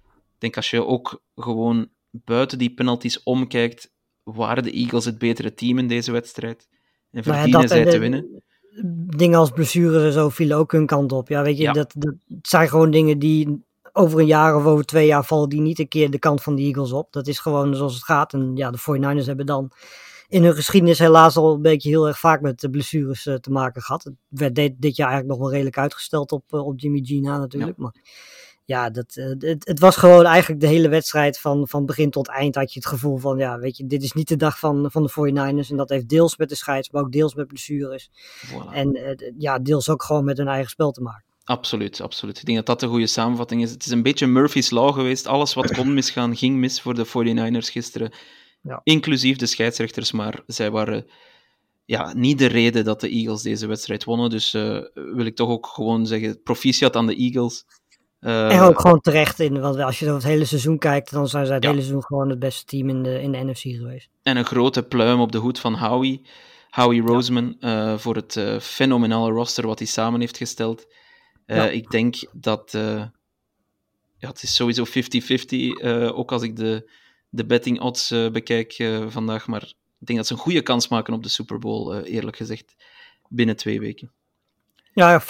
ik 0.05 0.39
denk 0.39 0.55
als 0.55 0.69
je 0.69 0.85
ook 0.85 1.23
gewoon 1.35 1.89
buiten 2.11 2.57
die 2.57 2.73
penalties 2.73 3.23
omkijkt, 3.23 3.91
waren 4.23 4.63
de 4.63 4.71
Eagles 4.71 5.05
het 5.05 5.17
betere 5.17 5.53
team 5.53 5.77
in 5.77 5.87
deze 5.87 6.11
wedstrijd. 6.11 6.67
En 7.11 7.21
ja, 7.25 7.33
verdienen 7.33 7.67
zij 7.67 7.85
te 7.85 7.99
winnen. 7.99 8.43
Dingen 9.15 9.39
als 9.39 9.49
blessures 9.49 10.03
en 10.03 10.11
zo 10.11 10.29
vielen 10.29 10.57
ook 10.57 10.71
hun 10.71 10.85
kant 10.85 11.11
op. 11.11 11.27
Ja, 11.27 11.41
weet 11.43 11.57
je, 11.57 11.63
Ja. 11.63 11.71
Dat, 11.71 11.93
dat 11.97 12.13
zijn 12.41 12.69
gewoon 12.69 12.91
dingen 12.91 13.19
die 13.19 13.63
over 13.93 14.19
een 14.19 14.25
jaar 14.25 14.55
of 14.55 14.65
over 14.65 14.85
twee 14.85 15.07
jaar 15.07 15.25
vallen 15.25 15.49
die 15.49 15.61
niet 15.61 15.79
een 15.79 15.87
keer 15.87 16.09
de 16.09 16.19
kant 16.19 16.43
van 16.43 16.55
de 16.55 16.61
Eagles 16.61 16.91
op. 16.91 17.13
Dat 17.13 17.27
is 17.27 17.39
gewoon 17.39 17.75
zoals 17.75 17.93
het 17.93 18.03
gaat. 18.03 18.33
En 18.33 18.51
ja, 18.55 18.71
de 18.71 18.79
49ers 18.79 19.25
hebben 19.25 19.45
dan 19.45 19.71
in 20.27 20.43
hun 20.43 20.55
geschiedenis 20.55 20.99
helaas 20.99 21.37
al 21.37 21.53
een 21.53 21.61
beetje 21.61 21.89
heel 21.89 22.07
erg 22.07 22.19
vaak 22.19 22.41
met 22.41 22.67
blessures 22.71 23.25
eh, 23.25 23.35
te 23.35 23.51
maken 23.51 23.81
gehad. 23.81 24.03
Het 24.03 24.13
werd 24.27 24.55
dit, 24.55 24.73
dit 24.77 24.95
jaar 24.95 25.09
eigenlijk 25.09 25.37
nog 25.37 25.47
wel 25.47 25.51
redelijk 25.55 25.77
uitgesteld 25.77 26.31
op, 26.31 26.43
eh, 26.49 26.65
op 26.65 26.79
Jimmy 26.79 27.01
G 27.03 27.09
na 27.09 27.37
natuurlijk. 27.37 27.77
Maar 27.77 27.95
ja, 28.65 28.89
dat, 28.89 29.15
eh, 29.15 29.25
het, 29.25 29.67
het 29.67 29.79
was 29.79 29.95
gewoon 29.95 30.25
eigenlijk 30.25 30.61
de 30.61 30.67
hele 30.67 30.89
wedstrijd 30.89 31.39
van, 31.39 31.67
van 31.67 31.85
begin 31.85 32.09
tot 32.09 32.27
eind 32.27 32.55
had 32.55 32.73
je 32.73 32.79
het 32.79 32.87
gevoel 32.87 33.17
van, 33.17 33.37
ja, 33.37 33.59
weet 33.59 33.77
je, 33.77 33.87
dit 33.87 34.03
is 34.03 34.11
niet 34.11 34.27
de 34.27 34.35
dag 34.35 34.59
van, 34.59 34.91
van 34.91 35.03
de 35.03 35.09
49ers. 35.09 35.69
En 35.69 35.77
dat 35.77 35.89
heeft 35.89 36.09
deels 36.09 36.37
met 36.37 36.49
de 36.49 36.55
scheids, 36.55 36.89
maar 36.89 37.01
ook 37.01 37.11
deels 37.11 37.35
met 37.35 37.47
blessures. 37.47 38.09
Voilà. 38.47 38.73
En 38.73 38.93
eh, 38.93 39.31
ja, 39.37 39.59
deels 39.59 39.89
ook 39.89 40.03
gewoon 40.03 40.23
met 40.23 40.37
hun 40.37 40.47
eigen 40.47 40.69
spel 40.69 40.91
te 40.91 41.01
maken. 41.01 41.23
Absoluut, 41.43 42.01
absoluut. 42.01 42.37
Ik 42.37 42.45
denk 42.45 42.57
dat 42.57 42.65
dat 42.65 42.79
de 42.79 42.87
goede 42.87 43.07
samenvatting 43.07 43.61
is. 43.61 43.71
Het 43.71 43.85
is 43.85 43.91
een 43.91 44.03
beetje 44.03 44.27
Murphy's 44.27 44.69
Law 44.69 44.93
geweest. 44.93 45.27
Alles 45.27 45.53
wat 45.53 45.71
kon 45.71 45.93
misgaan, 45.93 46.35
ging 46.35 46.57
mis 46.57 46.81
voor 46.81 46.93
de 46.93 47.07
49ers 47.07 47.71
gisteren. 47.71 48.11
Ja. 48.61 48.81
Inclusief 48.83 49.37
de 49.37 49.45
scheidsrechters, 49.45 50.11
maar 50.11 50.43
zij 50.47 50.71
waren 50.71 51.05
ja, 51.85 52.13
niet 52.13 52.37
de 52.37 52.45
reden 52.45 52.85
dat 52.85 53.01
de 53.01 53.09
Eagles 53.09 53.41
deze 53.41 53.67
wedstrijd 53.67 54.03
wonnen. 54.03 54.29
Dus 54.29 54.53
eh, 54.53 54.79
wil 54.93 55.25
ik 55.25 55.35
toch 55.35 55.49
ook 55.49 55.67
gewoon 55.67 56.07
zeggen, 56.07 56.41
proficiat 56.41 56.95
aan 56.95 57.07
de 57.07 57.15
Eagles. 57.15 57.65
Eh, 58.21 58.55
en 58.55 58.61
ook 58.61 58.79
gewoon 58.79 59.01
terecht 59.01 59.39
in, 59.39 59.59
want 59.59 59.79
als 59.79 59.99
je 59.99 60.09
het 60.09 60.23
hele 60.23 60.45
seizoen 60.45 60.77
kijkt, 60.77 61.11
dan 61.11 61.27
zijn 61.27 61.45
zij 61.45 61.55
het 61.55 61.63
Ja. 61.63 61.69
hele 61.69 61.81
seizoen 61.81 62.03
gewoon 62.05 62.29
het 62.29 62.39
beste 62.39 62.65
team 62.65 62.89
in 62.89 63.03
de, 63.03 63.21
in 63.21 63.31
de 63.31 63.37
NFC 63.37 63.61
geweest. 63.61 64.09
En 64.23 64.37
een 64.37 64.45
grote 64.45 64.83
pluim 64.83 65.19
op 65.19 65.31
de 65.31 65.37
hoed 65.37 65.59
van 65.59 65.75
Howie. 65.75 66.21
Howie 66.71 67.01
Roseman 67.01 67.55
eh, 67.59 67.97
voor 67.97 68.15
het 68.15 68.35
eh, 68.35 68.59
fenomenale 68.59 69.31
roster 69.31 69.67
wat 69.67 69.79
hij 69.79 69.87
samen 69.87 70.19
heeft 70.19 70.37
gesteld. 70.37 70.87
Ja. 71.45 71.69
Ik 71.69 71.89
denk 71.89 72.15
dat 72.31 72.69
ja, 74.17 74.27
het 74.27 74.43
is 74.43 74.55
sowieso 74.55 74.85
50-50, 74.85 74.89
eh, 75.81 76.17
ook 76.17 76.31
als 76.31 76.41
ik 76.41 76.55
de, 76.55 76.91
de 77.29 77.45
betting 77.45 77.79
odds 77.79 78.13
bekijk 78.31 78.75
vandaag. 79.07 79.47
Maar 79.47 79.61
ik 79.99 80.07
denk 80.07 80.17
dat 80.19 80.27
ze 80.27 80.33
een 80.33 80.39
goede 80.39 80.61
kans 80.61 80.87
maken 80.87 81.13
op 81.13 81.23
de 81.23 81.29
Super 81.29 81.59
Bowl, 81.59 81.93
eerlijk 82.01 82.37
gezegd, 82.37 82.75
binnen 83.29 83.55
twee 83.55 83.79
weken. 83.79 84.11
Ja, 84.93 85.21
50%. 85.21 85.25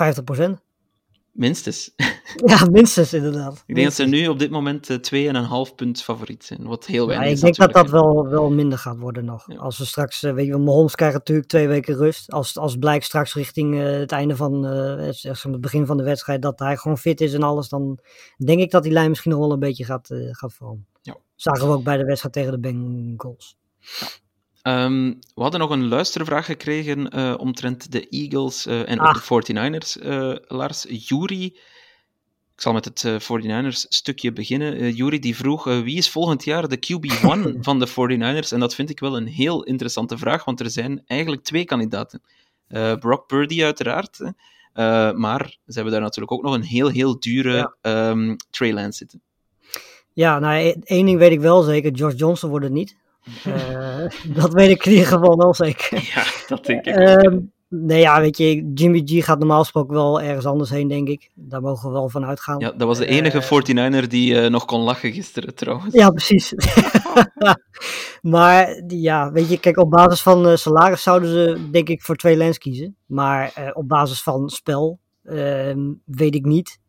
Minstens. 1.31 1.91
Ja, 2.45 2.65
minstens 2.71 3.13
inderdaad. 3.13 3.63
ik 3.65 3.75
denk 3.75 3.87
dat 3.87 3.95
ze 3.95 4.03
nu 4.03 4.27
op 4.27 4.39
dit 4.39 4.49
moment 4.49 4.89
eh 4.89 5.67
2,5 5.69 5.75
punt 5.75 6.03
favoriet 6.03 6.43
zijn, 6.43 6.67
wat 6.67 6.85
heel 6.85 7.01
Ja, 7.01 7.07
weinig 7.07 7.27
ik 7.27 7.33
is 7.33 7.41
denk 7.41 7.55
dat 7.55 7.73
dat 7.73 7.89
wel, 7.89 8.27
wel 8.27 8.49
minder 8.49 8.77
gaat 8.77 8.97
worden 8.97 9.25
nog. 9.25 9.51
Ja. 9.51 9.57
Als 9.57 9.77
we 9.77 9.85
straks, 9.85 10.23
eh, 10.23 10.33
weet 10.33 10.45
je, 10.45 10.57
Mahomes 10.57 10.95
krijgt 10.95 11.15
natuurlijk 11.15 11.47
twee 11.47 11.67
weken 11.67 11.95
rust. 11.95 12.31
Als, 12.31 12.57
als 12.57 12.75
blijkt 12.75 13.05
straks 13.05 13.33
richting 13.33 13.75
eh, 13.75 13.85
het 13.85 14.11
einde 14.11 14.35
van, 14.35 14.65
eh, 14.65 14.95
het, 14.95 15.61
begin 15.61 15.85
van 15.85 15.97
de 15.97 16.03
wedstrijd, 16.03 16.41
dat 16.41 16.59
hij 16.59 16.77
gewoon 16.77 16.97
fit 16.97 17.21
is 17.21 17.33
en 17.33 17.43
alles, 17.43 17.69
dan 17.69 17.99
denk 18.37 18.59
ik 18.59 18.71
dat 18.71 18.83
die 18.83 18.91
lijn 18.91 19.09
misschien 19.09 19.31
nog 19.31 19.39
wel 19.39 19.51
een 19.51 19.59
beetje 19.59 19.85
gaat, 19.85 20.09
eh, 20.09 20.17
gaat 20.31 20.53
veranderen. 20.53 20.87
Ja. 21.01 21.17
Zagen 21.35 21.67
we 21.67 21.73
ook 21.73 21.83
bij 21.83 21.97
de 21.97 22.05
wedstrijd 22.05 22.33
tegen 22.33 22.51
de 22.51 22.59
Bengals. 22.59 23.57
Ehm, 24.61 25.07
we 25.35 25.41
hadden 25.41 25.59
nog 25.59 25.69
een 25.69 25.87
luistervraag 25.87 26.45
gekregen 26.45 27.09
eh, 27.09 27.33
omtrent 27.37 27.91
de 27.91 28.07
Eagles 28.09 28.65
eh, 28.65 28.89
en 28.89 28.99
Ah. 28.99 29.13
de 29.13 29.21
49ers. 29.21 29.97
eh, 29.99 30.35
Lars, 30.47 30.85
Jury, 30.89 31.43
ik 32.55 32.61
zal 32.61 32.73
met 32.73 32.85
het 32.85 33.03
eh, 33.03 33.15
49ers 33.19 33.85
stukje 33.89 34.33
beginnen. 34.33 34.93
Jury 34.93 35.19
die 35.19 35.35
vroeg, 35.35 35.63
wie 35.63 35.97
is 35.97 36.09
volgend 36.09 36.43
jaar 36.43 36.67
de 36.67 36.77
QB1 36.77 37.59
van 37.67 37.79
de 37.79 37.87
49ers? 37.87 38.49
En 38.53 38.59
dat 38.59 38.75
vind 38.75 38.89
ik 38.89 38.99
wel 38.99 39.17
een 39.17 39.27
heel 39.27 39.63
interessante 39.63 40.17
vraag, 40.17 40.45
want 40.45 40.59
er 40.59 40.69
zijn 40.69 41.03
eigenlijk 41.05 41.43
twee 41.43 41.65
kandidaten. 41.65 42.21
Brock 42.99 43.27
Purdy 43.27 43.63
uiteraard, 43.63 44.19
maar 45.15 45.57
ze 45.67 45.73
hebben 45.73 45.91
daar 45.91 46.01
natuurlijk 46.01 46.31
ook 46.31 46.43
nog 46.43 46.53
een 46.53 46.61
heel, 46.63 46.87
heel 46.89 47.19
dure 47.19 47.73
Ja. 47.81 48.15
Trey 48.49 48.73
Lance 48.73 48.97
zitten. 48.97 49.21
Ja, 50.13 50.39
nou, 50.39 50.55
e- 50.55 50.75
één 50.83 51.05
ding 51.05 51.17
weet 51.17 51.31
ik 51.31 51.39
wel 51.39 51.61
zeker, 51.61 51.91
George 51.97 52.15
Johnson 52.17 52.49
wordt 52.49 52.65
het 52.65 52.73
niet. 52.73 52.95
Eh, 53.43 54.05
dat 54.39 54.53
weet 54.53 54.69
ik 54.69 54.85
in 54.85 54.91
ieder 54.91 55.07
geval 55.07 55.37
wel 55.37 55.53
zeker. 55.53 56.03
Ja, 56.15 56.23
dat 56.47 56.65
denk 56.65 56.85
ik. 56.85 56.95
Ehm, 56.95 57.37
Nee, 57.73 57.99
ja, 57.99 58.19
weet 58.19 58.37
je, 58.37 58.71
Jimmy 58.73 59.01
G 59.05 59.25
gaat 59.25 59.39
normaal 59.39 59.59
gesproken 59.59 59.93
wel 59.93 60.21
ergens 60.21 60.45
anders 60.45 60.69
heen, 60.69 60.87
denk 60.87 61.07
ik. 61.07 61.31
Daar 61.35 61.61
mogen 61.61 61.87
we 61.87 61.93
wel 61.93 62.09
van 62.09 62.25
uitgaan. 62.25 62.59
Ja, 62.59 62.71
dat 62.71 62.87
was 62.87 62.97
de 62.97 63.05
enige 63.05 63.37
Eh, 63.37 64.03
49er 64.03 64.07
die 64.07 64.41
eh, 64.41 64.49
nog 64.49 64.65
kon 64.65 64.79
lachen 64.79 65.11
gisteren 65.11 65.55
trouwens. 65.55 65.93
Ja, 65.93 66.09
precies. 66.09 66.53
maar 68.35 68.83
ja, 68.87 69.31
weet 69.31 69.49
je, 69.49 69.59
kijk, 69.59 69.77
op 69.77 69.89
basis 69.89 70.21
van 70.21 70.57
salaris 70.57 71.03
zouden 71.03 71.29
ze 71.29 71.69
denk 71.71 71.89
ik 71.89 72.01
voor 72.01 72.15
twee 72.15 72.35
Lens 72.35 72.57
kiezen. 72.57 72.95
Maar 73.05 73.71
op 73.73 73.87
basis 73.87 74.21
van 74.21 74.49
spel 74.49 74.99
ehm, 75.23 75.93
weet 76.05 76.35
ik 76.35 76.45
niet 76.45 76.79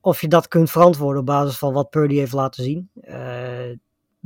of 0.00 0.20
je 0.20 0.28
dat 0.28 0.48
kunt 0.48 0.70
verantwoorden 0.70 1.20
op 1.20 1.26
basis 1.26 1.58
van 1.58 1.72
wat 1.72 1.90
Purdy 1.90 2.14
heeft 2.14 2.32
laten 2.32 2.64
zien. 2.64 2.90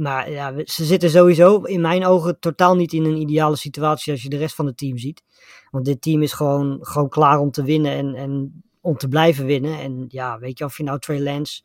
Maar 0.00 0.30
ja, 0.30 0.54
we- 0.54 0.62
ze 0.66 0.84
zitten 0.84 1.10
sowieso 1.10 1.62
in 1.62 1.80
mijn 1.80 2.04
ogen 2.06 2.38
totaal 2.38 2.76
niet 2.76 2.92
in 2.92 3.04
een 3.04 3.16
ideale 3.20 3.56
situatie 3.56 4.12
als 4.12 4.22
je 4.22 4.28
de 4.28 4.36
rest 4.36 4.54
van 4.54 4.66
het 4.66 4.76
team 4.76 4.98
ziet. 4.98 5.22
Want 5.70 5.84
dit 5.84 6.02
team 6.02 6.22
is 6.22 6.32
gewoon, 6.32 6.78
gewoon 6.80 7.08
klaar 7.08 7.38
om 7.38 7.50
te 7.50 7.62
winnen 7.62 7.92
en, 7.92 8.14
en 8.14 8.62
om 8.80 8.96
te 8.96 9.08
blijven 9.08 9.46
winnen. 9.46 9.78
En 9.78 10.04
ja, 10.08 10.38
weet 10.38 10.58
je, 10.58 10.64
of 10.64 10.76
je 10.76 10.82
nou 10.82 10.98
Trey 10.98 11.20
Lance 11.20 11.62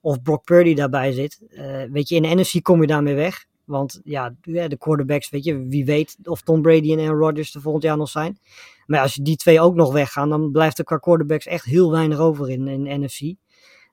of 0.00 0.22
Brock 0.22 0.44
Purdy 0.44 0.74
daarbij 0.74 1.12
zit. 1.12 1.40
eh, 1.50 1.82
weet 1.90 2.08
je, 2.08 2.14
in 2.14 2.22
de 2.22 2.28
NFC 2.34 2.62
kom 2.62 2.80
je 2.80 2.86
daarmee 2.86 3.14
weg. 3.14 3.44
Want 3.64 4.00
ja, 4.04 4.34
de 4.42 4.76
quarterbacks, 4.78 5.30
weet 5.30 5.44
je, 5.44 5.66
wie 5.66 5.84
weet 5.84 6.16
of 6.22 6.40
Tom 6.42 6.62
Brady 6.62 6.92
en 6.92 6.98
Aaron 7.00 7.18
Rodgers 7.18 7.54
er 7.54 7.60
volgend 7.60 7.84
jaar 7.84 7.96
nog 7.96 8.08
zijn. 8.08 8.38
Maar 8.86 9.00
als 9.00 9.14
je 9.14 9.22
die 9.22 9.36
twee 9.36 9.60
ook 9.60 9.74
nog 9.74 9.92
weggaan, 9.92 10.28
dan 10.28 10.50
blijft 10.50 10.78
er 10.78 10.84
qua 10.84 10.96
quarterbacks 10.96 11.46
echt 11.46 11.64
heel 11.64 11.90
weinig 11.90 12.18
over 12.18 12.50
in, 12.50 12.68
in 12.68 13.00
NFC. 13.00 13.20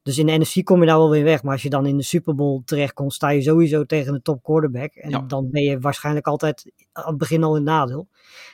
Dus 0.07 0.17
in 0.17 0.25
de 0.25 0.37
NFC 0.37 0.63
kom 0.63 0.79
je 0.79 0.85
daar 0.85 0.97
wel 0.97 1.09
weer 1.09 1.23
weg. 1.23 1.43
Maar 1.43 1.51
als 1.53 1.61
je 1.61 1.69
dan 1.69 1.85
in 1.85 1.97
de 1.97 2.03
Super 2.03 2.35
Bowl 2.35 2.61
terechtkomt, 2.65 3.13
sta 3.13 3.29
je 3.29 3.41
sowieso 3.41 3.83
tegen 3.85 4.13
de 4.13 4.21
top 4.21 4.43
quarterback. 4.43 4.93
En 4.93 5.09
Ja. 5.09 5.19
dan 5.19 5.49
ben 5.51 5.61
je 5.63 5.79
waarschijnlijk 5.79 6.27
altijd 6.27 6.71
aan 6.91 7.07
het 7.07 7.17
begin 7.17 7.43
al 7.43 7.55
in 7.55 7.63
nadeel. 7.63 8.07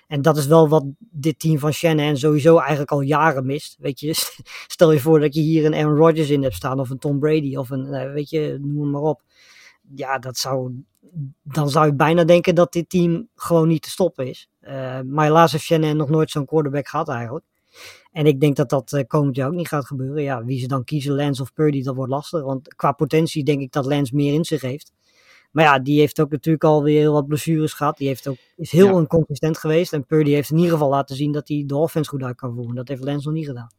En 0.08 0.22
dat 0.22 0.38
is 0.38 0.46
wel 0.46 0.70
wat 0.70 0.86
dit 1.00 1.40
team 1.40 1.60
van 1.60 1.72
Shanahan 1.74 2.18
sowieso 2.18 2.58
eigenlijk 2.58 2.92
al 2.92 3.02
jaren 3.02 3.46
mist. 3.46 3.76
Weet 3.80 4.00
je, 4.00 4.14
stel 4.68 4.92
je 4.92 5.00
voor 5.00 5.20
dat 5.20 5.36
je 5.36 5.42
hier 5.42 5.66
een 5.66 5.74
Aaron 5.74 5.96
Rodgers 5.98 6.30
in 6.30 6.44
hebt 6.44 6.56
staan 6.56 6.80
of 6.80 6.90
een 6.90 6.98
Tom 7.00 7.20
Brady 7.20 7.56
of 7.56 7.70
een, 7.70 7.94
eh, 7.94 8.12
weet 8.14 8.30
je, 8.30 8.58
noem 8.62 8.82
hem 8.82 8.92
maar 8.92 9.02
op. 9.02 9.22
Ja, 9.96 10.20
dat 10.20 10.38
zou, 10.38 10.72
dan 11.44 11.70
zou 11.70 11.86
je 11.86 11.94
bijna 11.96 12.24
denken 12.24 12.56
dat 12.56 12.74
dit 12.74 12.90
team 12.90 13.28
gewoon 13.36 13.68
niet 13.68 13.82
te 13.82 13.90
stoppen 13.90 14.28
is. 14.28 14.50
Eh, 14.60 15.00
maar 15.02 15.26
helaas 15.26 15.52
heeft 15.52 15.64
Shanahan 15.64 15.98
nog 15.98 16.10
nooit 16.10 16.32
zo'n 16.32 16.46
quarterback 16.46 16.88
gehad 16.88 17.10
eigenlijk. 17.10 17.46
En 18.12 18.26
ik 18.26 18.40
denk 18.40 18.56
dat 18.56 18.70
dat 18.70 18.94
eh, 18.94 19.04
komend 19.08 19.36
jaar 19.36 19.48
ook 19.48 19.54
niet 19.54 19.68
gaat 19.68 19.86
gebeuren. 19.86 20.24
Ja, 20.24 20.46
wie 20.46 20.60
ze 20.60 20.68
dan 20.68 20.84
kiezen, 20.84 21.16
Lance 21.16 21.42
of 21.42 21.54
Purdy, 21.54 21.84
dat 21.84 21.96
wordt 21.96 22.12
lastig. 22.12 22.42
Want 22.44 22.76
qua 22.76 22.92
potentie 22.92 23.44
denk 23.44 23.62
ik 23.62 23.72
dat 23.72 23.86
Lance 23.86 24.16
meer 24.16 24.34
in 24.34 24.46
zich 24.46 24.62
heeft. 24.62 24.92
Maar 25.52 25.64
ja, 25.64 25.80
die 25.80 26.00
heeft 26.00 26.20
ook 26.22 26.32
natuurlijk 26.32 26.64
alweer 26.64 27.00
heel 27.00 27.14
wat 27.14 27.28
blessures 27.28 27.74
gehad. 27.74 27.98
Die 27.98 28.08
heeft 28.08 28.28
ook, 28.28 28.38
is 28.56 28.72
heel 28.72 28.88
Ja. 28.88 29.00
inconsistent 29.00 29.58
geweest. 29.58 29.94
En 29.94 30.06
Purdy 30.06 30.32
heeft 30.32 30.50
in 30.50 30.56
ieder 30.58 30.72
geval 30.72 30.90
laten 30.90 31.16
zien 31.16 31.32
dat 31.32 31.48
hij 31.48 31.64
de 31.68 31.76
offense 31.76 32.10
goed 32.10 32.24
uit 32.24 32.36
kan 32.36 32.54
voeren. 32.56 32.76
Dat 32.76 32.88
heeft 32.88 33.04
Lance 33.04 33.28
nog 33.28 33.38
niet 33.38 33.46
gedaan. 33.46 33.72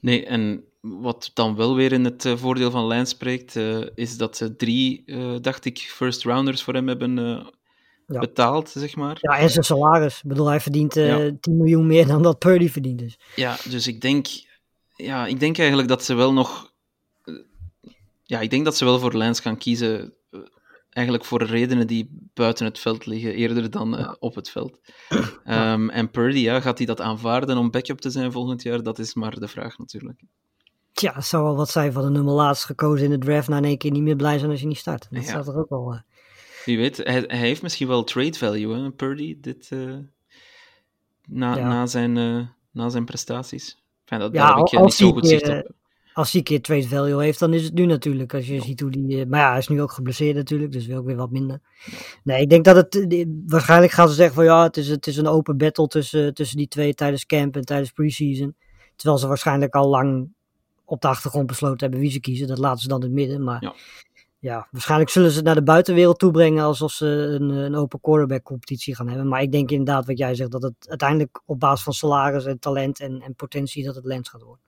Nee, 0.00 0.26
en 0.26 0.64
wat 0.80 1.30
dan 1.34 1.56
wel 1.56 1.74
weer 1.76 1.92
in 1.92 2.04
het 2.04 2.24
eh, 2.24 2.36
voordeel 2.36 2.70
van 2.70 2.84
Lance 2.84 3.14
spreekt, 3.14 3.56
eh, 3.56 3.80
is 3.94 4.16
dat 4.16 4.36
ze 4.36 4.56
drie, 4.56 5.04
dacht 5.40 5.64
ik, 5.64 5.78
first 5.78 6.24
rounders 6.24 6.62
voor 6.62 6.74
hem 6.74 6.88
hebben 6.88 7.18
eh, 7.18 7.46
Ja. 8.06 8.20
betaald, 8.20 8.68
zeg 8.70 8.96
maar. 8.96 9.18
Ja, 9.20 9.38
en 9.38 9.50
zijn 9.50 9.64
salaris. 9.64 10.16
Ik 10.22 10.28
bedoel, 10.28 10.46
hij 10.46 10.60
verdient 10.60 10.96
eh 10.96 11.06
Ja. 11.06 11.30
10 11.40 11.56
miljoen 11.56 11.86
meer 11.86 12.06
dan 12.06 12.22
dat 12.22 12.38
Purdy 12.38 12.68
verdient. 12.68 12.98
Dus. 12.98 13.18
Ja, 13.36 13.56
dus 13.68 13.86
ik 13.86 14.00
denk, 14.00 14.26
ja, 14.96 15.26
ik 15.26 15.40
denk 15.40 15.58
eigenlijk 15.58 15.88
dat 15.88 16.04
ze 16.04 16.14
wel 16.14 16.32
nog. 16.32 16.72
eh, 17.24 17.34
Ja, 18.22 18.40
ik 18.40 18.50
denk 18.50 18.64
dat 18.64 18.76
ze 18.76 18.84
wel 18.84 18.98
voor 18.98 19.12
Lance 19.12 19.42
gaan 19.42 19.58
kiezen. 19.58 20.14
eh, 20.30 20.40
Eigenlijk 20.90 21.26
voor 21.26 21.42
redenen 21.42 21.86
die 21.86 22.28
buiten 22.34 22.64
het 22.64 22.78
veld 22.78 23.06
liggen, 23.06 23.34
eerder 23.34 23.70
dan 23.70 23.96
eh, 23.96 24.12
op 24.18 24.34
het 24.34 24.50
veld. 24.50 24.78
Ehm, 25.44 25.88
en 25.88 26.10
Purdy, 26.10 26.38
ja, 26.38 26.60
gaat 26.60 26.78
hij 26.78 26.86
dat 26.86 27.00
aanvaarden 27.00 27.56
om 27.58 27.70
backup 27.70 27.98
te 28.00 28.10
zijn 28.10 28.32
volgend 28.32 28.62
jaar? 28.62 28.82
Dat 28.82 28.98
is 28.98 29.14
maar 29.14 29.40
de 29.40 29.48
vraag 29.48 29.78
natuurlijk. 29.78 30.20
Tja, 30.92 31.12
het 31.14 31.24
zou 31.24 31.42
wel 31.44 31.56
wat 31.56 31.70
zijn 31.70 31.92
van 31.92 32.02
de 32.02 32.10
nummer 32.10 32.34
laatst 32.34 32.64
gekozen 32.64 33.04
in 33.04 33.10
de 33.10 33.18
draft. 33.26 33.48
Na 33.48 33.56
in 33.56 33.64
één 33.64 33.78
keer 33.78 33.90
niet 33.90 34.02
meer 34.02 34.16
blij 34.16 34.38
zijn 34.38 34.50
als 34.50 34.60
je 34.60 34.66
niet 34.66 34.76
start. 34.78 35.06
Dat 35.10 35.22
Ja. 35.22 35.28
staat 35.28 35.48
er 35.48 35.56
ook 35.58 35.68
wel. 35.68 35.92
eh. 35.92 36.00
Wie 36.64 36.76
weet, 36.78 36.96
hij, 36.96 37.24
hij 37.26 37.38
heeft 37.38 37.62
misschien 37.62 37.88
wel 37.88 38.04
trade 38.04 38.34
value, 38.38 38.74
hè, 38.82 38.90
Purdy, 38.90 39.36
dit, 39.40 39.68
eh, 39.70 39.78
na, 41.26 41.56
Ja. 41.56 41.68
na, 41.68 41.86
zijn, 41.86 42.16
eh, 42.16 42.46
na 42.70 42.88
zijn 42.88 43.04
prestaties. 43.04 43.82
Enfin, 44.04 44.18
dat, 44.18 44.32
Ja, 44.32 44.46
daar 44.46 44.56
heb 44.56 44.66
ik 44.66 44.72
eh, 44.72 44.78
als 44.80 44.98
niet 45.00 45.08
zo 45.08 45.14
goed 45.14 45.26
zicht 45.28 45.48
op. 45.48 45.70
als 46.12 46.30
hij 46.30 46.40
een 46.40 46.46
keer 46.46 46.60
trade 46.62 46.88
value 46.88 47.22
heeft, 47.22 47.38
dan 47.38 47.54
is 47.54 47.64
het 47.64 47.74
nu 47.74 47.86
natuurlijk. 47.86 48.34
Als 48.34 48.46
je 48.46 48.60
ziet 48.60 48.80
hoe 48.80 48.90
die. 48.90 49.26
maar 49.26 49.40
ja, 49.40 49.48
hij 49.50 49.58
is 49.58 49.68
nu 49.68 49.82
ook 49.82 49.92
geblesseerd 49.92 50.36
natuurlijk, 50.36 50.72
dus 50.72 50.86
weer 50.86 50.98
ook 50.98 51.06
weer 51.06 51.16
wat 51.16 51.30
minder. 51.30 51.60
Nee, 52.24 52.40
ik 52.42 52.48
denk 52.50 52.64
dat 52.64 52.76
het. 52.76 53.26
waarschijnlijk 53.46 53.92
gaan 53.92 54.08
ze 54.08 54.14
zeggen 54.14 54.34
van 54.34 54.44
ja, 54.44 54.62
het 54.62 54.76
is, 54.76 54.88
het 54.88 55.06
is 55.06 55.16
een 55.16 55.26
open 55.26 55.56
battle 55.56 55.86
tussen, 55.86 56.34
tussen 56.34 56.56
die 56.56 56.68
twee 56.68 56.94
tijdens 56.94 57.26
camp 57.26 57.56
en 57.56 57.64
tijdens 57.64 57.90
preseason. 57.90 58.54
Terwijl 58.96 59.18
ze 59.20 59.26
waarschijnlijk 59.26 59.74
al 59.74 59.88
lang 59.88 60.28
op 60.84 61.00
de 61.00 61.08
achtergrond 61.08 61.46
besloten 61.46 61.78
hebben 61.80 62.00
wie 62.00 62.10
ze 62.10 62.20
kiezen. 62.20 62.46
Dat 62.46 62.58
laten 62.58 62.80
ze 62.80 62.88
dan 62.88 62.98
in 63.00 63.04
het 63.06 63.14
midden. 63.14 63.44
Maar 63.44 63.62
Ja. 63.62 63.74
Ja, 64.42 64.68
waarschijnlijk 64.70 65.10
zullen 65.10 65.30
ze 65.30 65.36
het 65.36 65.44
naar 65.44 65.54
de 65.54 65.62
buitenwereld 65.62 66.18
toebrengen 66.18 66.64
alsof 66.64 66.92
ze 66.92 67.06
een, 67.06 67.48
een 67.50 67.74
open 67.74 68.00
quarterback 68.00 68.42
competitie 68.42 68.94
gaan 68.94 69.08
hebben. 69.08 69.28
Maar 69.28 69.42
ik 69.42 69.52
denk 69.52 69.70
inderdaad 69.70 70.06
wat 70.06 70.18
jij 70.18 70.34
zegt, 70.34 70.50
dat 70.50 70.62
het 70.62 70.74
uiteindelijk 70.88 71.42
op 71.44 71.60
basis 71.60 71.84
van 71.84 71.92
salaris 71.92 72.44
en 72.44 72.58
talent 72.58 73.00
en, 73.00 73.20
en 73.20 73.34
potentie 73.34 73.84
dat 73.84 73.94
het 73.94 74.04
Lens 74.04 74.28
gaat 74.28 74.42
worden. 74.42 74.64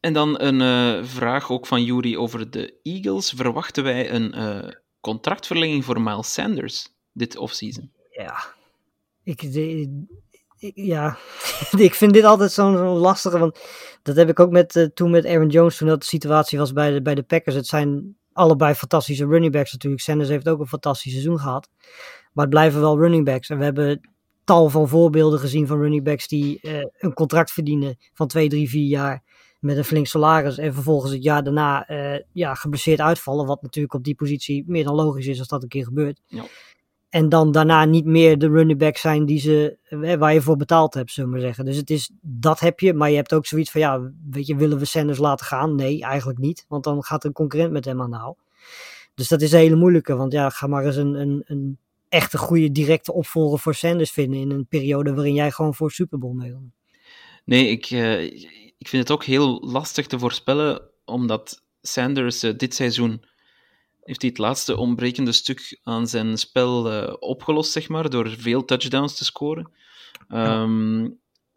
En 0.00 0.12
dan 0.12 0.40
een 0.40 0.60
eh, 0.60 1.04
vraag 1.04 1.50
ook 1.50 1.66
van 1.66 1.84
Jury 1.84 2.16
over 2.16 2.50
de 2.50 2.74
Eagles. 2.82 3.30
Verwachten 3.36 3.82
wij 3.84 4.10
een 4.10 4.32
eh, 4.32 4.68
contractverlenging 5.00 5.84
voor 5.84 6.00
Miles 6.00 6.32
Sanders 6.32 6.94
dit 7.12 7.36
offseason? 7.36 7.90
Ja, 8.10 8.36
ik, 9.22 9.52
de- 9.52 10.06
ik- 10.58 10.72
ja. 10.74 11.16
ik 11.78 11.94
vind 11.94 12.12
dit 12.12 12.24
altijd 12.24 12.52
zo'n 12.52 12.76
zo'n 12.76 12.96
lastige, 12.98 13.38
want 13.38 13.58
dat 14.02 14.16
heb 14.16 14.28
ik 14.28 14.40
ook 14.40 14.50
met, 14.50 14.76
eh, 14.76 14.84
toen 14.84 15.10
met 15.10 15.26
Aaron 15.26 15.48
Jones, 15.48 15.76
toen 15.76 15.88
dat 15.88 16.00
de 16.00 16.06
situatie 16.06 16.58
was 16.58 16.72
bij 16.72 16.90
de, 16.90 17.02
bij 17.02 17.14
de 17.14 17.22
Packers. 17.22 17.54
Het 17.54 17.66
zijn 17.66 18.16
allebei 18.38 18.74
fantastische 18.74 19.26
running 19.26 19.52
backs 19.52 19.72
natuurlijk. 19.72 20.02
Sanders 20.02 20.28
heeft 20.28 20.48
ook 20.48 20.60
een 20.60 20.66
fantastisch 20.66 21.12
seizoen 21.12 21.38
gehad, 21.38 21.68
maar 22.32 22.44
het 22.44 22.54
blijven 22.54 22.80
wel 22.80 22.98
running 22.98 23.24
backs. 23.24 23.48
En 23.48 23.58
we 23.58 23.64
hebben 23.64 24.10
tal 24.44 24.68
van 24.68 24.88
voorbeelden 24.88 25.38
gezien 25.38 25.66
van 25.66 25.80
running 25.80 26.04
backs 26.04 26.28
die 26.28 26.60
eh, 26.60 26.84
een 26.98 27.12
contract 27.12 27.50
verdienen 27.50 27.96
van 28.14 28.26
2, 28.26 28.48
3, 28.48 28.68
4 28.68 28.88
jaar 28.88 29.22
met 29.60 29.76
een 29.76 29.84
flink 29.84 30.06
salaris 30.06 30.58
en 30.58 30.74
vervolgens 30.74 31.12
het 31.12 31.22
jaar 31.22 31.44
daarna 31.44 31.86
eh, 31.86 32.22
ja, 32.32 32.54
geblesseerd 32.54 33.00
uitvallen, 33.00 33.46
wat 33.46 33.62
natuurlijk 33.62 33.94
op 33.94 34.04
die 34.04 34.14
positie 34.14 34.64
meer 34.66 34.84
dan 34.84 34.94
logisch 34.94 35.26
is 35.26 35.38
als 35.38 35.48
dat 35.48 35.62
een 35.62 35.68
keer 35.68 35.84
gebeurt. 35.84 36.20
Ja. 36.26 36.44
En 37.08 37.28
dan 37.28 37.52
daarna 37.52 37.84
niet 37.84 38.04
meer 38.04 38.38
de 38.38 38.48
running 38.48 38.78
back 38.78 38.96
zijn 38.96 39.26
die 39.26 39.40
ze, 39.40 39.78
eh, 39.82 40.14
waar 40.14 40.34
je 40.34 40.42
voor 40.42 40.56
betaald 40.56 40.94
hebt, 40.94 41.12
zullen 41.12 41.30
we 41.30 41.36
maar 41.36 41.46
zeggen. 41.46 41.64
Dus 41.64 41.76
het 41.76 41.90
is, 41.90 42.10
dat 42.20 42.60
heb 42.60 42.80
je, 42.80 42.94
maar 42.94 43.10
je 43.10 43.16
hebt 43.16 43.34
ook 43.34 43.46
zoiets 43.46 43.70
van, 43.70 43.80
ja, 43.80 44.12
weet 44.30 44.46
je, 44.46 44.56
willen 44.56 44.78
we 44.78 44.84
Sanders 44.84 45.18
laten 45.18 45.46
gaan? 45.46 45.74
Nee, 45.74 46.02
eigenlijk 46.02 46.38
niet, 46.38 46.64
want 46.68 46.84
dan 46.84 47.04
gaat 47.04 47.24
een 47.24 47.32
concurrent 47.32 47.72
met 47.72 47.84
hem 47.84 48.02
aan 48.02 48.10
de 48.10 48.16
haal. 48.16 48.38
Dus 49.14 49.28
dat 49.28 49.42
is 49.42 49.52
een 49.52 49.58
hele 49.58 49.76
moeilijke, 49.76 50.16
want 50.16 50.32
ja, 50.32 50.50
ga 50.50 50.66
maar 50.66 50.84
eens 50.84 50.96
een, 50.96 51.14
een, 51.14 51.42
een 51.46 51.78
echte 52.08 52.38
goede 52.38 52.72
directe 52.72 53.12
opvolger 53.12 53.58
voor 53.58 53.74
Sanders 53.74 54.10
vinden 54.10 54.40
in 54.40 54.50
een 54.50 54.66
periode 54.66 55.14
waarin 55.14 55.34
jij 55.34 55.50
gewoon 55.50 55.74
voor 55.74 55.90
Super 55.90 56.18
Bowl 56.18 56.34
mee. 56.34 56.54
Nee, 57.44 57.68
ik, 57.68 57.86
eh, 57.86 58.22
ik 58.78 58.88
vind 58.88 59.02
het 59.02 59.10
ook 59.10 59.24
heel 59.24 59.60
lastig 59.60 60.06
te 60.06 60.18
voorspellen, 60.18 60.82
omdat 61.04 61.62
Sanders 61.82 62.42
eh, 62.42 62.56
dit 62.56 62.74
seizoen 62.74 63.24
heeft 64.08 64.20
hij 64.20 64.30
het 64.30 64.38
laatste 64.38 64.76
ontbrekende 64.76 65.32
stuk 65.32 65.80
aan 65.82 66.06
zijn 66.06 66.38
spel 66.38 66.92
eh, 66.92 67.14
opgelost, 67.18 67.72
zeg 67.72 67.88
maar, 67.88 68.10
door 68.10 68.28
veel 68.28 68.64
touchdowns 68.64 69.16
te 69.16 69.24
scoren. 69.24 69.70
Ehm, 70.28 71.08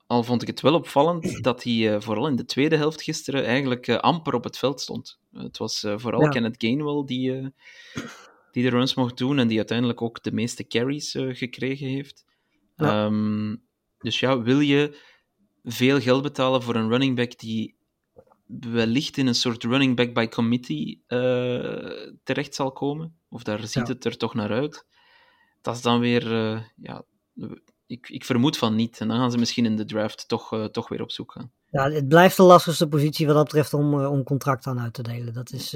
al 0.08 0.24
vond 0.24 0.42
ik 0.42 0.48
het 0.48 0.62
wel 0.62 0.74
opvallend 0.74 1.44
dat 1.44 1.64
hij 1.64 1.94
eh, 1.94 2.02
vooral 2.02 2.28
in 2.28 2.36
de 2.36 2.46
tweede 2.46 2.76
helft 2.76 3.02
gisteren 3.02 3.46
eigenlijk 3.46 3.88
eh, 3.88 3.98
amper 3.98 4.34
op 4.34 4.44
het 4.44 4.58
veld 4.58 4.82
stond. 4.82 5.20
het 5.34 5.58
was 5.58 5.86
vooral 5.96 6.22
Ja. 6.22 6.30
Kenneth 6.30 6.56
Gainwell 6.58 7.04
die, 7.06 7.54
die 8.52 8.64
de 8.64 8.70
runs 8.70 8.94
mocht 8.94 9.18
doen 9.18 9.40
en 9.40 9.48
die 9.48 9.58
uiteindelijk 9.58 10.02
ook 10.02 10.24
de 10.24 10.32
meeste 10.32 10.68
carries 10.68 11.12
gekregen 11.18 11.88
heeft. 11.88 12.26
Ja. 12.76 13.06
Ehm, 13.06 13.56
dus 14.00 14.20
ja, 14.20 14.42
wil 14.42 14.60
je 14.60 14.98
veel 15.64 16.00
geld 16.00 16.24
betalen 16.24 16.62
voor 16.62 16.76
een 16.76 16.90
running 16.90 17.16
back 17.16 17.40
die 17.40 17.76
wellicht 18.60 19.18
in 19.18 19.28
een 19.28 19.36
soort 19.36 19.64
running 19.64 19.96
back 19.96 20.14
by 20.14 20.28
committee 20.28 21.04
eh, 21.08 22.12
terecht 22.24 22.56
zal 22.56 22.72
komen? 22.72 23.16
Of 23.30 23.44
daar 23.44 23.60
ziet 23.60 23.88
Ja. 23.88 23.94
het 23.94 24.06
er 24.06 24.18
toch 24.18 24.34
naar 24.34 24.52
uit? 24.52 24.86
Dat 25.62 25.76
is 25.76 25.82
dan 25.82 26.00
weer, 26.00 26.32
eh, 26.34 26.62
ja, 26.76 27.04
ik, 27.86 28.10
ik 28.10 28.26
vermoed 28.26 28.58
van 28.58 28.76
niet. 28.76 29.00
En 29.00 29.08
dan 29.08 29.18
gaan 29.18 29.32
ze 29.32 29.38
misschien 29.38 29.66
in 29.66 29.76
de 29.76 29.86
draft 29.86 30.28
toch, 30.28 30.54
eh, 30.54 30.66
toch 30.66 30.90
weer 30.90 31.02
op 31.02 31.12
zoek 31.12 31.32
gaan. 31.32 31.52
Ja, 31.70 31.90
het 31.90 32.08
blijft 32.08 32.38
de 32.38 32.44
lastigste 32.44 32.88
positie 32.88 33.26
wat 33.26 33.36
dat 33.36 33.44
betreft 33.44 33.74
om, 33.74 34.06
om 34.06 34.24
contract 34.24 34.68
aan 34.68 34.80
uit 34.80 34.94
te 34.94 35.02
delen. 35.04 35.34
Dat 35.34 35.52
is, 35.52 35.74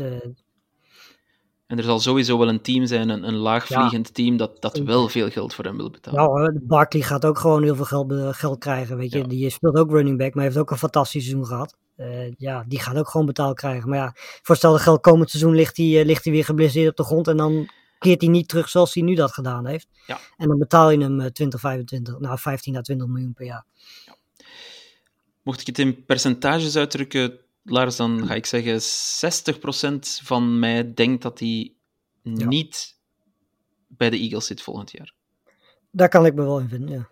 En 1.68 1.78
er 1.78 1.84
zal 1.84 2.00
sowieso 2.00 2.38
wel 2.38 2.50
een 2.50 2.62
team 2.62 2.86
zijn, 2.86 3.10
een, 3.10 3.28
een 3.28 3.36
laagvliegend 3.36 4.14
team, 4.14 4.38
dat, 4.38 4.62
dat 4.62 4.78
wel 4.78 5.08
veel 5.10 5.30
geld 5.30 5.54
voor 5.54 5.66
hem 5.66 5.78
wil 5.78 5.90
betalen. 5.90 6.20
Nou, 6.20 6.60
Barkley 6.62 7.02
gaat 7.02 7.26
ook 7.26 7.38
gewoon 7.38 7.64
heel 7.64 7.76
veel 7.76 7.86
geld, 7.86 8.36
geld 8.36 8.60
krijgen. 8.60 8.98
Weet 8.98 9.12
je, 9.12 9.18
Ja. 9.18 9.24
die 9.28 9.50
speelt 9.50 9.76
ook 9.76 9.92
running 9.92 10.18
back, 10.18 10.34
maar 10.34 10.44
heeft 10.44 10.58
ook 10.58 10.72
een 10.72 10.78
fantastisch 10.78 11.24
seizoen 11.24 11.46
gehad. 11.46 11.78
Eh, 11.96 12.34
ja, 12.38 12.64
die 12.68 12.80
gaat 12.80 12.98
ook 12.98 13.10
gewoon 13.10 13.26
betaald 13.26 13.56
krijgen. 13.56 13.90
Maar 13.90 13.98
ja, 13.98 14.12
voor 14.16 14.56
hetzelfde 14.56 14.84
geld 14.84 15.02
komend 15.02 15.30
seizoen 15.30 15.56
ligt 15.56 15.78
hij, 15.78 16.00
eh, 16.00 16.06
ligt 16.06 16.24
hij 16.24 16.34
weer 16.34 16.46
geblesseerd 16.46 16.90
op 16.90 16.98
de 16.98 17.04
grond 17.04 17.28
en 17.28 17.38
dan 17.38 17.70
keert 18.00 18.22
hij 18.22 18.30
niet 18.30 18.48
terug 18.48 18.70
zoals 18.70 18.94
hij 18.94 19.04
nu 19.04 19.16
dat 19.16 19.32
gedaan 19.32 19.66
heeft. 19.66 19.88
Ja. 20.08 20.20
En 20.38 20.48
dan 20.48 20.58
betaal 20.58 20.90
je 20.90 21.00
hem 21.00 21.20
eh, 21.20 21.28
20, 21.28 21.60
25, 21.60 22.20
nou 22.20 22.38
15 22.40 22.76
à 22.76 22.82
20 22.82 23.08
miljoen 23.08 23.34
per 23.34 23.46
jaar. 23.46 23.66
Mocht 25.42 25.62
ik 25.62 25.68
het 25.68 25.80
in 25.80 26.06
percentages 26.06 26.76
uitdrukken, 26.76 27.40
Lars, 27.64 27.96
dan 27.96 28.28
ga 28.28 28.34
ik 28.34 28.46
zeggen 28.46 28.82
60% 28.82 30.24
van 30.24 30.60
mij 30.60 30.94
denkt 30.94 31.22
dat 31.22 31.40
hij 31.40 31.74
niet 32.24 32.98
bij 33.88 34.10
de 34.10 34.18
Eagles 34.18 34.46
zit 34.46 34.62
volgend 34.62 34.92
jaar. 34.92 35.14
Daar 35.92 36.10
kan 36.10 36.26
ik 36.26 36.34
me 36.34 36.42
wel 36.42 36.60
in 36.60 36.70
vinden, 36.70 36.90
ja. 36.90 37.10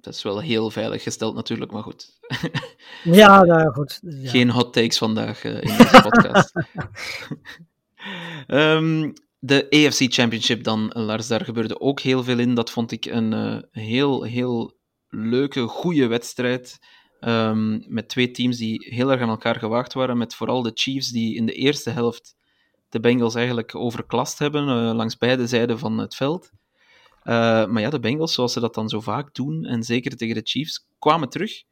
Dat 0.00 0.14
is 0.14 0.22
wel 0.22 0.40
heel 0.40 0.70
veilig 0.70 1.02
gesteld 1.02 1.34
natuurlijk, 1.34 1.72
maar 1.72 1.82
goed. 1.82 2.18
Ja, 3.04 3.44
nou 3.44 3.72
goed. 3.72 4.00
Ja. 4.02 4.30
Geen 4.30 4.50
hot 4.50 4.72
takes 4.72 4.98
vandaag 4.98 5.44
eh, 5.44 5.54
in 5.54 5.76
deze 5.76 6.00
podcast. 6.02 6.52
Ehm, 8.46 9.12
de 9.38 9.66
AFC 9.70 10.12
Championship 10.12 10.64
dan, 10.64 10.90
Lars, 10.94 11.26
daar 11.26 11.44
gebeurde 11.44 11.80
ook 11.80 12.00
heel 12.00 12.24
veel 12.24 12.38
in. 12.38 12.54
Dat 12.54 12.70
vond 12.70 12.92
ik 12.92 13.04
een 13.04 13.32
eh, 13.32 13.58
heel, 13.70 14.22
heel 14.22 14.78
leuke, 15.08 15.66
goede 15.66 16.06
wedstrijd. 16.06 16.78
Ehm, 17.20 17.92
met 17.92 18.08
twee 18.08 18.30
teams 18.30 18.56
die 18.56 18.86
heel 18.94 19.10
erg 19.10 19.20
aan 19.20 19.28
elkaar 19.28 19.56
gewaagd 19.56 19.92
waren. 19.92 20.18
Met 20.18 20.34
vooral 20.34 20.62
de 20.62 20.70
Chiefs 20.74 21.08
die 21.08 21.36
in 21.36 21.46
de 21.46 21.52
eerste 21.52 21.90
helft 21.90 22.36
de 22.88 23.00
Bengals 23.00 23.34
eigenlijk 23.34 23.74
overklast 23.74 24.38
hebben 24.38 24.68
eh, 24.68 24.94
langs 24.94 25.16
beide 25.16 25.46
zijden 25.46 25.78
van 25.78 25.98
het 25.98 26.14
veld. 26.14 26.50
Uh, 27.24 27.66
maar 27.66 27.80
ja, 27.80 27.90
de 27.90 28.00
Bengals, 28.00 28.34
zoals 28.34 28.52
ze 28.52 28.60
dat 28.60 28.74
dan 28.74 28.88
zo 28.88 29.00
vaak 29.00 29.34
doen, 29.34 29.64
en 29.64 29.82
zeker 29.82 30.16
tegen 30.16 30.34
de 30.34 30.40
Chiefs, 30.44 30.86
kwamen 30.98 31.28
terug. 31.28 31.62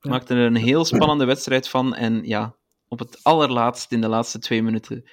Ja. 0.00 0.10
Maakten 0.10 0.36
er 0.36 0.46
een 0.46 0.56
heel 0.56 0.84
spannende 0.84 1.24
wedstrijd 1.24 1.68
van. 1.68 1.94
En 1.94 2.24
ja, 2.24 2.54
op 2.88 2.98
het 2.98 3.18
allerlaatst, 3.22 3.92
in 3.92 4.00
de 4.00 4.08
laatste 4.08 4.38
twee 4.38 4.62
minuten, 4.62 5.04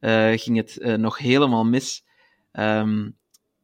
uh, 0.00 0.32
ging 0.38 0.56
het 0.56 0.78
uh, 0.80 0.94
nog 0.94 1.18
helemaal 1.18 1.64
mis. 1.64 2.04
Um, 2.52 3.18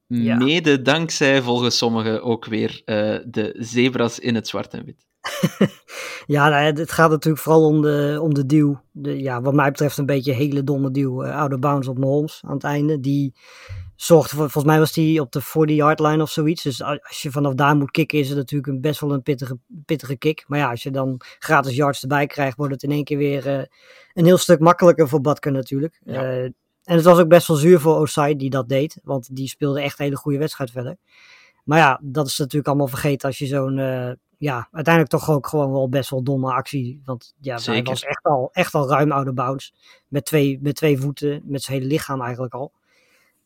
Ja. 0.08 0.36
Mede 0.36 0.82
dankzij, 0.82 1.42
volgens 1.42 1.78
sommigen, 1.78 2.22
ook 2.22 2.44
weer 2.44 2.82
de 2.84 3.54
zebras 3.58 4.18
in 4.18 4.34
het 4.34 4.48
zwart 4.48 4.74
en 4.74 4.84
wit. 4.84 5.06
Ja, 6.26 6.48
nou, 6.48 6.64
ja, 6.64 6.72
het 6.80 6.92
gaat 6.92 7.10
natuurlijk 7.10 7.42
vooral 7.42 7.66
om 7.66 7.82
de, 7.82 8.18
om 8.22 8.34
de 8.34 8.46
duw. 8.46 8.80
De, 8.92 9.20
ja, 9.22 9.40
wat 9.40 9.54
mij 9.54 9.70
betreft 9.70 9.98
een 9.98 10.06
beetje 10.06 10.30
een 10.30 10.36
hele 10.36 10.64
domme 10.64 10.90
duw. 10.90 11.24
Uh, 11.24 11.36
out 11.36 11.52
of 11.52 11.58
bounds 11.58 11.88
op 11.88 11.98
Mahomes 11.98 12.42
aan 12.44 12.54
het 12.54 12.64
einde. 12.64 13.00
Die 13.00 13.34
zorgt 13.96 14.30
voor, 14.30 14.38
volgens 14.38 14.64
mij 14.64 14.78
was 14.78 14.92
die 14.92 15.20
op 15.20 15.32
de 15.32 15.42
40-yard 15.42 16.00
line 16.00 16.22
of 16.22 16.30
zoiets. 16.30 16.62
Dus 16.62 16.82
als 16.82 17.22
je 17.22 17.30
vanaf 17.30 17.54
daar 17.54 17.76
moet 17.76 17.90
kicken, 17.90 18.18
is 18.18 18.28
het 18.28 18.36
natuurlijk 18.36 18.72
een, 18.72 18.80
best 18.80 19.00
wel 19.00 19.12
een 19.12 19.22
pittige, 19.22 19.58
pittige 19.84 20.16
kick. 20.16 20.44
Maar 20.46 20.58
ja, 20.58 20.70
als 20.70 20.82
je 20.82 20.90
dan 20.90 21.20
gratis 21.38 21.76
yards 21.76 22.02
erbij 22.02 22.26
krijgt, 22.26 22.56
wordt 22.56 22.72
het 22.72 22.82
in 22.82 22.90
één 22.90 23.04
keer 23.04 23.18
weer 23.18 23.46
uh, 23.46 23.62
een 24.14 24.24
heel 24.24 24.38
stuk 24.38 24.60
makkelijker 24.60 25.08
voor 25.08 25.20
Butker 25.20 25.52
natuurlijk. 25.52 26.00
Ja. 26.04 26.22
Uh, 26.22 26.42
en 26.86 26.94
het 26.94 27.04
was 27.04 27.18
ook 27.18 27.28
best 27.28 27.46
wel 27.46 27.56
zuur 27.56 27.80
voor 27.80 27.96
Osai 27.96 28.36
die 28.36 28.50
dat 28.50 28.68
deed. 28.68 28.98
Want 29.02 29.36
die 29.36 29.48
speelde 29.48 29.80
echt 29.80 29.98
een 29.98 30.04
hele 30.04 30.16
goede 30.16 30.38
wedstrijd 30.38 30.70
verder. 30.70 30.96
Maar 31.64 31.78
ja, 31.78 32.00
dat 32.02 32.26
is 32.26 32.38
natuurlijk 32.38 32.68
allemaal 32.68 32.88
vergeten 32.88 33.28
als 33.28 33.38
je 33.38 33.46
zo'n 33.46 33.78
uh, 33.78 34.10
ja, 34.38 34.68
uiteindelijk 34.72 35.14
toch 35.14 35.30
ook 35.30 35.46
gewoon 35.46 35.72
wel 35.72 35.88
best 35.88 36.10
wel 36.10 36.22
domme 36.22 36.52
actie. 36.52 37.00
Want 37.04 37.34
ja, 37.40 37.58
hij 37.64 37.82
was 37.82 38.04
echt 38.04 38.22
al, 38.22 38.50
echt 38.52 38.74
al 38.74 38.88
ruim 38.88 39.12
oude 39.12 39.32
bounce. 39.32 39.72
Met 40.08 40.24
twee, 40.24 40.58
met 40.62 40.74
twee 40.74 40.98
voeten, 40.98 41.42
met 41.44 41.62
zijn 41.62 41.76
hele 41.76 41.90
lichaam 41.90 42.22
eigenlijk 42.22 42.54
al. 42.54 42.72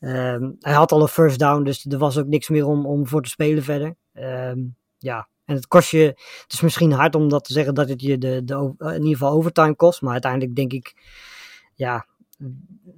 Um, 0.01 0.57
hij 0.61 0.73
had 0.73 0.93
al 0.93 1.03
een 1.03 1.09
first 1.09 1.39
down, 1.39 1.63
dus 1.63 1.85
er 1.85 1.99
was 1.99 2.19
ook 2.19 2.27
niks 2.27 2.49
meer 2.49 2.67
om, 2.67 2.87
om 2.87 3.07
voor 3.07 3.23
te 3.23 3.29
spelen 3.29 3.63
verder. 3.63 3.95
Um, 4.15 4.77
ja, 4.99 5.29
en 5.45 5.55
het 5.55 5.67
kost 5.67 5.91
je, 5.91 6.03
het 6.43 6.53
is 6.53 6.61
misschien 6.61 6.93
hard 6.93 7.15
om 7.15 7.29
dat 7.29 7.45
te 7.45 7.53
zeggen 7.53 7.75
dat 7.75 7.89
het 7.89 8.01
je 8.01 8.19
de, 8.19 8.45
de, 8.45 8.75
in 8.79 8.95
ieder 8.95 9.17
geval 9.17 9.33
overtime 9.33 9.75
kost. 9.75 10.03
Maar 10.03 10.13
uiteindelijk 10.13 10.57
denk 10.57 10.73
ik, 10.73 10.95
ja, 11.75 12.07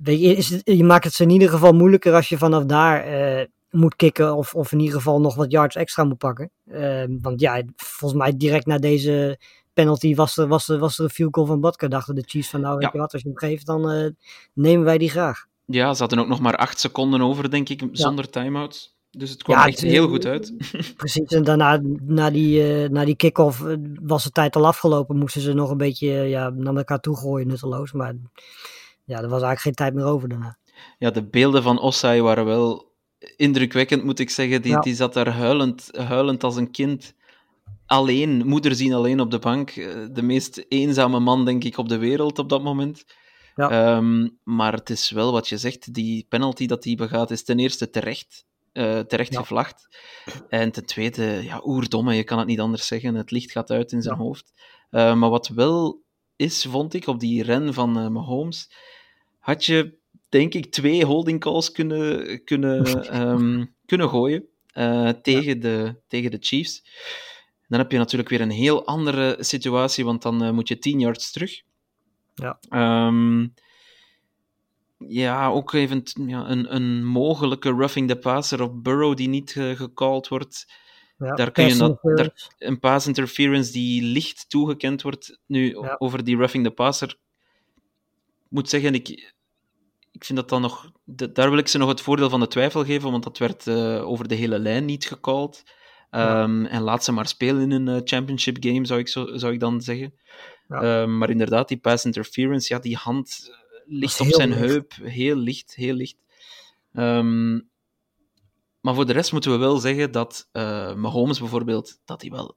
weet 0.03 0.21
je, 0.21 0.37
is 0.37 0.49
het, 0.49 0.61
je 0.65 0.85
maakt 0.85 1.05
het 1.05 1.13
ze 1.13 1.23
in 1.23 1.31
ieder 1.31 1.49
geval 1.49 1.73
moeilijker 1.73 2.15
als 2.15 2.29
je 2.29 2.39
vanaf 2.39 2.65
daar 2.65 3.09
uh, 3.41 3.47
moet 3.71 3.97
kicken 3.97 4.35
of, 4.35 4.55
of 4.55 4.73
in 4.73 4.79
ieder 4.81 4.95
geval 4.97 5.21
nog 5.21 5.35
wat 5.35 5.51
yards 5.51 5.77
extra 5.77 6.05
moet 6.05 6.19
pakken. 6.19 6.51
Uh, 6.67 7.05
want 7.21 7.41
ja, 7.41 7.63
volgens 7.77 8.21
mij 8.21 8.37
direct 8.37 8.67
na 8.67 8.79
deze 8.79 9.39
penalty 9.73 10.15
was 10.15 10.37
er, 10.37 10.49
was 10.49 10.69
er, 10.69 10.79
was 10.79 10.99
er 10.99 11.05
een 11.05 11.11
field 11.11 11.35
goal 11.35 11.47
van 11.47 11.61
Badker. 11.61 11.89
Dachten 11.89 12.15
de 12.15 12.25
Chiefs 12.27 12.51
van 12.51 12.61
nou, 12.61 12.75
weet 12.75 12.83
Ja. 12.85 12.91
je 12.93 12.99
wat, 12.99 13.13
als 13.13 13.23
je 13.23 13.29
hem 13.29 13.39
geeft, 13.39 13.67
dan 13.67 13.93
uh, 13.95 14.11
nemen 14.53 14.85
wij 14.85 14.99
die 14.99 15.11
graag. 15.11 15.47
Ja, 15.65 15.95
ze 15.95 16.01
hadden 16.01 16.19
ook 16.19 16.29
nog 16.29 16.41
maar 16.41 16.57
acht 16.57 16.81
seconden 16.81 17.21
over, 17.21 17.51
denk 17.51 17.69
ik, 17.69 17.89
zonder 17.93 18.31
time-outs. 18.31 18.97
Dus 19.11 19.31
het 19.31 19.43
kwam 19.43 19.59
Ja, 19.59 19.67
echt 19.67 19.81
heel 19.81 20.09
goed 20.09 20.27
uit. 20.27 20.55
Precies, 20.97 21.33
en 21.33 21.45
daarna, 21.45 21.81
na 22.07 22.31
die, 22.31 22.83
uh, 22.83 22.89
na 22.89 23.05
die 23.05 23.17
kick-off 23.17 23.61
uh, 23.61 23.77
was 24.03 24.25
de 24.25 24.31
tijd 24.31 24.57
al 24.57 24.67
afgelopen. 24.67 25.19
Moesten 25.19 25.41
ze 25.41 25.53
nog 25.53 25.71
een 25.71 25.77
beetje 25.77 26.07
uh, 26.07 26.31
ja, 26.31 26.51
naar 26.51 26.77
elkaar 26.77 27.01
toe 27.01 27.17
gooien, 27.17 27.47
nutteloos. 27.47 27.93
Maar 27.93 28.15
ja, 29.05 29.17
er 29.17 29.29
was 29.29 29.43
eigenlijk 29.43 29.61
geen 29.61 29.75
tijd 29.75 29.95
meer 29.95 30.05
over 30.05 30.29
daarna. 30.29 30.59
Ja, 30.99 31.11
de 31.11 31.25
beelden 31.25 31.63
van 31.63 31.79
Ossai 31.81 32.23
waren 32.23 32.45
wel 32.45 32.93
indrukwekkend, 33.37 34.05
moet 34.05 34.19
ik 34.19 34.31
zeggen. 34.31 34.63
Die, 34.63 34.73
Ja. 34.73 34.81
die 34.81 34.95
zat 34.95 35.15
daar 35.15 35.29
huilend, 35.29 35.89
huilend 35.97 36.45
als 36.45 36.57
een 36.57 36.71
kind. 36.71 37.15
Alleen, 37.87 38.47
moeder 38.47 38.75
zien 38.75 38.93
alleen 38.93 39.21
op 39.21 39.31
de 39.31 39.39
bank. 39.39 39.71
Eh, 39.71 39.87
De 40.13 40.23
meest 40.23 40.65
eenzame 40.69 41.21
man, 41.21 41.45
denk 41.45 41.65
ik, 41.65 41.79
op 41.79 41.89
de 41.89 41.99
wereld 41.99 42.39
op 42.39 42.49
dat 42.49 42.63
moment. 42.63 43.05
Ja. 43.55 43.71
Ehm, 43.97 44.29
maar 44.45 44.73
het 44.73 44.91
is 44.91 45.11
wel 45.11 45.33
wat 45.33 45.49
je 45.49 45.57
zegt, 45.57 45.95
die 45.95 46.27
penalty 46.29 46.67
dat 46.67 46.85
hij 46.85 46.95
begaat 46.95 47.31
is 47.31 47.45
ten 47.45 47.59
eerste 47.59 47.91
terecht, 47.91 48.45
eh, 48.73 48.99
terecht 49.01 49.33
Ja. 49.33 49.41
gevlacht. 49.41 49.89
En 50.49 50.73
ten 50.73 50.87
tweede, 50.87 51.23
ja, 51.45 51.61
oerdomme, 51.65 52.15
je 52.15 52.25
kan 52.25 52.39
het 52.39 52.47
niet 52.47 52.61
anders 52.61 52.87
zeggen. 52.87 53.15
Het 53.15 53.31
licht 53.31 53.51
gaat 53.51 53.71
uit 53.71 53.93
in 53.93 54.03
zijn 54.03 54.17
Ja. 54.17 54.23
hoofd. 54.23 54.53
Eh, 54.91 55.15
maar 55.15 55.31
wat 55.31 55.49
wel 55.49 56.03
is, 56.37 56.67
vond 56.71 56.95
ik, 56.95 57.07
op 57.07 57.21
die 57.21 57.43
ren 57.43 57.75
van 57.75 57.99
eh, 57.99 58.09
Mahomes, 58.09 58.71
had 59.39 59.65
je, 59.65 59.95
denk 60.29 60.55
ik, 60.55 60.73
twee 60.73 61.05
holding 61.05 61.41
calls 61.41 61.73
kunnen, 61.73 62.45
kunnen, 62.45 62.85
ehm, 63.09 63.65
kunnen 63.87 64.09
gooien 64.09 64.47
tegen, 65.23 65.61
de, 65.61 65.97
tegen 66.09 66.31
de 66.31 66.37
Chiefs. 66.41 66.85
Dan 67.69 67.79
heb 67.81 67.91
je 67.93 67.99
natuurlijk 67.99 68.29
weer 68.31 68.41
een 68.41 68.51
heel 68.51 68.87
andere 68.87 69.37
situatie, 69.41 70.05
want 70.05 70.23
dan 70.23 70.55
moet 70.55 70.69
je 70.69 70.79
10 70.79 71.01
yards 71.01 71.33
terug. 71.33 71.63
Ja. 72.35 72.59
Ehm, 72.69 73.47
ja, 74.99 75.49
ook 75.49 75.73
even 75.73 76.03
ja, 76.27 76.49
een, 76.49 76.75
een 76.75 77.05
mogelijke 77.05 77.71
roughing 77.71 78.09
the 78.09 78.17
passer 78.17 78.63
op 78.63 78.83
Burrow 78.85 79.17
die 79.17 79.29
niet 79.29 79.57
eh, 79.57 79.71
gecalled 79.77 80.29
wordt. 80.29 80.73
Ja, 81.19 81.35
Daar 81.35 81.51
kun 81.51 81.67
je 81.69 81.77
dat-. 81.77 82.55
Een 82.59 82.79
pass 82.79 83.07
interference 83.07 83.73
die 83.73 84.03
licht 84.03 84.45
toegekend 84.51 85.03
wordt. 85.03 85.41
Nu, 85.47 85.69
Ja. 85.81 85.97
over 85.99 86.25
die 86.25 86.37
roughing 86.37 86.65
the 86.65 86.71
passer. 86.71 87.09
Ik 88.45 88.49
moet 88.59 88.69
zeggen, 88.69 88.95
ik, 88.95 89.09
ik 90.13 90.25
vind 90.25 90.39
dat 90.39 90.49
dan 90.49 90.61
nog... 90.61 90.91
de- 91.05 91.33
daar 91.33 91.51
wil 91.51 91.59
ik 91.59 91.69
ze 91.69 91.79
nog 91.79 91.89
het 91.89 92.01
voordeel 92.01 92.31
van 92.31 92.41
de 92.41 92.47
twijfel 92.47 92.85
geven, 92.85 93.11
want 93.11 93.23
dat 93.25 93.39
werd 93.39 93.67
eh, 93.67 94.09
over 94.09 94.29
de 94.29 94.35
hele 94.35 94.59
lijn 94.59 94.85
niet 94.85 95.05
gecalled. 95.07 95.63
Ehm, 96.11 96.65
En 96.65 96.83
laat 96.83 97.05
ze 97.05 97.13
maar 97.13 97.27
spelen 97.29 97.71
in 97.73 97.87
een 97.87 97.97
eh, 97.97 98.01
championship 98.05 98.57
game, 98.61 98.87
zou 98.87 99.01
ik, 99.01 99.09
zo, 99.09 99.37
zou 99.37 99.53
ik 99.53 99.61
dan 99.61 99.81
zeggen. 99.81 100.15
Ja. 100.73 101.03
Ehm, 101.03 101.19
maar 101.19 101.31
inderdaad, 101.31 101.69
die 101.69 101.79
pass 101.79 102.05
interference, 102.05 102.75
ja, 102.75 102.81
die 102.81 102.97
hand 102.97 103.49
eh, 103.51 103.57
ligt 103.87 104.21
op 104.21 104.27
zijn 104.27 104.49
licht. 104.49 104.61
heup, 104.61 104.93
heel 105.03 105.37
licht, 105.37 105.75
heel 105.75 105.95
licht. 105.95 106.17
Ehm, 106.93 107.61
maar 108.81 108.95
voor 108.95 109.07
de 109.07 109.13
rest 109.13 109.33
moeten 109.33 109.51
we 109.51 109.57
wel 109.57 109.77
zeggen 109.77 110.13
dat 110.13 110.49
eh 110.53 110.95
Mahomes 110.95 111.39
bijvoorbeeld, 111.39 112.01
dat 112.05 112.21
hij 112.21 112.31
wel 112.31 112.57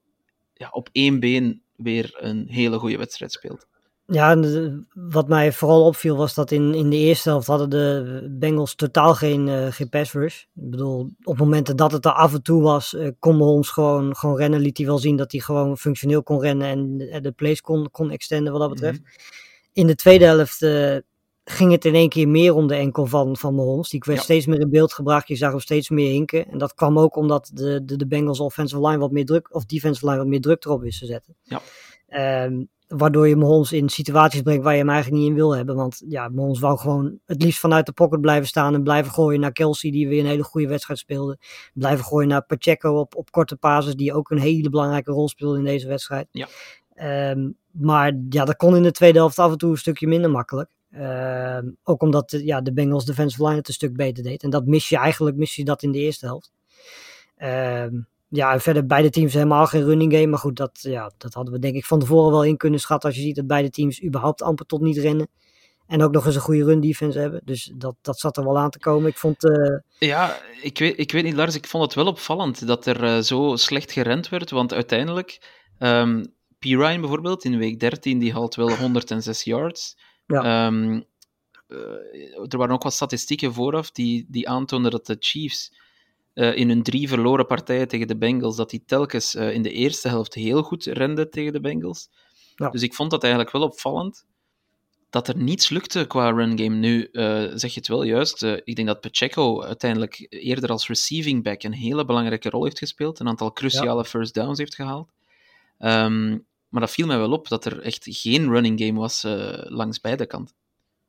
ja, 0.53 0.70
op 0.70 0.89
één 0.91 1.20
been 1.20 1.61
weer 1.76 2.16
een 2.18 2.47
hele 2.47 2.80
goede 2.80 2.97
wedstrijd 2.97 3.32
speelt. 3.32 3.68
Ja, 4.08 4.36
de- 4.36 4.84
wat 4.93 5.28
mij 5.28 5.51
vooral 5.51 5.86
opviel 5.86 6.16
was 6.18 6.34
dat 6.34 6.51
in, 6.51 6.74
in 6.74 6.89
de 6.89 6.95
eerste 6.95 7.30
helft 7.30 7.47
hadden 7.47 7.70
de 7.70 8.28
Bengals 8.32 8.76
totaal 8.76 9.14
geen, 9.16 9.47
eh 9.47 9.68
geen 9.72 9.89
pass 9.89 10.14
rush. 10.14 10.41
Ik 10.41 10.47
bedoel, 10.70 11.10
op 11.24 11.38
momenten 11.38 11.76
dat 11.76 11.91
het 11.91 12.06
er 12.06 12.12
af 12.12 12.34
en 12.34 12.41
toe 12.43 12.62
was, 12.62 12.95
eh, 12.95 13.10
kon 13.20 13.38
Mahomes 13.38 13.70
gewoon, 13.70 14.16
gewoon 14.16 14.38
rennen. 14.38 14.60
Liet 14.60 14.78
hij 14.78 14.86
wel 14.86 14.97
zien 14.97 15.16
dat 15.16 15.32
hij 15.32 15.41
gewoon 15.41 15.78
functioneel 15.78 16.24
kon 16.24 16.39
rennen 16.41 16.68
en 16.68 16.97
de, 16.97 17.22
de 17.22 17.32
plays 17.32 17.62
kon, 17.62 17.91
kon 17.91 18.12
extenden 18.12 18.51
wat 18.51 18.62
dat 18.62 18.70
betreft. 18.70 19.01
In 19.74 19.88
de 19.88 19.95
tweede 19.95 20.26
helft 20.26 20.62
eh, 20.62 20.97
ging 21.43 21.72
het 21.72 21.86
in 21.86 21.95
één 21.95 22.10
keer 22.10 22.28
meer 22.28 22.53
om 22.53 22.68
de 22.68 22.76
enkel 22.76 23.06
van, 23.06 23.38
van 23.38 23.56
Mahomes. 23.56 23.89
Die 23.89 24.01
werd 24.06 24.18
Ja. 24.18 24.24
steeds 24.24 24.45
meer 24.45 24.60
in 24.60 24.70
beeld 24.70 24.93
gebracht. 24.93 25.28
Je 25.28 25.36
zag 25.36 25.51
hem 25.51 25.60
steeds 25.60 25.89
meer 25.89 26.12
hinken. 26.12 26.47
En 26.51 26.58
dat 26.58 26.74
kwam 26.74 26.99
ook 26.99 27.16
omdat 27.16 27.51
de, 27.53 27.86
de, 27.86 27.95
de 27.95 28.08
Bengals 28.08 28.39
offensive 28.39 28.88
line 28.88 28.97
wat 28.99 29.12
meer 29.12 29.26
druk, 29.26 29.56
of 29.56 29.66
defensive 29.66 30.06
line 30.06 30.18
wat 30.18 30.28
meer 30.28 30.41
druk 30.41 30.66
erop 30.66 30.82
wist 30.82 30.99
te 30.99 31.06
zetten. 31.06 31.36
Ja. 31.43 31.62
Ehm, 32.08 32.64
waardoor 32.88 33.27
je 33.27 33.36
Mahomes 33.36 33.71
in 33.71 33.89
situaties 33.89 34.41
brengt 34.41 34.63
waar 34.63 34.73
je 34.73 34.79
hem 34.79 34.89
eigenlijk 34.89 35.21
niet 35.21 35.29
in 35.29 35.36
wil 35.36 35.55
hebben. 35.55 35.75
Want 35.75 36.03
ja, 36.07 36.29
Mahomes 36.29 36.59
wou 36.59 36.77
gewoon 36.77 37.19
het 37.25 37.41
liefst 37.41 37.59
vanuit 37.59 37.86
de 37.86 37.91
pocket 37.91 38.21
blijven 38.21 38.47
staan 38.47 38.73
en 38.73 38.83
blijven 38.83 39.11
gooien 39.11 39.39
naar 39.39 39.51
Kelsey, 39.51 39.91
die 39.91 40.07
weer 40.07 40.19
een 40.19 40.25
hele 40.25 40.43
goede 40.43 40.67
wedstrijd 40.67 40.99
speelde. 40.99 41.38
Blijven 41.73 42.05
gooien 42.05 42.29
naar 42.29 42.45
Pacheco 42.45 42.99
op, 42.99 43.15
op 43.15 43.31
korte 43.31 43.55
pases, 43.55 43.95
die 43.95 44.13
ook 44.13 44.29
een 44.29 44.39
hele 44.39 44.69
belangrijke 44.69 45.11
rol 45.11 45.29
speelde 45.29 45.57
in 45.57 45.63
deze 45.63 45.88
wedstrijd. 45.88 46.27
Ja. 46.31 46.47
Ehm, 46.93 47.49
maar 47.71 48.19
ja, 48.29 48.45
dat 48.45 48.55
kon 48.55 48.75
in 48.75 48.83
de 48.83 48.91
tweede 48.91 49.17
helft 49.17 49.39
af 49.39 49.51
en 49.51 49.57
toe 49.57 49.71
een 49.71 49.77
stukje 49.77 50.07
minder 50.07 50.31
makkelijk. 50.31 50.69
Ehm, 50.91 51.69
ook 51.83 52.01
omdat 52.01 52.29
de, 52.29 52.45
ja, 52.45 52.61
de 52.61 52.73
Bengals 52.73 53.05
defensive 53.05 53.43
line 53.43 53.55
het 53.55 53.67
een 53.67 53.73
stuk 53.73 53.95
beter 53.95 54.23
deed. 54.23 54.43
En 54.43 54.49
dat 54.49 54.65
mis 54.65 54.89
je 54.89 54.97
eigenlijk, 54.97 55.36
mis 55.36 55.55
je 55.55 55.63
dat 55.63 55.83
in 55.83 55.91
de 55.91 55.99
eerste 55.99 56.25
helft. 56.25 56.53
Ehm, 57.36 57.99
ja, 58.28 58.53
en 58.53 58.61
verder 58.61 58.86
beide 58.86 59.09
teams 59.09 59.34
helemaal 59.34 59.65
geen 59.65 59.84
running 59.84 60.13
game. 60.13 60.28
Maar 60.28 60.39
goed, 60.39 60.55
dat, 60.55 60.80
ja, 60.82 61.11
dat 61.17 61.34
hadden 61.34 61.53
we 61.53 61.59
denk 61.59 61.76
ik 61.76 61.86
van 61.86 61.99
tevoren 61.99 62.32
wel 62.32 62.43
in 62.43 62.57
kunnen 62.57 62.80
schatten. 62.80 63.09
Als 63.09 63.17
je 63.17 63.26
ziet 63.26 63.36
dat 63.36 63.47
beide 63.47 63.69
teams 63.69 64.03
überhaupt 64.03 64.41
amper 64.41 64.65
tot 64.65 64.82
niet 64.82 64.97
rennen. 64.97 65.28
En 65.88 66.03
ook 66.03 66.11
nog 66.11 66.26
eens 66.26 66.36
een 66.36 66.41
goede 66.41 66.63
run 66.63 66.80
defense 66.82 67.19
hebben. 67.19 67.41
Dus 67.43 67.71
dat, 67.76 67.95
dat 68.01 68.19
zat 68.19 68.38
er 68.38 68.43
wel 68.43 68.57
aan 68.57 68.69
te 68.69 68.80
komen. 68.80 69.09
Ik 69.09 69.17
vond. 69.17 69.43
eh, 69.43 69.78
Ja, 70.09 70.38
ik 70.61 70.78
weet, 70.78 70.99
ik 70.99 71.11
weet 71.11 71.23
niet, 71.23 71.34
Lars, 71.34 71.55
ik 71.55 71.67
vond 71.67 71.84
het 71.84 71.93
wel 71.93 72.05
opvallend 72.07 72.67
dat 72.67 72.86
er 72.86 73.03
eh, 73.03 73.19
zo 73.19 73.55
slecht 73.55 73.91
gerend 73.91 74.30
werd, 74.30 74.49
want 74.49 74.73
uiteindelijk, 74.73 75.41
ehm 75.80 76.23
P. 76.59 76.63
Ryan 76.63 76.99
bijvoorbeeld, 76.99 77.43
in 77.43 77.57
week 77.57 77.80
13, 77.80 78.19
die 78.19 78.34
haalt 78.34 78.55
wel 78.55 78.76
106 78.76 79.43
yards. 79.43 79.97
Ja. 80.26 80.67
Ehm, 80.67 81.01
eh, 81.67 81.78
er 82.47 82.57
waren 82.57 82.73
ook 82.73 82.84
wat 82.84 82.93
statistieken 82.93 83.53
vooraf 83.53 83.91
die, 83.91 84.26
die 84.30 84.49
aantoonden 84.49 84.91
dat 84.91 85.05
de 85.05 85.15
Chiefs 85.19 85.73
eh, 86.36 86.55
in 86.55 86.69
hun 86.69 86.83
drie 86.83 87.07
verloren 87.07 87.45
partijen 87.45 87.88
tegen 87.88 88.07
de 88.07 88.17
Bengals, 88.17 88.55
dat 88.55 88.69
die 88.69 88.83
telkens 88.86 89.36
eh, 89.36 89.53
in 89.53 89.61
de 89.61 89.71
eerste 89.71 90.07
helft 90.07 90.33
heel 90.33 90.63
goed 90.63 90.83
renden 90.83 91.29
tegen 91.31 91.53
de 91.53 91.59
Bengals. 91.59 92.09
Ja. 92.55 92.69
Dus 92.69 92.81
ik 92.81 92.93
vond 92.93 93.11
dat 93.11 93.23
eigenlijk 93.23 93.53
wel 93.53 93.61
opvallend 93.61 94.25
dat 95.09 95.27
er 95.27 95.38
niets 95.38 95.69
lukte 95.69 96.05
qua 96.05 96.29
run 96.29 96.59
game. 96.59 96.75
Nu 96.75 97.03
eh, 97.03 97.51
zeg 97.53 97.73
je 97.73 97.79
het 97.79 97.88
wel 97.88 98.03
juist. 98.03 98.43
ik 98.43 98.75
denk 98.75 98.88
dat 98.88 99.01
Pacheco 99.01 99.63
uiteindelijk 99.63 100.25
eerder 100.29 100.69
als 100.69 100.88
receiving 100.88 101.43
back 101.43 101.63
een 101.63 101.73
hele 101.73 102.05
belangrijke 102.05 102.49
rol 102.49 102.63
heeft 102.63 102.79
gespeeld. 102.79 103.19
Een 103.19 103.27
aantal 103.27 103.51
cruciale 103.51 104.05
first 104.05 104.33
downs 104.33 104.57
heeft 104.57 104.75
gehaald. 104.75 105.11
Ehm, 105.77 106.29
maar 106.69 106.81
dat 106.81 106.91
viel 106.91 107.07
mij 107.07 107.17
wel 107.17 107.31
op 107.31 107.47
dat 107.47 107.65
er 107.65 107.81
echt 107.81 108.05
geen 108.09 108.49
running 108.49 108.79
game 108.79 108.99
was 108.99 109.23
langs 109.67 109.99
beide 109.99 110.25
kanten. 110.25 110.55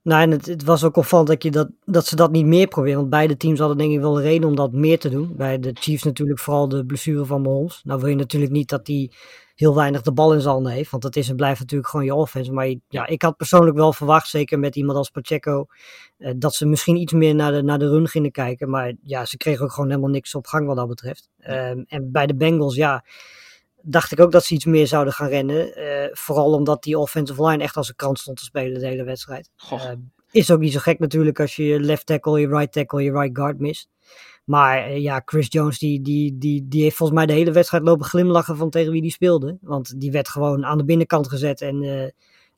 Nou, 0.07 0.23
en 0.23 0.31
het, 0.31 0.47
het 0.47 0.65
was 0.65 0.85
ook 0.85 0.97
opvallend 0.97 1.29
dat, 1.29 1.43
je 1.43 1.51
dat, 1.51 1.69
dat 1.85 2.07
ze 2.07 2.17
dat 2.17 2.31
niet 2.31 2.47
meer 2.47 2.69
proberen. 2.69 2.99
Want 2.99 3.11
beide 3.11 3.37
teams 3.37 3.59
hadden 3.59 3.79
denk 3.79 3.93
ik 3.93 4.01
wel 4.01 4.17
een 4.17 4.23
reden 4.23 4.49
om 4.49 4.57
dat 4.57 4.73
meer 4.73 4.99
te 4.99 5.09
doen. 5.09 5.37
Bij 5.37 5.59
de 5.59 5.71
Chiefs 5.75 6.03
natuurlijk 6.03 6.39
vooral 6.39 6.69
de 6.69 6.87
blessure 6.87 7.25
van 7.25 7.43
Mahomes. 7.43 7.81
Nou 7.85 8.01
wil 8.01 8.09
je 8.09 8.15
natuurlijk 8.15 8.53
niet 8.53 8.69
dat 8.69 8.87
hij 8.87 9.11
heel 9.55 9.75
weinig 9.75 10.03
de 10.03 10.13
bal 10.13 10.35
in 10.35 10.41
zijn 10.41 10.53
handen 10.53 10.73
heeft. 10.73 10.91
Want 10.91 11.03
dat 11.03 11.17
is 11.17 11.29
en 11.29 11.37
blijft 11.37 11.61
natuurlijk 11.61 11.91
gewoon 11.91 12.07
je 12.07 12.15
offense. 12.15 12.53
Maar 12.53 12.75
ja, 12.89 13.07
ik 13.07 13.23
had 13.23 13.37
persoonlijk 13.37 13.77
wel 13.77 13.93
verwacht, 13.93 14.29
zeker 14.29 14.59
met 14.59 14.77
iemand 14.77 14.99
als 14.99 15.11
Pacheco, 15.11 15.67
eh, 16.19 16.33
dat 16.37 16.55
ze 16.55 16.67
misschien 16.67 16.97
iets 16.97 17.13
meer 17.13 17.35
naar 17.35 17.53
de, 17.53 17.63
naar 17.63 17.79
de 17.79 17.89
run 17.89 18.09
gingen 18.09 18.33
kijken. 18.33 18.71
Maar 18.71 18.93
ja, 19.03 19.25
ze 19.25 19.37
kregen 19.37 19.65
ook 19.65 19.73
gewoon 19.73 19.89
helemaal 19.89 20.11
niks 20.11 20.35
op 20.35 20.47
gang 20.47 20.67
wat 20.67 20.77
dat 20.77 20.89
betreft. 20.89 21.29
Ehm, 21.39 21.83
en 21.87 22.13
bij 22.13 22.27
de 22.27 22.37
Bengals, 22.37 22.75
ja, 22.75 23.05
dacht 23.89 24.13
ik 24.13 24.21
ook 24.21 24.33
dat 24.33 24.45
ze 24.45 24.55
iets 24.55 24.65
meer 24.65 24.87
zouden 24.87 25.13
gaan 25.13 25.29
rennen. 25.29 25.75
Eh, 25.75 26.09
vooral 26.13 26.53
omdat 26.53 26.83
die 26.83 26.99
offensive 26.99 27.47
line 27.47 27.63
echt 27.63 27.77
als 27.77 27.89
een 27.89 27.97
krant 27.97 28.19
stond 28.19 28.37
te 28.37 28.45
spelen 28.45 28.81
de 28.81 28.87
hele 28.87 29.05
wedstrijd. 29.05 29.51
Eh, 29.71 29.93
is 30.31 30.51
ook 30.51 30.61
niet 30.61 30.73
zo 30.73 30.79
gek 30.79 30.99
natuurlijk 30.99 31.41
als 31.41 31.57
je 31.57 31.65
je 31.65 31.81
left 31.81 32.07
tackle, 32.07 32.41
je 32.41 32.49
right 32.49 32.73
tackle, 32.73 33.03
je 33.03 33.13
right 33.13 33.37
guard 33.37 33.59
mist. 33.59 33.89
Maar 34.45 34.85
eh, 34.85 35.03
ja, 35.03 35.23
Chris 35.25 35.47
Jones 35.51 35.79
die, 35.79 36.03
die, 36.03 36.39
die, 36.39 36.69
die 36.69 36.83
heeft 36.83 36.97
volgens 36.97 37.19
mij 37.19 37.27
de 37.27 37.33
hele 37.33 37.53
wedstrijd 37.53 37.83
lopen 37.85 38.07
glimlachen 38.07 38.57
van 38.57 38.71
tegen 38.71 38.93
wie 38.93 39.03
die 39.03 39.11
speelde. 39.11 39.59
Want 39.61 40.01
die 40.01 40.11
werd 40.11 40.29
gewoon 40.29 40.65
aan 40.65 40.79
de 40.79 40.85
binnenkant 40.85 41.29
gezet 41.29 41.61
en 41.61 42.13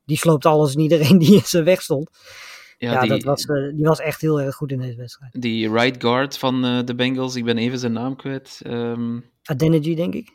die 0.05 0.17
sloopt 0.17 0.47
alles 0.47 0.75
en 0.75 0.81
iedereen 0.81 1.19
die 1.25 1.35
in 1.35 1.45
zijn 1.45 1.65
weg 1.65 1.83
stond. 1.83 2.11
Ja, 2.79 3.01
die, 3.01 3.11
dat 3.11 3.23
was, 3.23 3.47
die 3.75 3.85
was 3.85 4.01
echt 4.01 4.21
heel 4.21 4.41
erg 4.41 4.55
goed 4.55 4.73
in 4.73 4.79
deze 4.79 4.97
wedstrijd. 4.97 5.43
die 5.43 5.73
right 5.73 6.03
guard 6.03 6.39
van 6.39 6.63
de 6.85 6.95
Bengals, 6.95 7.37
ik 7.37 7.45
ben 7.45 7.59
even 7.59 7.79
zijn 7.79 7.93
naam 7.93 8.17
kwijt. 8.17 8.61
Ehm, 8.63 9.19
Adeniji 9.43 9.95
denk 9.95 10.15
ik. 10.15 10.33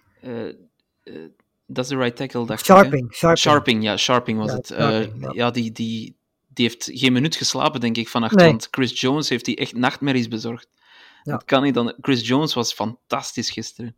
Dat 1.67 1.83
is 1.83 1.89
de 1.89 1.97
right 1.97 2.15
tackle, 2.15 2.45
dacht 2.45 2.61
ik. 2.61 2.67
hè? 2.67 2.73
Sharping. 2.73 3.13
Sharping. 3.13 3.39
Sharping, 3.39 3.83
ja, 3.83 3.97
Sharping 3.97 4.37
was 4.39 4.49
Ja, 4.51 4.55
het. 4.57 4.71
Eh, 4.71 4.87
Sharping, 4.87 5.21
ja, 5.23 5.31
ja. 5.33 5.51
die, 5.51 5.71
die, 5.71 6.15
die 6.47 6.65
heeft 6.65 6.89
geen 6.93 7.13
minuut 7.13 7.35
geslapen, 7.35 7.79
denk 7.79 7.97
ik, 7.97 8.07
vannacht. 8.09 8.35
Nee. 8.35 8.47
Want 8.47 8.67
Chris 8.71 8.99
Jones 9.01 9.29
heeft 9.29 9.45
die 9.45 9.55
echt 9.55 9.75
nachtmerries 9.75 10.27
bezorgd. 10.27 10.67
Ja. 11.23 11.31
Dat 11.31 11.43
kan 11.43 11.63
niet 11.63 11.73
dan. 11.73 11.93
Chris 12.01 12.27
Jones 12.27 12.53
was 12.53 12.73
fantastisch 12.73 13.49
gisteren. 13.49 13.95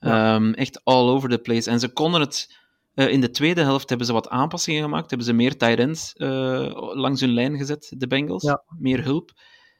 Ja. 0.00 0.34
Ehm, 0.34 0.52
echt 0.52 0.84
all 0.84 1.08
over 1.08 1.28
the 1.28 1.38
place. 1.38 1.70
En 1.70 1.80
ze 1.80 1.88
konden 1.92 2.20
het. 2.20 2.56
eh, 2.94 3.08
in 3.08 3.20
de 3.20 3.30
tweede 3.30 3.60
helft 3.62 3.88
hebben 3.88 4.06
ze 4.06 4.12
wat 4.12 4.28
aanpassingen 4.28 4.82
gemaakt. 4.82 5.08
Hebben 5.08 5.26
ze 5.26 5.32
meer 5.32 5.56
tight 5.56 5.78
ends 5.78 6.12
eh, 6.12 6.92
langs 6.94 7.20
hun 7.20 7.32
lijn 7.32 7.56
gezet, 7.56 7.92
de 7.96 8.06
Bengals. 8.06 8.42
Ja. 8.42 8.62
Meer 8.78 9.04
hulp. 9.04 9.30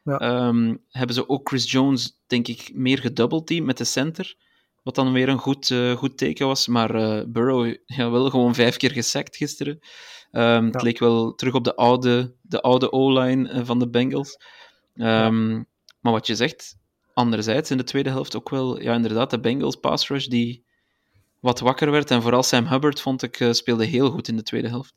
Ja. 0.04 0.18
Ehm, 0.18 0.74
hebben 0.88 1.14
ze 1.14 1.28
ook 1.28 1.48
Chris 1.48 1.70
Jones, 1.70 2.22
denk 2.26 2.48
ik, 2.48 2.70
meer 2.74 2.98
gedoubleteamd 2.98 3.66
met 3.66 3.76
de 3.78 3.84
center. 3.84 4.34
Wat 4.88 4.96
dan 4.96 5.12
weer 5.12 5.28
een 5.28 5.38
goed, 5.38 5.70
eh, 5.70 5.92
goed 5.92 6.18
teken 6.18 6.46
was. 6.46 6.66
Maar 6.66 6.94
eh, 6.94 7.24
Burrow, 7.26 7.74
ja, 7.86 8.10
wel 8.10 8.30
gewoon 8.30 8.54
vijf 8.54 8.76
keer 8.76 8.90
gesackt 8.90 9.36
gisteren. 9.36 9.78
Ehm, 10.30 10.64
Het 10.64 10.82
leek 10.82 10.98
wel 10.98 11.34
terug 11.34 11.54
op 11.54 11.64
de 11.64 11.76
oude, 11.76 12.34
de 12.42 12.60
oude 12.60 12.92
O-line 12.92 13.48
eh, 13.48 13.60
van 13.64 13.78
de 13.78 13.88
Bengals. 13.88 14.38
Ehm, 14.94 15.62
Maar 16.00 16.12
wat 16.12 16.26
je 16.26 16.34
zegt, 16.34 16.76
anderzijds 17.14 17.70
in 17.70 17.76
de 17.76 17.84
tweede 17.84 18.10
helft 18.10 18.36
ook 18.36 18.50
wel, 18.50 18.80
ja, 18.80 18.94
inderdaad, 18.94 19.30
de 19.30 19.40
Bengals 19.40 19.76
pass 19.76 20.08
rush 20.08 20.26
die 20.26 20.64
wat 21.40 21.60
wakker 21.60 21.90
werd. 21.90 22.10
En 22.10 22.22
vooral 22.22 22.42
Sam 22.42 22.66
Hubbard, 22.66 23.00
vond 23.00 23.22
ik, 23.22 23.48
speelde 23.50 23.84
heel 23.84 24.10
goed 24.10 24.28
in 24.28 24.36
de 24.36 24.42
tweede 24.42 24.68
helft. 24.68 24.94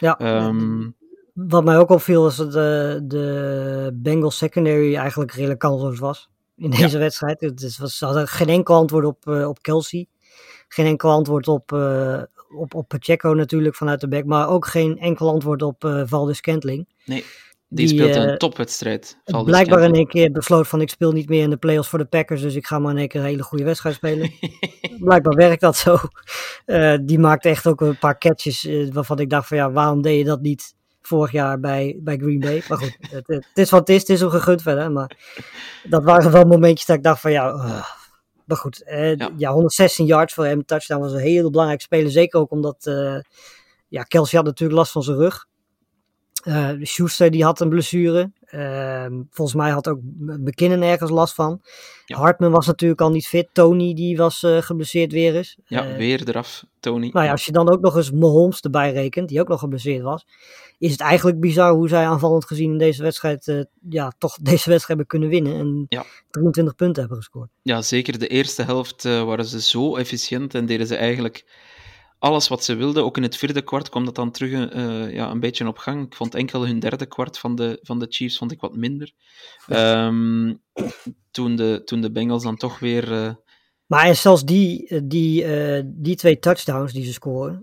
Ja, 0.00 0.18
Ehm, 0.18 0.90
Wat 1.32 1.64
mij 1.64 1.78
ook 1.78 1.90
opviel 1.90 2.22
was 2.22 2.36
dat 2.36 2.52
de, 2.52 3.00
de 3.04 3.90
Bengals 3.94 4.36
secondary 4.36 4.96
eigenlijk 4.96 5.32
redelijk 5.32 5.60
kansloos 5.60 5.98
was 5.98 6.28
in 6.58 6.70
deze 6.70 6.98
wedstrijd. 6.98 7.40
Het 7.40 7.78
was, 7.78 7.98
ze 7.98 8.04
hadden 8.04 8.28
geen 8.28 8.48
enkel 8.48 8.74
antwoord 8.74 9.04
op, 9.04 9.28
eh, 9.28 9.48
op 9.48 9.62
Kelsey. 9.62 10.06
Geen 10.68 10.86
enkel 10.86 11.10
antwoord 11.10 11.48
op, 11.48 11.72
eh, 11.72 12.22
op, 12.56 12.74
op 12.74 12.88
Pacheco 12.88 13.32
natuurlijk 13.32 13.74
vanuit 13.74 14.00
de 14.00 14.08
back. 14.08 14.24
Maar 14.24 14.48
ook 14.48 14.66
geen 14.66 14.98
enkel 14.98 15.28
antwoord 15.28 15.62
op 15.62 15.84
eh 15.84 16.02
Valdez 16.06 16.36
Scantling. 16.36 16.88
nee, 17.04 17.24
die, 17.68 17.86
Die, 17.86 17.88
speelt 17.88 18.16
een 18.16 18.38
topwedstrijd. 18.38 19.18
Valdez 19.24 19.50
Blijkbaar 19.50 19.82
in 19.82 19.94
één 19.94 20.06
keer 20.06 20.30
besloot 20.30 20.68
van 20.68 20.80
ik 20.80 20.90
speel 20.90 21.12
niet 21.12 21.28
meer 21.28 21.42
in 21.42 21.50
de 21.50 21.56
playoffs 21.56 21.88
voor 21.88 21.98
de 21.98 22.04
Packers. 22.04 22.40
Dus 22.40 22.54
ik 22.54 22.66
ga 22.66 22.78
maar 22.78 22.92
in 22.92 22.98
één 22.98 23.08
keer 23.08 23.20
een 23.20 23.26
hele 23.26 23.42
goede 23.42 23.64
wedstrijd 23.64 23.94
spelen. 23.94 24.30
Blijkbaar 24.98 25.34
werkt 25.34 25.60
dat 25.60 25.76
zo. 25.76 25.98
Die 27.00 27.18
maakte 27.18 27.48
echt 27.48 27.66
ook 27.66 27.80
een 27.80 27.98
paar 27.98 28.18
catches 28.18 28.68
waarvan 28.92 29.18
ik 29.18 29.30
dacht 29.30 29.48
van 29.48 29.56
ja, 29.56 29.70
waarom 29.70 30.02
deed 30.02 30.18
je 30.18 30.24
dat 30.24 30.40
niet 30.40 30.74
vorig 31.08 31.32
jaar 31.32 31.60
bij, 31.60 31.98
bij 32.00 32.16
Green 32.16 32.38
Bay? 32.40 32.62
Maar 32.68 32.78
goed, 32.78 32.96
het, 33.10 33.26
het 33.26 33.44
is 33.54 33.70
wat 33.70 33.80
het 33.80 33.88
is. 33.88 34.00
Het 34.00 34.08
is 34.10 34.20
hem 34.20 34.30
gegund 34.30 34.62
verder. 34.62 34.92
Maar 34.92 35.16
dat 35.84 36.04
waren 36.04 36.30
wel 36.32 36.44
momentjes 36.44 36.86
dat 36.86 36.96
ik 36.96 37.02
dacht 37.02 37.20
van 37.20 37.30
ja, 37.32 37.48
uh, 37.52 37.84
maar 38.44 38.56
goed. 38.56 38.82
eh, 38.82 39.16
Ja. 39.16 39.30
ja. 39.36 39.50
116 39.52 40.06
yards 40.06 40.34
voor 40.34 40.44
hem. 40.46 40.64
Touchdown 40.64 41.00
was 41.00 41.12
een 41.12 41.18
heel 41.18 41.50
belangrijk 41.50 41.80
speler. 41.80 42.10
Zeker 42.10 42.40
ook 42.40 42.50
omdat 42.50 42.86
eh, 42.86 43.16
ja, 43.88 44.02
Kelsey 44.02 44.38
had 44.38 44.46
natuurlijk 44.46 44.78
last 44.78 44.92
van 44.92 45.02
zijn 45.02 45.16
rug. 45.16 45.46
Eh 46.48 46.70
Schuster 46.82 47.30
die 47.30 47.44
had 47.44 47.60
een 47.60 47.68
blessure. 47.68 48.30
Ehm, 48.44 49.12
volgens 49.30 49.56
mij 49.56 49.70
had 49.70 49.88
ook 49.88 49.98
McKinnon 50.18 50.82
ergens 50.82 51.10
last 51.10 51.34
van. 51.34 51.60
Ja. 52.04 52.16
Hartman 52.18 52.50
was 52.50 52.66
natuurlijk 52.66 53.00
al 53.00 53.10
niet 53.10 53.26
fit. 53.26 53.48
Tony 53.52 53.94
die 53.94 54.16
was 54.16 54.42
eh, 54.42 54.56
geblesseerd 54.62 55.12
weer 55.12 55.34
eens. 55.36 55.56
Ja, 55.66 55.86
Eh, 55.86 55.96
weer 55.96 56.28
eraf, 56.28 56.64
Tony. 56.80 57.10
nou 57.12 57.24
ja, 57.26 57.30
als 57.30 57.46
je 57.46 57.52
dan 57.52 57.68
ook 57.68 57.80
nog 57.80 57.96
eens 57.96 58.10
Mahomes 58.12 58.60
erbij 58.60 58.92
rekent, 58.92 59.28
die 59.28 59.40
ook 59.40 59.48
nog 59.48 59.60
geblesseerd 59.60 60.02
was, 60.02 60.26
is 60.78 60.90
het 60.92 61.00
eigenlijk 61.00 61.40
bizar 61.40 61.72
hoe 61.72 61.88
zij 61.88 62.06
aanvallend 62.06 62.44
gezien 62.44 62.70
in 62.72 62.78
deze 62.78 63.02
wedstrijd, 63.02 63.66
ja, 63.88 64.12
toch 64.18 64.36
deze 64.42 64.70
wedstrijd 64.70 64.86
hebben 64.86 65.06
kunnen 65.06 65.28
winnen 65.28 65.58
en 65.58 65.86
Ja. 65.88 66.04
23 66.30 66.74
punten 66.74 67.00
hebben 67.00 67.18
gescoord. 67.18 67.48
Ja, 67.62 67.82
zeker 67.82 68.18
de 68.18 68.26
eerste 68.28 68.62
helft 68.62 69.02
waren 69.02 69.44
ze 69.44 69.60
zo 69.62 69.96
efficiënt 69.96 70.54
en 70.54 70.66
deden 70.66 70.86
ze 70.86 70.96
eigenlijk 70.96 71.44
alles 72.18 72.48
wat 72.48 72.64
ze 72.64 72.74
wilden. 72.74 73.04
Ook 73.04 73.16
in 73.16 73.22
het 73.22 73.36
vierde 73.36 73.62
kwart 73.62 73.88
kwam 73.88 74.04
dat 74.04 74.14
dan 74.14 74.30
terug 74.30 74.70
eh, 74.70 75.14
ja, 75.14 75.30
een 75.30 75.40
beetje 75.40 75.66
op 75.66 75.78
gang. 75.78 76.06
Ik 76.06 76.14
vond 76.14 76.34
enkel 76.34 76.66
hun 76.66 76.78
derde 76.78 77.06
kwart 77.06 77.38
van 77.38 77.54
de, 77.54 77.78
van 77.82 77.98
de 77.98 78.06
Chiefs 78.08 78.38
vond 78.38 78.52
ik 78.52 78.60
wat 78.60 78.76
minder. 78.76 79.12
Ehm, 79.68 80.54
toen, 81.30 81.56
de, 81.56 81.82
toen 81.84 82.00
de 82.00 82.10
Bengals 82.10 82.42
dan 82.42 82.56
toch 82.56 82.78
weer... 82.78 83.12
eh, 83.12 83.34
Maar 83.86 84.04
en 84.04 84.16
zelfs 84.16 84.44
die, 84.44 84.86
eh, 84.88 85.00
die, 85.04 85.44
die 85.86 86.16
twee 86.16 86.38
touchdowns 86.38 86.92
die 86.92 87.04
ze 87.04 87.12
scoren, 87.12 87.62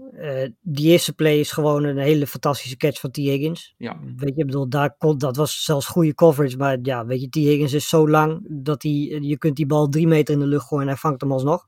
die 0.61 0.91
eerste 0.91 1.13
play 1.13 1.39
is 1.39 1.51
gewoon 1.51 1.83
een 1.83 1.97
hele 1.97 2.27
fantastische 2.27 2.77
catch 2.77 2.99
van 2.99 3.11
T. 3.11 3.15
Higgins. 3.15 3.73
ja, 3.77 3.99
Weet 4.15 4.35
je, 4.35 4.41
ik 4.41 4.45
bedoel, 4.45 4.69
daar 4.69 4.95
kon, 4.97 5.17
dat 5.17 5.35
was 5.35 5.63
zelfs 5.63 5.85
goede 5.85 6.13
coverage, 6.13 6.57
maar 6.57 6.77
ja, 6.81 7.05
weet 7.05 7.21
je, 7.21 7.29
T. 7.29 7.35
Higgins 7.35 7.73
is 7.73 7.89
zo 7.89 8.09
lang 8.09 8.45
dat 8.49 8.83
hij, 8.83 9.17
je 9.21 9.37
kunt 9.37 9.55
die 9.55 9.65
bal 9.65 9.87
drie 9.89 10.07
meter 10.07 10.33
in 10.33 10.39
de 10.39 10.47
lucht 10.47 10.67
gooien 10.67 10.83
en 10.83 10.89
hij 10.91 10.99
vangt 10.99 11.21
hem 11.21 11.31
alsnog. 11.31 11.67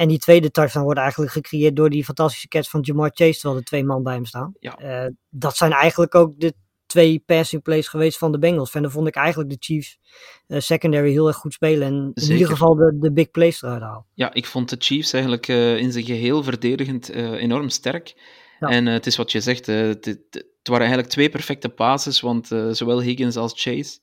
En 0.00 0.08
die 0.08 0.18
tweede 0.18 0.50
touchdown 0.50 0.84
wordt 0.84 1.00
eigenlijk 1.00 1.32
gecreëerd 1.32 1.76
door 1.76 1.90
die 1.90 2.04
fantastische 2.04 2.48
catch 2.48 2.70
van 2.70 2.80
Jamar 2.80 3.10
Chase, 3.14 3.32
terwijl 3.38 3.56
er 3.56 3.64
twee 3.64 3.84
man 3.84 4.02
bij 4.02 4.14
hem 4.14 4.24
staan. 4.24 4.52
Ja. 4.58 4.76
Eh, 4.76 5.10
dat 5.30 5.56
zijn 5.56 5.72
eigenlijk 5.72 6.14
ook 6.14 6.40
de 6.40 6.54
twee 6.86 7.22
passing 7.26 7.62
plays 7.62 7.88
geweest 7.88 8.18
van 8.18 8.32
de 8.32 8.38
Bengals. 8.38 8.74
En 8.74 8.82
dan 8.82 8.90
vond 8.90 9.06
ik 9.08 9.14
eigenlijk 9.14 9.50
de 9.50 9.56
Chiefs 9.58 9.98
eh, 10.46 10.60
secondary 10.60 11.10
heel 11.10 11.26
erg 11.26 11.36
goed 11.36 11.52
spelen 11.52 11.86
en 11.88 12.10
in 12.14 12.32
ieder 12.32 12.48
geval 12.48 12.74
de, 12.74 12.96
de 13.00 13.12
big 13.12 13.30
plays 13.30 13.62
eruit 13.62 13.82
halen. 13.82 14.06
ja, 14.14 14.34
ik 14.34 14.46
vond 14.46 14.68
de 14.68 14.76
Chiefs 14.78 15.12
eigenlijk 15.12 15.48
eh, 15.48 15.76
in 15.76 15.92
zijn 15.92 16.04
geheel 16.04 16.42
verdedigend 16.42 17.08
enorm 17.08 17.68
sterk. 17.68 18.14
Ja. 18.60 18.68
En 18.68 18.86
het 18.86 19.06
is 19.06 19.16
wat 19.16 19.32
je 19.32 19.40
zegt, 19.40 19.66
het, 19.66 20.04
het- 20.04 20.48
waren 20.62 20.80
eigenlijk 20.86 21.12
twee 21.12 21.30
perfecte 21.30 21.68
passes, 21.68 22.20
want 22.20 22.46
zowel 22.70 23.02
Higgins 23.02 23.36
als 23.36 23.52
Chase 23.62 23.98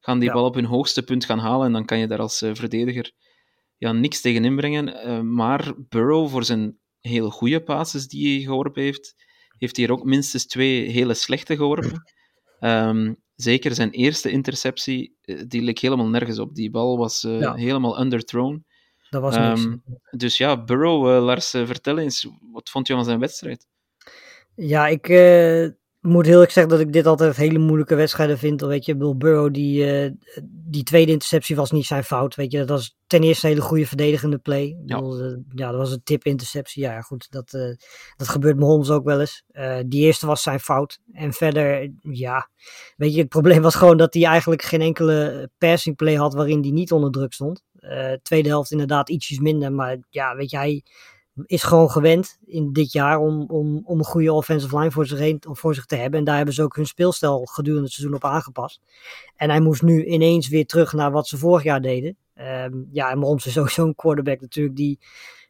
gaan 0.00 0.18
die 0.18 0.28
Ja. 0.28 0.34
bal 0.34 0.44
op 0.44 0.54
hun 0.54 0.64
hoogste 0.64 1.02
punt 1.02 1.24
gaan 1.24 1.38
halen 1.38 1.66
en 1.66 1.72
dan 1.72 1.84
kan 1.84 1.98
je 1.98 2.06
daar 2.06 2.18
als 2.18 2.38
verdediger 2.52 3.12
ja, 3.82 3.92
niks 3.92 4.20
tegen 4.20 4.44
inbrengen. 4.44 5.02
Eh, 5.02 5.20
maar 5.20 5.72
Burrow, 5.88 6.28
voor 6.28 6.44
zijn 6.44 6.78
hele 7.00 7.30
goede 7.30 7.62
passes 7.62 8.08
die 8.08 8.34
hij 8.34 8.44
geworpen 8.44 8.82
heeft, 8.82 9.14
heeft 9.58 9.76
hij 9.76 9.84
er 9.86 9.92
ook 9.92 10.04
minstens 10.04 10.46
twee 10.46 10.88
hele 10.88 11.14
slechte 11.14 11.56
geworpen. 11.56 12.02
Ehm, 12.60 13.14
zeker 13.34 13.74
zijn 13.74 13.90
eerste 13.90 14.30
interceptie, 14.30 15.16
eh, 15.20 15.42
die 15.46 15.62
leek 15.62 15.78
helemaal 15.78 16.08
nergens 16.08 16.38
op. 16.38 16.54
Die 16.54 16.70
bal 16.70 16.98
was 16.98 17.24
eh, 17.24 17.40
Ja. 17.40 17.54
helemaal 17.54 18.00
underthrown. 18.00 18.64
Dat 19.10 19.22
was 19.22 19.36
niks. 19.36 19.64
Ehm, 19.64 19.76
dus 20.10 20.36
ja, 20.36 20.64
Burrow, 20.64 21.24
Lars, 21.24 21.50
vertel 21.50 21.98
eens, 21.98 22.28
wat 22.52 22.70
vond 22.70 22.86
je 22.86 22.94
van 22.94 23.04
zijn 23.04 23.18
wedstrijd? 23.18 23.66
Ja, 24.54 24.86
ik, 24.88 25.08
moet 26.02 26.26
heel 26.26 26.40
erg 26.40 26.52
zeggen 26.52 26.72
dat 26.72 26.80
ik 26.80 26.92
dit 26.92 27.06
altijd 27.06 27.36
hele 27.36 27.58
moeilijke 27.58 27.94
wedstrijden 27.94 28.38
vind. 28.38 28.60
Weet 28.60 28.84
je, 28.84 28.96
Bill 28.96 29.16
Burrow, 29.16 29.54
die, 29.54 29.84
eh, 29.84 30.10
die 30.44 30.82
tweede 30.82 31.12
interceptie 31.12 31.56
was 31.56 31.70
niet 31.70 31.86
zijn 31.86 32.04
fout. 32.04 32.34
Weet 32.34 32.52
je, 32.52 32.58
dat 32.58 32.68
was 32.68 32.96
ten 33.06 33.22
eerste 33.22 33.46
een 33.46 33.52
hele 33.52 33.64
goede 33.64 33.86
verdedigende 33.86 34.38
play. 34.38 34.76
Ja. 34.86 34.96
bedoel, 34.96 35.20
eh, 35.20 35.36
ja, 35.54 35.70
dat 35.70 35.80
was 35.80 35.92
een 35.92 36.02
tip 36.04 36.24
interceptie. 36.24 36.82
Ja, 36.82 37.00
goed, 37.00 37.30
dat, 37.30 37.52
eh, 37.54 37.74
dat 38.16 38.28
gebeurt 38.28 38.58
Mahomes 38.58 38.90
ook 38.90 39.04
wel 39.04 39.20
eens. 39.20 39.44
Die 39.86 40.04
eerste 40.04 40.26
was 40.26 40.42
zijn 40.42 40.60
fout. 40.60 40.98
En 41.12 41.32
verder, 41.32 41.90
ja, 42.00 42.48
weet 42.96 43.14
je, 43.14 43.20
het 43.20 43.28
probleem 43.28 43.62
was 43.62 43.74
gewoon 43.74 43.96
dat 43.96 44.14
hij 44.14 44.24
eigenlijk 44.24 44.62
geen 44.62 44.80
enkele 44.80 45.50
passing 45.58 45.96
play 45.96 46.14
had 46.14 46.34
waarin 46.34 46.60
hij 46.60 46.70
niet 46.70 46.92
onder 46.92 47.10
druk 47.10 47.32
stond. 47.32 47.62
Tweede 48.22 48.48
helft 48.48 48.70
inderdaad 48.70 49.08
ietsjes 49.08 49.38
minder, 49.38 49.72
maar 49.72 49.98
ja, 50.10 50.36
weet 50.36 50.50
je, 50.50 50.56
hij 50.56 50.82
is 51.46 51.62
gewoon 51.62 51.90
gewend 51.90 52.38
in 52.44 52.72
dit 52.72 52.92
jaar 52.92 53.18
om, 53.18 53.44
om, 53.48 53.82
om 53.84 53.98
een 53.98 54.04
goede 54.04 54.32
offensive 54.32 54.78
line 54.78 54.90
voor 54.90 55.06
zich, 55.06 55.36
voor 55.40 55.74
zich 55.74 55.86
te 55.86 55.96
hebben. 55.96 56.18
En 56.18 56.24
daar 56.24 56.36
hebben 56.36 56.54
ze 56.54 56.62
ook 56.62 56.76
hun 56.76 56.86
speelstijl 56.86 57.44
gedurende 57.44 57.84
het 57.84 57.92
seizoen 57.92 58.16
op 58.16 58.24
aangepast. 58.24 58.80
En 59.36 59.50
hij 59.50 59.60
moest 59.60 59.82
nu 59.82 60.04
ineens 60.04 60.48
weer 60.48 60.66
terug 60.66 60.92
naar 60.92 61.10
wat 61.10 61.26
ze 61.28 61.38
vorig 61.38 61.62
jaar 61.62 61.80
deden. 61.80 62.16
Ehm, 62.34 62.74
ja, 62.92 63.10
en 63.10 63.18
Mahomes 63.18 63.46
is 63.46 63.52
sowieso 63.52 63.84
een 63.86 63.94
quarterback 63.94 64.40
natuurlijk 64.40 64.76
die 64.76 64.98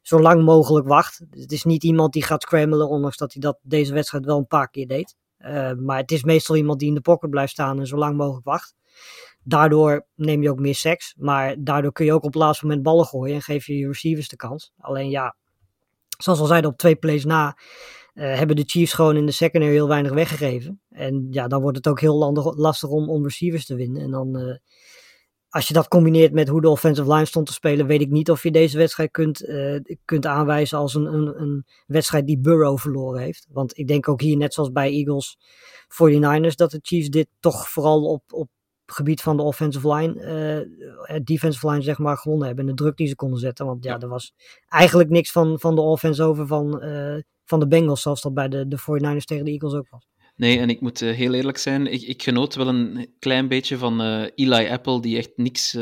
zo 0.02 0.20
lang 0.20 0.44
mogelijk 0.44 0.86
wacht. 0.86 1.24
Het 1.30 1.52
is 1.52 1.64
niet 1.64 1.84
iemand 1.84 2.12
die 2.12 2.22
gaat 2.22 2.42
scramblen, 2.42 2.88
ondanks 2.88 3.16
dat 3.16 3.32
hij 3.32 3.40
dat 3.40 3.58
deze 3.62 3.94
wedstrijd 3.94 4.24
wel 4.24 4.38
een 4.38 4.46
paar 4.46 4.70
keer 4.70 4.86
deed. 4.86 5.16
Uh, 5.38 5.72
maar 5.72 5.96
het 5.96 6.10
is 6.10 6.22
meestal 6.22 6.56
iemand 6.56 6.78
die 6.78 6.88
in 6.88 6.94
de 6.94 7.00
pocket 7.00 7.30
blijft 7.30 7.52
staan 7.52 7.78
en 7.78 7.86
zo 7.86 7.96
lang 7.96 8.16
mogelijk 8.16 8.44
wacht. 8.44 8.74
Daardoor 9.44 10.06
neem 10.14 10.42
je 10.42 10.50
ook 10.50 10.58
meer 10.58 10.74
seks, 10.74 11.14
maar 11.18 11.56
daardoor 11.58 11.92
kun 11.92 12.04
je 12.04 12.12
ook 12.12 12.24
op 12.24 12.32
het 12.32 12.42
laatste 12.42 12.66
moment 12.66 12.82
ballen 12.82 13.04
gooien 13.04 13.34
en 13.34 13.42
geef 13.42 13.66
je 13.66 13.78
je 13.78 13.86
receivers 13.86 14.28
de 14.28 14.36
kans. 14.36 14.72
Alleen 14.78 15.10
ja, 15.10 15.36
zoals 16.22 16.40
al 16.40 16.46
zeiden, 16.46 16.70
op 16.70 16.76
twee 16.76 16.96
plays 16.96 17.24
na 17.24 17.56
uh, 18.14 18.34
hebben 18.36 18.56
de 18.56 18.64
Chiefs 18.66 18.92
gewoon 18.92 19.16
in 19.16 19.26
de 19.26 19.32
secondary 19.32 19.72
heel 19.72 19.88
weinig 19.88 20.12
weggegeven. 20.12 20.80
En 20.90 21.26
ja, 21.30 21.48
dan 21.48 21.62
wordt 21.62 21.76
het 21.76 21.88
ook 21.88 22.00
heel 22.00 22.32
lastig 22.56 22.88
om, 22.88 23.10
om 23.10 23.24
receivers 23.24 23.66
te 23.66 23.74
winnen. 23.74 24.02
En 24.02 24.10
dan, 24.10 24.38
uh, 24.38 24.56
als 25.48 25.68
je 25.68 25.74
dat 25.74 25.88
combineert 25.88 26.32
met 26.32 26.48
hoe 26.48 26.60
de 26.60 26.68
offensive 26.68 27.12
line 27.12 27.24
stond 27.24 27.46
te 27.46 27.52
spelen, 27.52 27.86
weet 27.86 28.00
ik 28.00 28.10
niet 28.10 28.30
of 28.30 28.42
je 28.42 28.50
deze 28.50 28.78
wedstrijd 28.78 29.10
kunt, 29.10 29.42
uh, 29.42 29.78
kunt 30.04 30.26
aanwijzen 30.26 30.78
als 30.78 30.94
een, 30.94 31.06
een, 31.14 31.40
een 31.40 31.64
wedstrijd 31.86 32.26
die 32.26 32.38
Burrow 32.38 32.78
verloren 32.78 33.20
heeft. 33.20 33.46
Want 33.50 33.78
ik 33.78 33.88
denk 33.88 34.08
ook 34.08 34.20
hier, 34.20 34.36
net 34.36 34.54
zoals 34.54 34.72
bij 34.72 34.90
Eagles 34.90 35.38
49ers, 35.88 36.54
dat 36.54 36.70
de 36.70 36.78
Chiefs 36.82 37.08
dit 37.08 37.28
toch 37.40 37.68
vooral 37.68 38.04
op, 38.04 38.22
op 38.32 38.48
gebied 38.92 39.22
van 39.22 39.36
de 39.36 39.42
offensive 39.42 39.94
line, 39.94 40.14
uh, 41.08 41.16
defensive 41.24 41.70
line 41.70 41.82
zeg 41.82 41.98
maar, 41.98 42.16
gewonnen 42.16 42.46
hebben. 42.46 42.68
En 42.68 42.74
de 42.74 42.82
druk 42.82 42.96
die 42.96 43.06
ze 43.06 43.14
konden 43.14 43.38
zetten. 43.38 43.66
Want 43.66 43.84
ja, 43.84 43.98
er 43.98 44.08
was 44.08 44.34
eigenlijk 44.68 45.10
niks 45.10 45.32
van, 45.32 45.60
van 45.60 45.74
de 45.74 45.80
offense 45.80 46.22
over 46.22 46.46
van, 46.46 46.84
uh, 46.84 47.20
van 47.44 47.60
de 47.60 47.68
Bengals, 47.68 48.02
zoals 48.02 48.20
dat 48.20 48.34
bij 48.34 48.48
de, 48.48 48.68
de 48.68 48.80
49ers 48.80 49.24
tegen 49.24 49.44
de 49.44 49.50
Eagles 49.50 49.74
ook 49.74 49.88
was. 49.90 50.08
Nee, 50.36 50.58
en 50.58 50.68
ik 50.68 50.80
moet 50.80 51.00
heel 51.00 51.34
eerlijk 51.34 51.58
zijn, 51.58 51.86
ik, 51.86 52.02
ik 52.02 52.22
genoot 52.22 52.54
wel 52.54 52.68
een 52.68 53.14
klein 53.18 53.48
beetje 53.48 53.78
van 53.78 54.00
Eli 54.34 54.68
Apple, 54.68 55.00
die 55.00 55.16
echt 55.16 55.32
niks, 55.36 55.78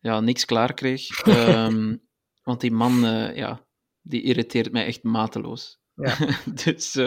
ja, 0.00 0.20
niks 0.20 0.44
klaar 0.44 0.74
kreeg. 0.74 1.26
um, 1.26 2.02
want 2.48 2.60
die 2.60 2.72
man, 2.72 3.00
ja, 3.34 3.66
die 4.02 4.22
irriteert 4.22 4.72
mij 4.72 4.86
echt 4.86 5.02
mateloos. 5.02 5.80
Ja. 5.94 6.16
dus, 6.64 6.98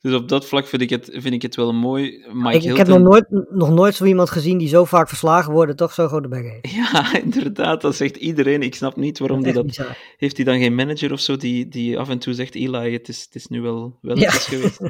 dus 0.00 0.14
op 0.14 0.28
dat 0.28 0.46
vlak 0.46 0.66
vind 0.66 0.82
ik 0.82 0.90
het, 0.90 1.10
vind 1.12 1.34
ik 1.34 1.42
het 1.42 1.56
wel 1.56 1.72
mooi. 1.72 2.26
Mike 2.32 2.56
ik, 2.56 2.62
ik 2.64 2.76
heb 2.76 2.86
nog 2.86 2.98
nooit, 2.98 3.26
nog 3.50 3.70
nooit 3.70 3.94
zo 3.94 4.04
iemand 4.04 4.30
gezien 4.30 4.58
die 4.58 4.68
zo 4.68 4.84
vaak 4.84 5.08
verslagen 5.08 5.52
wordt, 5.52 5.76
toch 5.76 5.92
zo 5.92 6.08
grote 6.08 6.28
bek 6.28 6.42
heeft. 6.42 6.74
Ja, 6.74 7.14
inderdaad, 7.22 7.80
dat 7.80 7.96
zegt 7.96 8.16
iedereen. 8.16 8.62
Ik 8.62 8.74
snap 8.74 8.96
niet 8.96 9.18
waarom 9.18 9.36
dat 9.36 9.44
die 9.44 9.54
dat... 9.54 9.66
Bizar. 9.66 9.98
Heeft 10.16 10.36
hij 10.36 10.44
dan 10.44 10.58
geen 10.58 10.74
manager 10.74 11.12
of 11.12 11.20
zo 11.20 11.36
die, 11.36 11.68
die 11.68 11.98
af 11.98 12.08
en 12.08 12.18
toe 12.18 12.34
zegt, 12.34 12.54
Eli, 12.54 12.92
het 12.92 13.08
is, 13.08 13.22
het 13.22 13.34
is 13.34 13.46
nu 13.46 13.60
wel, 13.60 13.98
wel 14.00 14.18
ja. 14.18 14.30
geweest. 14.30 14.80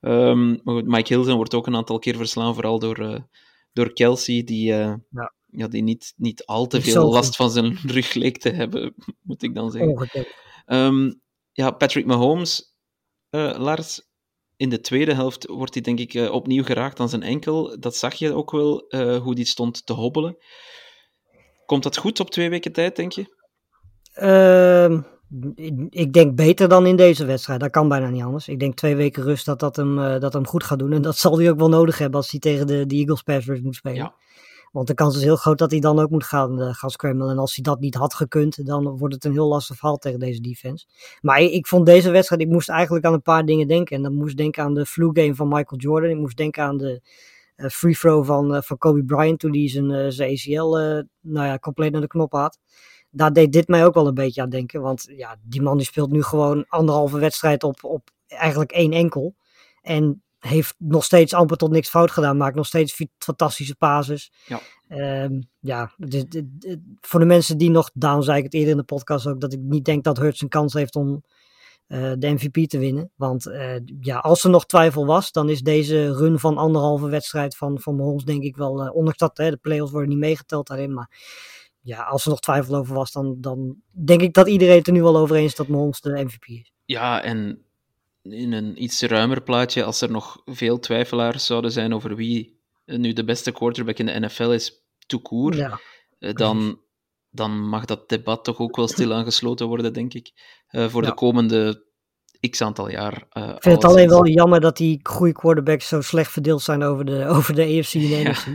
um, 0.00 0.48
maar 0.64 0.74
goed, 0.74 0.86
Mike 0.86 1.14
Hilton 1.14 1.36
wordt 1.36 1.54
ook 1.54 1.66
een 1.66 1.76
aantal 1.76 1.98
keer 1.98 2.16
verslaan, 2.16 2.54
vooral 2.54 2.78
door, 2.78 3.00
uh, 3.00 3.18
door 3.72 3.92
Kelsey, 3.92 4.42
die... 4.44 4.70
Uh, 4.70 4.94
ja. 5.10 5.34
Ja, 5.52 5.68
die 5.68 5.82
niet, 5.82 6.12
niet 6.16 6.44
al 6.44 6.66
te 6.66 6.80
veel 6.80 7.10
last 7.10 7.36
van 7.36 7.50
zijn 7.50 7.78
rug 7.94 8.14
leek 8.14 8.38
te 8.38 8.50
hebben, 8.50 8.94
moet 9.22 9.42
ik 9.42 9.54
dan 9.54 9.70
zeggen. 9.70 10.26
Um, 10.66 11.20
ja, 11.52 11.70
Patrick 11.70 12.06
Mahomes, 12.06 12.74
uh, 13.30 13.54
Lars, 13.58 14.09
in 14.60 14.68
de 14.68 14.80
tweede 14.80 15.14
helft 15.14 15.46
wordt 15.46 15.74
hij 15.74 15.82
denk 15.82 15.98
ik 15.98 16.14
uh, 16.14 16.32
opnieuw 16.32 16.64
geraakt 16.64 17.00
aan 17.00 17.08
zijn 17.08 17.22
enkel. 17.22 17.80
Dat 17.80 17.96
zag 17.96 18.14
je 18.14 18.34
ook 18.34 18.50
wel, 18.50 18.84
uh, 18.88 19.16
hoe 19.16 19.34
die 19.34 19.44
stond 19.44 19.86
te 19.86 19.92
hobbelen. 19.92 20.36
Komt 21.66 21.82
dat 21.82 21.96
goed 21.96 22.20
op 22.20 22.30
twee 22.30 22.50
weken 22.50 22.72
tijd, 22.72 22.96
denk 22.96 23.12
je? 23.12 23.38
Uh, 24.22 25.00
ik 25.88 26.12
denk 26.12 26.36
beter 26.36 26.68
dan 26.68 26.86
in 26.86 26.96
deze 26.96 27.24
wedstrijd. 27.24 27.60
Dat 27.60 27.70
kan 27.70 27.88
bijna 27.88 28.08
niet 28.08 28.22
anders. 28.22 28.48
Ik 28.48 28.58
denk 28.58 28.74
twee 28.74 28.96
weken 28.96 29.22
rust 29.22 29.44
dat 29.44 29.60
dat 29.60 29.76
hem, 29.76 29.98
uh, 29.98 30.18
dat 30.18 30.32
hem 30.32 30.46
goed 30.46 30.64
gaat 30.64 30.78
doen. 30.78 30.92
En 30.92 31.02
dat 31.02 31.16
zal 31.16 31.38
hij 31.38 31.50
ook 31.50 31.58
wel 31.58 31.68
nodig 31.68 31.98
hebben 31.98 32.20
als 32.20 32.30
hij 32.30 32.40
tegen 32.40 32.66
de, 32.66 32.86
de 32.86 32.94
Eagles 32.94 33.22
pass 33.22 33.46
rush 33.46 33.60
moet 33.60 33.74
spelen. 33.74 33.96
Ja. 33.96 34.14
Want 34.70 34.86
de 34.86 34.94
kans 34.94 35.16
is 35.16 35.22
heel 35.22 35.36
groot 35.36 35.58
dat 35.58 35.70
hij 35.70 35.80
dan 35.80 35.98
ook 35.98 36.10
moet 36.10 36.24
gaan, 36.24 36.60
uh, 36.60 36.68
gaan. 36.72 37.28
En 37.28 37.38
als 37.38 37.54
hij 37.54 37.64
dat 37.64 37.80
niet 37.80 37.94
had 37.94 38.14
gekund, 38.14 38.66
dan 38.66 38.98
wordt 38.98 39.14
het 39.14 39.24
een 39.24 39.32
heel 39.32 39.48
lastig 39.48 39.76
verhaal 39.76 39.96
tegen 39.96 40.18
deze 40.18 40.40
defense. 40.40 40.86
Maar 41.20 41.40
ik, 41.40 41.66
vond 41.66 41.86
deze 41.86 42.10
wedstrijd, 42.10 42.42
ik 42.42 42.48
moest 42.48 42.68
eigenlijk 42.68 43.04
aan 43.04 43.12
een 43.12 43.22
paar 43.22 43.44
dingen 43.44 43.68
denken. 43.68 43.96
En 43.96 44.02
dan 44.02 44.14
moest 44.14 44.36
denken 44.36 44.62
aan 44.62 44.74
de 44.74 44.86
flu 44.86 45.10
game 45.12 45.34
van 45.34 45.48
Michael 45.48 45.80
Jordan. 45.80 46.10
Ik 46.10 46.16
moest 46.16 46.36
denken 46.36 46.64
aan 46.64 46.76
de 46.76 47.00
uh, 47.56 47.68
free 47.68 47.94
throw 47.94 48.24
van, 48.24 48.54
uh, 48.54 48.62
van 48.62 48.78
Kobe 48.78 49.04
Bryant 49.04 49.38
toen 49.38 49.52
hij 49.52 49.68
zijn, 49.68 50.12
zijn 50.12 50.30
ACL 50.30 50.76
nou 51.20 51.46
ja, 51.46 51.58
compleet 51.58 51.92
naar 51.92 52.00
de 52.00 52.06
knop 52.06 52.32
had. 52.32 52.58
Daar 53.10 53.32
deed 53.32 53.52
dit 53.52 53.68
mij 53.68 53.84
ook 53.84 53.94
wel 53.94 54.06
een 54.06 54.14
beetje 54.14 54.42
aan 54.42 54.50
denken. 54.50 54.80
Want 54.80 55.04
ja, 55.16 55.36
die 55.42 55.62
man 55.62 55.76
die 55.76 55.86
speelt 55.86 56.10
nu 56.10 56.22
gewoon 56.22 56.64
anderhalve 56.68 57.18
wedstrijd 57.18 57.62
op, 57.62 57.84
op 57.84 58.10
eigenlijk 58.26 58.72
één 58.72 58.92
enkel. 58.92 59.34
En 59.82 60.22
heeft 60.40 60.74
nog 60.78 61.04
steeds 61.04 61.34
amper 61.34 61.56
tot 61.56 61.70
niks 61.70 61.88
fout 61.88 62.10
gedaan. 62.10 62.36
Maakt 62.36 62.56
nog 62.56 62.66
steeds 62.66 63.06
fantastische 63.18 63.76
pases. 63.76 64.32
Ja. 64.46 64.60
Um, 65.22 65.48
ja, 65.60 65.92
voor 67.00 67.20
de 67.20 67.26
mensen 67.26 67.58
die 67.58 67.70
nog, 67.70 67.90
daarom 67.94 68.22
zei 68.22 68.38
ik 68.38 68.44
het 68.44 68.54
eerder 68.54 68.70
in 68.70 68.76
de 68.76 68.82
podcast 68.82 69.26
ook, 69.26 69.40
dat 69.40 69.52
ik 69.52 69.60
niet 69.60 69.84
denk 69.84 70.04
dat 70.04 70.18
Hurts 70.18 70.40
een 70.40 70.48
kans 70.48 70.72
heeft 70.72 70.96
om 70.96 71.22
uh, 71.88 72.12
de 72.18 72.28
MVP 72.28 72.68
te 72.68 72.78
winnen. 72.78 73.10
Want 73.16 73.46
uh, 73.46 73.74
ja, 74.00 74.18
als 74.18 74.44
er 74.44 74.50
nog 74.50 74.66
twijfel 74.66 75.06
was, 75.06 75.32
dan 75.32 75.48
is 75.48 75.60
deze 75.60 76.16
run 76.16 76.38
van 76.38 76.56
anderhalve 76.56 77.08
wedstrijd 77.08 77.56
van, 77.56 77.80
van 77.80 77.96
Mahomes 77.96 78.24
denk 78.24 78.42
ik 78.42 78.56
wel, 78.56 78.84
uh, 78.84 78.94
ondanks 78.94 79.18
dat 79.18 79.36
hè, 79.36 79.50
de 79.50 79.56
playoffs 79.56 79.92
worden 79.92 80.10
niet 80.10 80.18
meegeteld 80.18 80.66
daarin, 80.66 80.94
maar 80.94 81.10
ja, 81.80 82.02
als 82.02 82.24
er 82.24 82.30
nog 82.30 82.40
twijfel 82.40 82.74
over 82.74 82.94
was, 82.94 83.12
dan, 83.12 83.36
dan 83.38 83.76
denk 83.90 84.20
ik 84.20 84.34
dat 84.34 84.48
iedereen 84.48 84.78
het 84.78 84.86
er 84.86 84.92
nu 84.92 85.02
wel 85.02 85.16
over 85.16 85.36
eens 85.36 85.46
is 85.46 85.54
dat 85.54 85.68
Mahomes 85.68 86.00
de 86.00 86.24
MVP 86.24 86.46
is. 86.46 86.72
Ja, 86.84 87.22
en 87.22 87.64
in 88.22 88.52
een 88.52 88.82
iets 88.82 89.02
ruimer 89.02 89.42
plaatje, 89.42 89.84
als 89.84 90.00
er 90.00 90.10
nog 90.10 90.42
veel 90.44 90.78
twijfelaars 90.78 91.46
zouden 91.46 91.72
zijn 91.72 91.94
over 91.94 92.16
wie 92.16 92.58
nu 92.84 93.12
de 93.12 93.24
beste 93.24 93.52
quarterback 93.52 93.98
in 93.98 94.06
de 94.06 94.20
NFL 94.20 94.50
is, 94.50 94.84
court, 95.22 95.56
ja, 95.56 95.80
dan, 96.32 96.80
dan 97.30 97.68
mag 97.68 97.84
dat 97.84 98.08
debat 98.08 98.44
toch 98.44 98.58
ook 98.58 98.76
wel 98.76 98.88
stilaan 98.88 99.24
gesloten 99.24 99.66
worden, 99.66 99.92
denk 99.92 100.14
ik, 100.14 100.30
uh, 100.70 100.88
voor 100.88 101.02
Ja. 101.02 101.08
de 101.08 101.14
komende 101.14 101.88
x 102.50 102.60
aantal 102.62 102.90
jaar. 102.90 103.26
Uh, 103.32 103.48
Ik 103.48 103.62
vind 103.62 103.74
het 103.82 103.84
alleen 103.84 104.08
wel 104.08 104.26
jammer 104.26 104.60
dat 104.60 104.76
die 104.76 105.00
goede 105.02 105.32
quarterbacks 105.32 105.88
zo 105.88 106.00
slecht 106.00 106.30
verdeeld 106.32 106.62
zijn 106.62 106.82
over 106.82 107.04
de, 107.04 107.26
over 107.36 107.54
de 107.54 107.62
AFC 107.78 107.94
en 107.94 108.00
de 108.00 108.08
Ja. 108.08 108.30
NFC. 108.30 108.46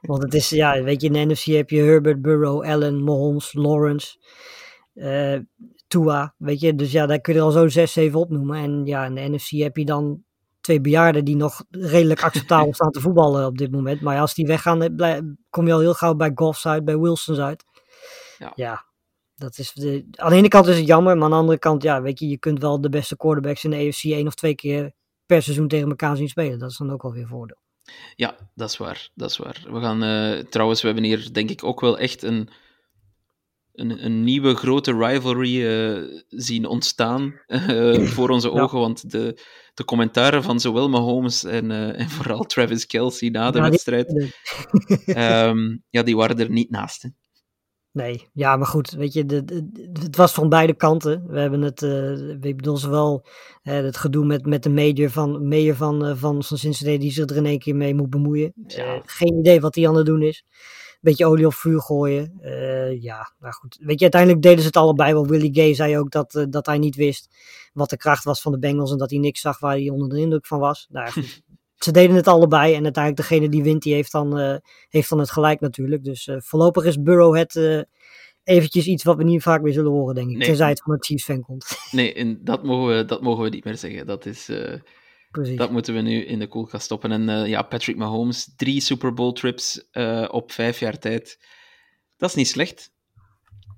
Want 0.00 0.22
het 0.22 0.34
is, 0.34 0.48
ja, 0.48 0.82
weet 0.82 1.00
je, 1.00 1.06
in 1.06 1.12
de 1.12 1.34
NFC 1.34 1.44
heb 1.44 1.70
je 1.70 1.80
Herbert, 1.82 2.22
Burrow, 2.22 2.64
Allen, 2.64 3.04
Mahomes, 3.04 3.52
Lawrence, 3.52 4.18
eh 4.94 5.38
Tua, 5.90 6.34
weet 6.36 6.60
je. 6.60 6.74
Dus 6.74 6.92
ja, 6.92 7.06
daar 7.06 7.20
kun 7.20 7.32
je 7.32 7.38
er 7.38 7.44
al 7.44 7.50
zo 7.50 7.68
zes, 7.68 7.92
zeven 7.92 8.18
opnoemen. 8.18 8.56
En 8.56 8.86
ja, 8.86 9.04
in 9.04 9.14
de 9.14 9.28
NFC 9.28 9.50
heb 9.50 9.76
je 9.76 9.84
dan 9.84 10.22
twee 10.60 10.80
bejaarden 10.80 11.24
die 11.24 11.36
nog 11.36 11.64
redelijk 11.70 12.22
acceptabel 12.22 12.74
staan 12.74 12.90
te 12.90 13.00
voetballen 13.00 13.46
op 13.46 13.58
dit 13.58 13.70
moment. 13.70 14.00
Maar 14.00 14.14
ja, 14.14 14.20
als 14.20 14.34
die 14.34 14.46
weggaan, 14.46 14.82
eh, 14.82 15.18
kom 15.50 15.66
je 15.66 15.72
al 15.72 15.80
heel 15.80 15.94
gauw 15.94 16.14
bij 16.14 16.30
Goffs 16.34 16.66
uit, 16.66 16.84
bij 16.84 16.98
Wilsons 16.98 17.38
uit. 17.38 17.64
Ja. 18.54 18.84
dat 19.34 19.58
is 19.58 19.72
de, 19.72 20.06
aan 20.14 20.30
de 20.30 20.36
ene 20.36 20.48
kant 20.48 20.66
is 20.66 20.76
het 20.76 20.86
jammer, 20.86 21.14
maar 21.14 21.24
aan 21.24 21.30
de 21.30 21.36
andere 21.36 21.58
kant, 21.58 21.82
ja, 21.82 22.02
weet 22.02 22.18
je, 22.18 22.28
je 22.28 22.38
kunt 22.38 22.60
wel 22.60 22.80
de 22.80 22.88
beste 22.88 23.16
quarterbacks 23.16 23.64
in 23.64 23.70
de 23.70 23.76
AFC 23.76 24.04
één 24.04 24.26
of 24.26 24.34
twee 24.34 24.54
keer 24.54 24.92
per 25.26 25.42
seizoen 25.42 25.68
tegen 25.68 25.88
elkaar 25.88 26.16
zien 26.16 26.28
spelen. 26.28 26.58
Dat 26.58 26.70
is 26.70 26.76
dan 26.76 26.90
ook 26.90 27.04
alweer 27.04 27.22
een 27.22 27.28
voordeel. 27.28 27.58
Ja, 28.16 28.36
dat 28.54 28.68
is 28.68 28.76
waar. 28.76 29.10
Dat 29.14 29.30
is 29.30 29.36
waar. 29.36 29.64
We 29.70 29.80
gaan 29.80 30.02
eh, 30.02 30.44
trouwens, 30.44 30.80
we 30.80 30.86
hebben 30.86 31.04
hier 31.04 31.32
denk 31.32 31.50
ik 31.50 31.64
ook 31.64 31.80
wel 31.80 31.98
echt 31.98 32.22
een, 32.22 32.48
een, 33.72 34.04
een 34.04 34.24
nieuwe 34.24 34.54
grote 34.54 34.96
rivalry 34.96 35.66
eh, 35.66 36.02
zien 36.28 36.66
ontstaan 36.66 37.40
eh, 37.46 38.00
voor 38.00 38.28
onze 38.30 38.50
Ja. 38.52 38.60
ogen. 38.60 38.78
Want 38.78 39.10
de, 39.10 39.42
de 39.74 39.84
commentaren 39.84 40.42
van 40.42 40.60
zowel 40.60 40.88
Mahomes 40.88 41.44
en, 41.44 41.70
eh, 41.70 42.00
en 42.00 42.10
vooral 42.10 42.44
Travis 42.44 42.86
Kelsey 42.86 43.28
na 43.28 43.50
de 43.50 43.56
Ja, 43.58 43.62
die- 43.62 43.70
wedstrijd, 43.70 44.32
ehm, 45.04 45.76
ja, 45.90 46.02
die 46.02 46.16
waren 46.16 46.38
er 46.38 46.50
niet 46.50 46.70
naast. 46.70 47.02
Hè. 47.02 47.08
Nee, 47.92 48.28
ja, 48.32 48.56
maar 48.56 48.66
goed, 48.66 48.90
weet 48.90 49.12
je, 49.12 49.24
de, 49.26 49.44
de- 49.44 49.68
de- 49.72 50.00
het 50.02 50.16
was 50.16 50.32
van 50.32 50.48
beide 50.48 50.74
kanten. 50.74 51.24
We 51.26 51.40
hebben 51.40 51.60
het, 51.62 51.82
eh 51.82 52.30
ik 52.40 52.56
bedoel, 52.56 52.76
zowel 52.76 53.26
het 53.62 53.96
gedoe 53.96 54.24
met, 54.26 54.46
met 54.46 54.62
de 54.62 54.70
major 54.70 55.10
van, 55.10 55.48
mayor 55.48 55.74
van, 55.76 56.04
eh, 56.06 56.16
van, 56.16 56.42
Cincinnati 56.42 56.98
die 56.98 57.12
zich 57.12 57.24
er 57.30 57.36
in 57.36 57.46
één 57.46 57.58
keer 57.58 57.76
mee 57.76 57.94
moet 57.94 58.10
bemoeien. 58.10 58.52
Ja. 58.66 59.02
Geen 59.04 59.38
idee 59.38 59.60
wat 59.60 59.74
hij 59.74 59.88
aan 59.88 59.96
het 59.96 60.06
doen 60.06 60.22
is. 60.22 60.44
Beetje 61.00 61.26
olie 61.26 61.46
op 61.46 61.54
vuur 61.54 61.80
gooien. 61.80 62.38
Eh, 62.40 63.02
ja, 63.02 63.32
nou 63.38 63.52
goed. 63.52 63.78
Weet 63.80 63.96
je, 63.96 64.02
uiteindelijk 64.02 64.42
deden 64.42 64.60
ze 64.60 64.66
het 64.66 64.76
allebei 64.76 65.12
wel. 65.12 65.26
Willie 65.26 65.54
Gay 65.54 65.74
zei 65.74 65.98
ook 65.98 66.10
dat, 66.10 66.34
eh, 66.34 66.44
dat 66.48 66.66
hij 66.66 66.78
niet 66.78 66.96
wist 66.96 67.28
wat 67.72 67.90
de 67.90 67.96
kracht 67.96 68.24
was 68.24 68.40
van 68.40 68.52
de 68.52 68.58
Bengals 68.58 68.92
en 68.92 68.98
dat 68.98 69.10
hij 69.10 69.18
niks 69.18 69.40
zag 69.40 69.58
waar 69.58 69.72
hij 69.72 69.88
onder 69.88 70.08
de 70.08 70.20
indruk 70.20 70.46
van 70.46 70.58
was. 70.58 70.86
Nou 70.90 71.06
ja, 71.06 71.10
goed. 71.10 71.42
ze 71.84 71.90
deden 71.90 72.16
het 72.16 72.28
allebei 72.28 72.74
en 72.74 72.84
uiteindelijk 72.84 73.28
degene 73.28 73.48
die 73.48 73.62
wint, 73.62 73.82
die 73.82 73.94
heeft 73.94 74.12
dan, 74.12 74.38
eh, 74.38 74.56
heeft 74.88 75.08
dan 75.08 75.18
het 75.18 75.30
gelijk 75.30 75.60
natuurlijk. 75.60 76.04
Dus 76.04 76.30
voorlopig 76.36 76.84
is 76.84 77.02
Burrow 77.02 77.36
het 77.36 77.86
eventjes 78.44 78.86
iets 78.86 79.04
wat 79.04 79.16
we 79.16 79.24
niet 79.24 79.42
vaak 79.42 79.62
meer 79.62 79.72
zullen 79.72 79.92
horen, 79.92 80.14
denk 80.14 80.30
ik. 80.30 80.36
Nee. 80.36 80.46
Tenzij 80.46 80.68
het 80.68 80.82
van 80.82 80.92
een 80.92 81.04
Chiefs 81.04 81.24
fan 81.24 81.42
komt. 81.42 81.66
Nee, 81.90 82.14
en 82.14 82.40
dat, 82.44 82.62
mogen 82.64 82.96
we, 82.96 83.04
dat 83.04 83.22
mogen 83.22 83.44
we 83.44 83.50
niet 83.50 83.64
meer 83.64 83.76
zeggen. 83.76 84.06
Dat, 84.06 84.26
is, 84.26 84.48
Precies. 85.30 85.56
dat 85.56 85.70
moeten 85.70 85.94
we 85.94 86.00
nu 86.00 86.24
in 86.24 86.38
de 86.38 86.46
koelkast 86.46 86.84
stoppen. 86.84 87.12
En 87.12 87.28
eh, 87.28 87.46
ja, 87.46 87.62
Patrick 87.62 87.96
Mahomes, 87.96 88.54
drie 88.56 88.80
Super 88.80 89.14
Bowl 89.14 89.32
trips 89.32 89.88
eh, 89.90 90.28
op 90.30 90.52
vijf 90.52 90.80
jaar 90.80 90.98
tijd. 90.98 91.38
Dat 92.16 92.28
is 92.28 92.34
niet 92.34 92.48
slecht. 92.48 92.92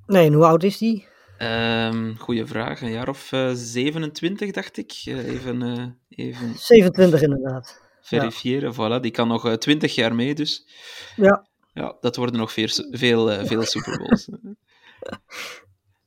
Nee, 0.07 0.27
en 0.27 0.33
hoe 0.33 0.45
oud 0.45 0.63
is 0.63 0.79
die? 0.79 1.07
Ehm 1.39 2.15
goeie 2.15 2.47
vraag. 2.47 2.81
Een 2.81 2.91
jaar 2.91 3.09
of 3.09 3.33
eh, 3.33 3.51
27, 3.53 4.51
dacht 4.51 4.77
ik. 4.77 4.93
Even, 5.05 5.97
even 6.09 6.55
27 6.59 7.23
inderdaad. 7.23 7.83
verifiëren. 8.01 8.75
Voilà, 8.75 9.01
die 9.01 9.11
kan 9.11 9.29
nog 9.29 9.47
eh, 9.47 9.53
20 9.53 9.95
jaar 9.95 10.15
mee, 10.15 10.35
dus. 10.35 10.69
Ja. 11.17 11.47
Ja, 11.75 11.97
dat 12.01 12.17
worden 12.17 12.37
nog 12.37 12.53
veel, 12.53 12.69
veel, 12.91 13.47
veel 13.47 13.63
Super 13.63 13.99
Bowls. 13.99 14.29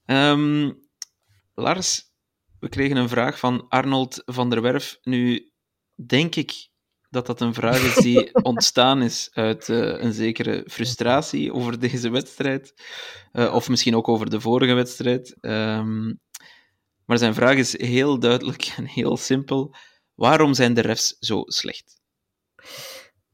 Ehm, 0.05 0.71
Lars, 1.53 2.13
we 2.65 2.71
kregen 2.71 2.97
een 2.97 3.09
vraag 3.09 3.39
van 3.39 3.65
Arnold 3.69 4.21
van 4.25 4.49
der 4.49 4.61
Werf. 4.61 4.97
Nu 5.03 5.51
denk 6.05 6.35
ik 6.35 6.69
dat 7.09 7.25
dat 7.25 7.41
een 7.41 7.53
vraag 7.53 7.81
is 7.83 7.95
die 7.95 8.33
ontstaan 8.51 9.01
is 9.01 9.29
uit 9.33 9.69
eh, 9.69 9.77
een 9.77 10.13
zekere 10.13 10.63
frustratie 10.67 11.53
over 11.53 11.79
deze 11.79 12.09
wedstrijd. 12.09 12.73
Eh, 13.31 13.53
of 13.53 13.69
misschien 13.69 13.95
ook 13.95 14.07
over 14.07 14.29
de 14.29 14.41
vorige 14.41 14.73
wedstrijd. 14.73 15.35
Ehm, 15.39 16.13
maar 17.05 17.17
zijn 17.17 17.33
vraag 17.33 17.55
is 17.55 17.79
heel 17.79 18.19
duidelijk 18.19 18.73
en 18.77 18.85
heel 18.85 19.17
simpel. 19.17 19.75
Waarom 20.15 20.53
zijn 20.53 20.73
de 20.73 20.81
refs 20.81 21.15
zo 21.19 21.41
slecht? 21.45 22.01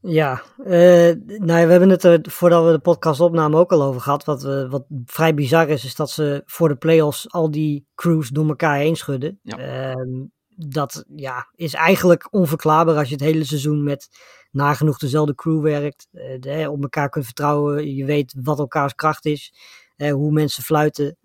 Ja, 0.02 0.42
eh, 0.64 1.12
nou 1.26 1.60
ja, 1.60 1.64
we 1.64 1.70
hebben 1.70 1.88
het 1.88 2.04
er 2.04 2.20
voordat 2.22 2.64
we 2.64 2.72
de 2.72 2.78
podcast 2.78 3.20
opnamen 3.20 3.58
ook 3.58 3.72
al 3.72 3.82
over 3.82 4.00
gehad. 4.00 4.24
Wat, 4.24 4.42
we, 4.42 4.68
wat 4.68 4.84
vrij 5.04 5.34
bizar 5.34 5.68
is, 5.68 5.84
is 5.84 5.94
dat 5.94 6.10
ze 6.10 6.42
voor 6.46 6.68
de 6.68 6.76
playoffs 6.76 7.30
al 7.30 7.50
die 7.50 7.86
crews 7.94 8.28
door 8.28 8.48
elkaar 8.48 8.76
heen 8.76 8.96
schudden. 8.96 9.38
Ja. 9.42 9.58
Ehm, 9.58 10.24
dat 10.56 11.04
ja, 11.16 11.48
is 11.54 11.74
eigenlijk 11.74 12.28
onverklaarbaar 12.30 12.96
als 12.96 13.08
je 13.08 13.14
het 13.14 13.24
hele 13.24 13.44
seizoen 13.44 13.82
met 13.82 14.08
nagenoeg 14.50 14.98
dezelfde 14.98 15.34
crew 15.34 15.62
werkt. 15.62 16.08
de, 16.40 16.68
op 16.70 16.82
elkaar 16.82 17.08
kunt 17.08 17.24
vertrouwen, 17.24 17.94
je 17.94 18.04
weet 18.04 18.34
wat 18.42 18.58
elkaars 18.58 18.94
kracht 18.94 19.24
is, 19.26 19.54
eh, 19.96 20.12
hoe 20.12 20.32
mensen 20.32 20.62
fluiten. 20.62 21.16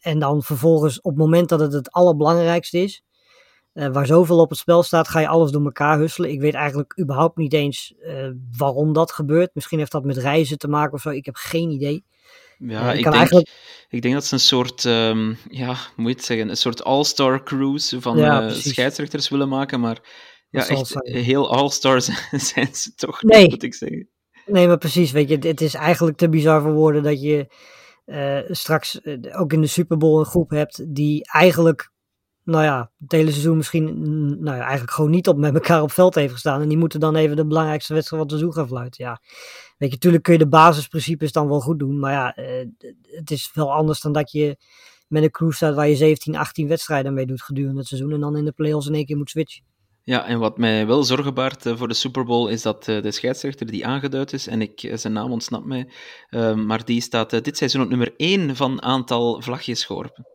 en 0.00 0.18
dan 0.18 0.42
vervolgens 0.42 1.00
op 1.00 1.10
het 1.10 1.20
moment 1.20 1.48
dat 1.48 1.60
het 1.60 1.72
het 1.72 1.90
allerbelangrijkste 1.90 2.78
is, 2.78 3.02
eh, 3.74 3.88
waar 3.88 4.06
zoveel 4.06 4.38
op 4.38 4.48
het 4.50 4.58
spel 4.58 4.82
staat, 4.82 5.08
ga 5.08 5.20
je 5.20 5.28
alles 5.28 5.50
door 5.50 5.64
elkaar 5.64 5.98
husselen. 5.98 6.30
Ik 6.30 6.40
weet 6.40 6.54
eigenlijk 6.54 6.98
überhaupt 7.00 7.36
niet 7.36 7.52
eens 7.52 7.94
eh, 8.00 8.28
waarom 8.56 8.92
dat 8.92 9.12
gebeurt. 9.12 9.50
Misschien 9.54 9.78
heeft 9.78 9.92
dat 9.92 10.04
met 10.04 10.16
reizen 10.16 10.58
te 10.58 10.68
maken 10.68 10.92
of 10.92 11.00
zo. 11.00 11.10
Ik 11.10 11.24
heb 11.24 11.36
geen 11.36 11.70
idee. 11.70 12.04
Ja, 12.58 12.90
Eh, 12.92 12.96
ik 12.98 13.02
denk, 13.02 13.14
eigenlijk- 13.14 13.50
ik 13.88 14.02
denk 14.02 14.14
dat 14.14 14.24
ze 14.24 14.34
een 14.34 14.40
soort, 14.40 14.84
ehm, 14.84 15.34
ja, 15.48 15.76
moet 15.96 16.10
je 16.10 16.16
het 16.16 16.24
zeggen, 16.24 16.48
een 16.48 16.56
soort 16.56 16.84
all-star 16.84 17.42
cruise 17.42 18.00
van 18.00 18.16
Ja, 18.18 18.48
scheidsrechters 18.50 19.28
willen 19.28 19.48
maken, 19.48 19.80
maar 19.80 19.98
ja, 20.50 20.66
echt 20.68 20.86
zijn. 20.86 21.16
heel 21.16 21.50
all-star 21.50 22.00
zijn 22.52 22.74
ze 22.74 22.94
toch 22.94 23.22
Nee. 23.22 23.48
moet 23.48 23.62
ik 23.62 23.74
zeggen. 23.74 24.08
Nee, 24.46 24.66
maar 24.66 24.78
precies. 24.78 25.12
Weet 25.12 25.28
je, 25.28 25.38
het 25.38 25.60
is 25.60 25.74
eigenlijk 25.74 26.16
te 26.16 26.28
bizar 26.28 26.62
voor 26.62 26.72
woorden 26.72 27.02
dat 27.02 27.22
je 27.22 27.46
straks 28.50 29.00
ook 29.32 29.52
in 29.52 29.60
de 29.60 29.66
Super 29.66 29.96
Bowl 29.96 30.18
een 30.18 30.24
groep 30.24 30.50
hebt 30.50 30.94
die 30.94 31.30
eigenlijk, 31.32 31.90
nou 32.44 32.64
ja, 32.64 32.90
het 32.98 33.12
hele 33.12 33.30
seizoen 33.30 33.56
misschien, 33.56 33.84
nou 34.42 34.56
ja, 34.56 34.62
eigenlijk 34.62 34.90
gewoon 34.90 35.10
niet 35.10 35.28
op 35.28 35.36
met 35.36 35.54
elkaar 35.54 35.82
op 35.82 35.92
veld 35.92 36.14
heeft 36.14 36.32
gestaan. 36.32 36.60
En 36.60 36.68
die 36.68 36.78
moeten 36.78 37.00
dan 37.00 37.16
even 37.16 37.36
de 37.36 37.46
belangrijkste 37.46 37.94
wedstrijd 37.94 38.22
van 38.22 38.30
het 38.32 38.40
seizoen 38.40 38.62
gaan 38.62 38.76
fluiten. 38.76 39.04
Ja, 39.04 39.20
weet 39.76 39.88
je, 39.88 39.94
natuurlijk 39.94 40.22
kun 40.22 40.32
je 40.32 40.38
de 40.38 40.48
basisprincipes 40.48 41.32
dan 41.32 41.48
wel 41.48 41.60
goed 41.60 41.78
doen. 41.78 41.98
Maar 41.98 42.12
ja, 42.12 42.34
eh, 42.34 42.66
het 43.02 43.30
is 43.30 43.50
wel 43.54 43.72
anders 43.72 44.00
dan 44.00 44.12
dat 44.12 44.32
je 44.32 44.56
met 45.08 45.22
een 45.22 45.30
crew 45.30 45.52
staat 45.52 45.74
waar 45.74 45.88
je 45.88 45.96
17, 45.96 46.36
18 46.36 46.68
wedstrijden 46.68 47.14
mee 47.14 47.26
doet 47.26 47.42
gedurende 47.42 47.78
het 47.78 47.88
seizoen. 47.88 48.12
En 48.12 48.20
dan 48.20 48.36
in 48.36 48.44
de 48.44 48.52
playoffs 48.52 48.86
in 48.86 48.94
één 48.94 49.06
keer 49.06 49.16
moet 49.16 49.30
switchen. 49.30 49.64
Ja, 50.02 50.26
en 50.26 50.38
wat 50.38 50.58
mij 50.58 50.86
wel 50.86 51.04
zorgen 51.04 51.34
baart 51.34 51.66
eh, 51.66 51.76
voor 51.76 51.88
de 51.88 51.94
Super 51.94 52.24
Bowl 52.24 52.48
is 52.48 52.62
dat 52.62 52.88
eh, 52.88 53.02
de 53.02 53.10
scheidsrechter 53.10 53.66
die 53.66 53.86
aangeduid 53.86 54.32
is, 54.32 54.46
en 54.46 54.60
ik, 54.60 54.90
zijn 54.94 55.12
naam 55.12 55.32
ontsnapt 55.32 55.66
mij, 55.66 55.88
maar 56.54 56.84
die 56.84 57.00
staat 57.00 57.44
dit 57.44 57.56
seizoen 57.56 57.82
op 57.82 57.88
nummer 57.88 58.14
1 58.16 58.56
van 58.56 58.82
aantal 58.82 59.42
vlagjes 59.42 59.84
geworpen. 59.84 60.33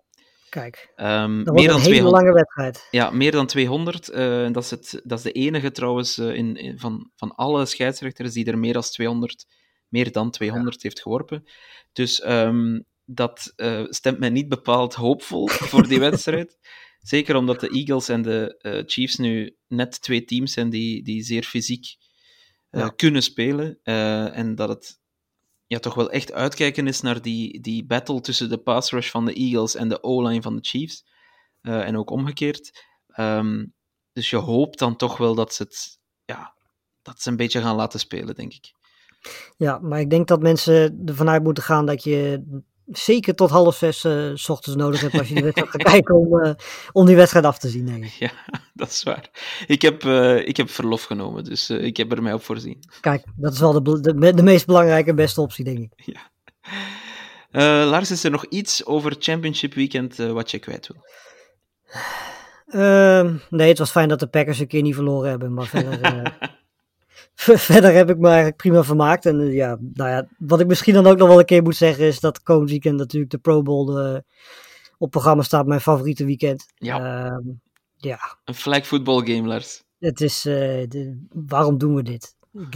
Kijk, 0.49 0.91
dat 0.95 1.05
meer 1.07 1.45
dan 1.45 1.55
een 1.55 1.63
hele 1.65 1.81
200. 1.81 2.11
lange 2.23 2.33
wedstrijd. 2.33 2.87
Ja, 2.91 3.09
meer 3.09 3.31
dan 3.31 3.47
200. 3.47 4.09
eh, 4.09 4.51
dat, 4.51 4.63
is 4.63 4.69
het, 4.69 5.01
dat 5.03 5.17
is 5.17 5.23
de 5.23 5.31
enige 5.31 5.71
trouwens 5.71 6.17
eh, 6.17 6.33
in, 6.35 6.55
in- 6.55 6.79
van, 6.79 7.11
van 7.15 7.35
alle 7.35 7.65
scheidsrechters 7.65 8.33
die 8.33 8.45
er 8.45 8.57
meer 8.57 8.73
dan 8.73 8.81
200, 8.81 9.45
meer 9.87 10.11
dan 10.11 10.31
200 10.31 10.83
heeft 10.83 11.01
geworpen. 11.01 11.43
Dus 11.93 12.21
ehm, 12.21 12.79
dat 13.05 13.53
eh, 13.55 13.83
stemt 13.89 14.19
mij 14.19 14.29
niet 14.29 14.49
bepaald 14.49 14.93
hoopvol 14.93 15.47
voor 15.71 15.87
die 15.87 15.99
wedstrijd. 15.99 16.57
Zeker 16.99 17.35
omdat 17.35 17.59
de 17.59 17.69
Eagles 17.69 18.09
en 18.09 18.21
de 18.21 18.83
Chiefs 18.87 19.15
nu 19.15 19.55
net 19.67 20.01
twee 20.01 20.23
teams 20.25 20.53
zijn 20.53 20.69
die, 20.69 21.03
die 21.03 21.23
zeer 21.23 21.43
fysiek 21.43 21.85
Ja. 22.71 22.87
kunnen 22.89 23.23
spelen. 23.23 23.79
en 24.33 24.55
dat 24.55 24.69
het 24.69 24.99
ja, 25.69 25.79
toch 25.79 25.93
wel 25.93 26.11
echt 26.11 26.31
uitkijken 26.31 26.87
is 26.87 27.01
naar 27.01 27.21
die, 27.21 27.61
die 27.61 27.85
battle 27.85 28.21
tussen 28.21 28.49
de 28.49 28.57
pass 28.57 28.91
rush 28.91 29.09
van 29.09 29.25
de 29.25 29.33
Eagles 29.33 29.75
en 29.75 29.89
de 29.89 30.03
O-line 30.03 30.41
van 30.41 30.55
de 30.55 30.61
Chiefs. 30.61 31.05
Eh, 31.61 31.87
en 31.87 31.97
ook 31.97 32.09
omgekeerd. 32.09 32.85
Ehm, 33.07 33.65
dus 34.13 34.29
je 34.29 34.35
hoopt 34.35 34.79
dan 34.79 34.95
toch 34.95 35.17
wel 35.17 35.35
dat 35.35 35.53
ze 35.53 35.63
het 35.63 35.99
ja, 36.25 36.53
dat 37.01 37.21
ze 37.21 37.29
een 37.29 37.35
beetje 37.35 37.61
gaan 37.61 37.75
laten 37.75 37.99
spelen, 37.99 38.35
denk 38.35 38.53
ik. 38.53 38.71
Ja, 39.57 39.79
maar 39.79 39.99
ik 39.99 40.09
denk 40.09 40.27
dat 40.27 40.41
mensen 40.41 41.01
ervan 41.05 41.29
uit 41.29 41.43
moeten 41.43 41.63
gaan 41.63 41.85
dat 41.85 42.03
je 42.03 42.43
zeker 42.91 43.35
tot 43.35 43.49
half 43.49 43.75
zes 43.75 44.03
eh, 44.03 44.31
s 44.33 44.49
ochtends 44.49 44.77
nodig 44.79 45.01
hebt 45.01 45.17
als 45.17 45.27
je 45.27 45.33
die 45.33 45.43
wedstrijd 45.43 45.71
gaat 45.71 45.83
kijken 45.83 46.15
om, 46.15 46.39
eh, 46.39 46.53
om 46.91 47.05
die 47.05 47.15
wedstrijd 47.15 47.45
af 47.45 47.59
te 47.59 47.69
zien, 47.69 47.85
denk 47.85 48.03
ik. 48.03 48.11
Ja, 48.29 48.31
dat 48.73 48.89
is 48.89 49.03
waar. 49.03 49.29
Ik 49.67 49.81
heb, 49.81 50.03
eh, 50.03 50.47
ik 50.47 50.57
heb 50.57 50.69
verlof 50.69 51.03
genomen, 51.03 51.43
dus 51.43 51.69
ik 51.69 51.97
heb 51.97 52.11
er 52.11 52.23
mij 52.23 52.33
op 52.33 52.43
voorzien. 52.43 52.79
Kijk, 53.01 53.23
dat 53.35 53.53
is 53.53 53.59
wel 53.59 53.83
de, 53.83 53.99
de, 54.01 54.33
de 54.33 54.43
meest 54.43 54.65
belangrijke 54.65 55.09
en 55.09 55.15
beste 55.15 55.41
optie, 55.41 55.63
denk 55.63 55.77
ik. 55.77 56.15
Eh, 57.51 57.89
Lars, 57.89 58.11
is 58.11 58.23
er 58.23 58.31
nog 58.31 58.45
iets 58.45 58.85
over 58.85 59.15
Championship 59.19 59.73
Weekend 59.73 60.15
wat 60.15 60.51
je 60.51 60.59
kwijt 60.59 60.87
wil? 60.87 61.03
Ehm, 62.65 63.35
nee, 63.49 63.67
het 63.67 63.77
was 63.77 63.91
fijn 63.91 64.09
dat 64.09 64.19
de 64.19 64.27
Packers 64.27 64.59
een 64.59 64.67
keer 64.67 64.81
niet 64.81 64.95
verloren 64.95 65.29
hebben, 65.29 65.53
maar 65.53 65.65
verder, 65.65 65.99
verder 67.69 67.93
heb 67.93 68.09
ik 68.09 68.17
me 68.17 68.27
eigenlijk 68.27 68.57
prima 68.57 68.83
vermaakt. 68.83 69.25
En 69.25 69.39
eh, 69.39 69.53
ja, 69.53 69.77
nou 69.93 70.09
ja, 70.09 70.27
wat 70.37 70.59
ik 70.59 70.67
misschien 70.67 70.93
dan 70.93 71.07
ook 71.07 71.17
nog 71.17 71.27
wel 71.27 71.39
een 71.39 71.45
keer 71.45 71.63
moet 71.63 71.75
zeggen 71.75 72.05
is 72.05 72.19
dat 72.19 72.43
komend 72.43 72.69
weekend 72.69 72.97
natuurlijk 72.97 73.31
de 73.31 73.37
Pro 73.37 73.61
Bowl 73.61 73.99
eh, 73.99 74.17
op 74.97 75.11
programma 75.11 75.43
staat, 75.43 75.65
mijn 75.65 75.81
favoriete 75.81 76.25
weekend. 76.25 76.65
Ja. 76.75 77.25
Ehm, 77.25 77.47
ja, 77.95 78.37
Een 78.45 78.53
flag 78.53 78.85
football 78.85 79.25
game, 79.25 79.47
Lars. 79.47 79.83
Het 79.99 80.21
is, 80.21 80.45
eh, 80.45 80.53
de- 80.87 81.25
waarom 81.29 81.77
doen 81.77 81.95
we 81.95 82.03
dit? 82.03 82.35
Ik, 82.53 82.75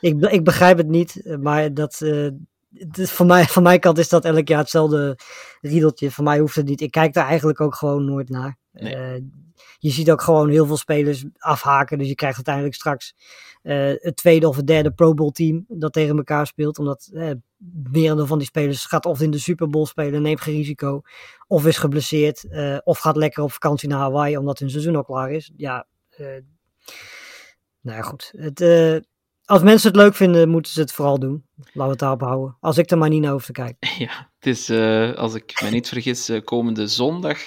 ik, 0.00 0.20
ik 0.20 0.44
begrijp 0.44 0.76
het 0.76 0.88
niet, 0.88 1.36
maar 1.40 1.74
dat, 1.74 2.00
eh, 2.00 2.28
het 2.74 2.98
is 2.98 3.10
voor 3.10 3.26
mij, 3.26 3.44
van 3.54 3.62
mijn 3.62 3.80
kant 3.80 3.98
is 3.98 4.08
dat 4.08 4.24
elk 4.24 4.48
jaar 4.48 4.58
hetzelfde 4.58 5.18
riedeltje. 5.60 6.10
Voor 6.10 6.24
mij 6.24 6.38
hoeft 6.38 6.56
het 6.56 6.66
niet. 6.66 6.80
Ik 6.80 6.90
kijk 6.90 7.12
daar 7.12 7.26
eigenlijk 7.26 7.60
ook 7.60 7.74
gewoon 7.74 8.04
nooit 8.04 8.28
naar. 8.28 8.58
Nee. 8.72 8.94
Eh, 8.94 9.20
je 9.78 9.90
ziet 9.90 10.10
ook 10.10 10.22
gewoon 10.22 10.48
heel 10.48 10.66
veel 10.66 10.76
spelers 10.76 11.24
afhaken, 11.38 11.98
dus 11.98 12.08
je 12.08 12.14
krijgt 12.14 12.36
uiteindelijk 12.36 12.74
straks 12.74 13.14
het 13.62 14.16
tweede 14.16 14.48
of 14.48 14.56
het 14.56 14.66
derde 14.66 14.90
Pro 14.90 15.14
Bowl 15.14 15.30
team 15.30 15.64
dat 15.68 15.92
tegen 15.92 16.16
elkaar 16.16 16.46
speelt. 16.46 16.78
Omdat 16.78 17.10
eh, 17.12 17.30
merendeel 17.90 18.26
van 18.26 18.38
die 18.38 18.46
spelers 18.46 18.84
gaat 18.84 19.06
of 19.06 19.20
in 19.20 19.30
de 19.30 19.38
Super 19.38 19.68
Bowl 19.68 19.86
spelen, 19.86 20.22
neemt 20.22 20.40
geen 20.40 20.56
risico, 20.56 21.00
of 21.46 21.66
is 21.66 21.78
geblesseerd, 21.78 22.48
eh, 22.48 22.78
of 22.84 22.98
gaat 22.98 23.16
lekker 23.16 23.42
op 23.42 23.52
vakantie 23.52 23.88
naar 23.88 23.98
Hawaii 23.98 24.36
omdat 24.36 24.58
hun 24.58 24.70
seizoen 24.70 24.96
al 24.96 25.04
klaar 25.04 25.30
is. 25.30 25.52
Ja, 25.56 25.86
eh, 26.10 26.26
nou 27.80 27.96
ja, 27.96 28.02
goed. 28.02 28.32
Het, 28.36 28.60
eh, 28.60 28.96
als 29.44 29.62
mensen 29.62 29.88
het 29.88 29.96
leuk 29.96 30.14
vinden, 30.14 30.48
moeten 30.48 30.72
ze 30.72 30.80
het 30.80 30.92
vooral 30.92 31.18
doen. 31.18 31.44
Laten 31.56 31.82
we 31.82 31.88
het 31.88 31.98
daarop 31.98 32.20
houden. 32.20 32.56
Als 32.60 32.78
ik 32.78 32.90
er 32.90 32.98
maar 32.98 33.08
niet 33.08 33.22
naar 33.22 33.32
hoef 33.32 33.46
te. 33.46 33.74
Ja, 33.98 34.30
het 34.38 34.46
is, 34.46 34.68
eh, 34.68 35.12
als 35.12 35.34
ik 35.34 35.60
me 35.62 35.70
niet 35.70 35.88
vergis, 35.88 36.28
eh, 36.28 36.44
komende 36.44 36.86
zondag 36.86 37.38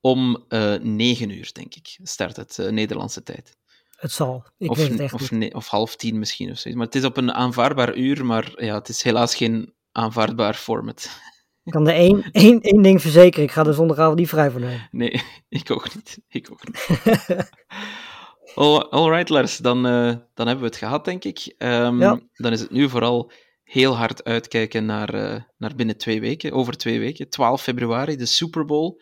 om 0.00 0.44
eh 0.48 0.74
9 0.80 1.30
uur, 1.30 1.50
denk 1.52 1.74
ik, 1.74 1.98
start 2.02 2.36
het 2.36 2.58
eh, 2.58 2.70
Nederlandse 2.70 3.22
tijd. 3.22 3.56
Het 4.02 4.12
zal. 4.12 4.44
Ik 4.58 4.70
of, 4.70 4.76
weet 4.76 4.88
het 4.88 5.00
echt 5.00 5.12
of, 5.12 5.30
of 5.52 5.68
half 5.68 5.96
tien 5.96 6.18
misschien 6.18 6.50
of 6.50 6.58
zoiets. 6.58 6.74
Maar 6.80 6.86
het 6.86 6.94
is 6.94 7.04
op 7.04 7.16
een 7.16 7.32
aanvaardbaar 7.32 7.96
uur, 7.96 8.26
maar 8.26 8.52
ja, 8.56 8.74
het 8.74 8.88
is 8.88 9.02
helaas 9.02 9.34
geen 9.34 9.74
aanvaardbaar 9.92 10.54
format. 10.54 11.20
Ik 11.64 11.72
kan 11.72 11.88
er 11.88 11.94
één, 11.94 12.22
één, 12.32 12.60
één 12.60 12.82
ding 12.82 13.00
verzekeren. 13.00 13.44
Ik 13.44 13.50
ga 13.50 13.64
er 13.64 13.74
zondagavond 13.74 14.18
niet 14.18 14.28
vrij 14.28 14.50
voor 14.50 14.60
nemen. 14.60 14.88
Nee, 14.90 15.22
ik 15.48 15.70
ook 15.70 15.94
niet. 15.94 16.18
Ik 16.28 16.48
ook 16.52 16.66
niet. 16.66 16.86
All, 18.54 18.78
alright, 18.78 19.28
Lars, 19.28 19.56
dan, 19.56 19.86
eh, 19.86 20.14
dan 20.34 20.46
hebben 20.46 20.58
we 20.58 20.70
het 20.70 20.76
gehad, 20.76 21.04
denk 21.04 21.24
ik. 21.24 21.54
Ehm, 21.58 22.00
Ja. 22.00 22.20
Dan 22.32 22.52
is 22.52 22.60
het 22.60 22.70
nu 22.70 22.88
vooral 22.88 23.32
heel 23.64 23.96
hard 23.96 24.24
uitkijken 24.24 24.84
naar, 24.84 25.14
uh, 25.14 25.40
naar 25.58 25.74
binnen 25.74 25.96
twee 25.96 26.20
weken, 26.20 26.52
over 26.52 26.76
twee 26.76 26.98
weken. 26.98 27.28
12 27.28 27.62
februari, 27.62 28.16
de 28.16 28.26
Super 28.26 28.64
Bowl. 28.64 29.00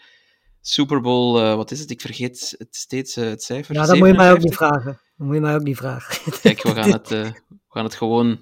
Super 0.60 1.00
Bowl, 1.00 1.40
uh, 1.40 1.54
wat 1.54 1.70
is 1.70 1.80
het? 1.80 1.90
Ik 1.90 2.00
vergeet 2.00 2.54
het 2.58 2.76
steeds 2.76 3.16
uh, 3.16 3.24
het 3.24 3.42
cijfer. 3.42 3.74
Ja, 3.74 3.86
dat 3.86 3.98
moet 3.98 4.08
je 4.08 4.14
mij 4.14 4.32
ook 4.32 4.38
niet 4.38 4.54
vragen. 4.54 5.00
Dat 5.16 5.26
moet 5.26 5.34
je 5.34 5.40
mij 5.40 5.54
ook 5.54 5.62
niet 5.62 5.76
vragen. 5.76 6.32
Kijk, 6.42 6.62
we 6.62 6.74
gaan 6.74 6.92
het, 6.92 7.08
we 7.08 7.32
gaan 7.68 7.84
het 7.84 7.94
gewoon 7.94 8.38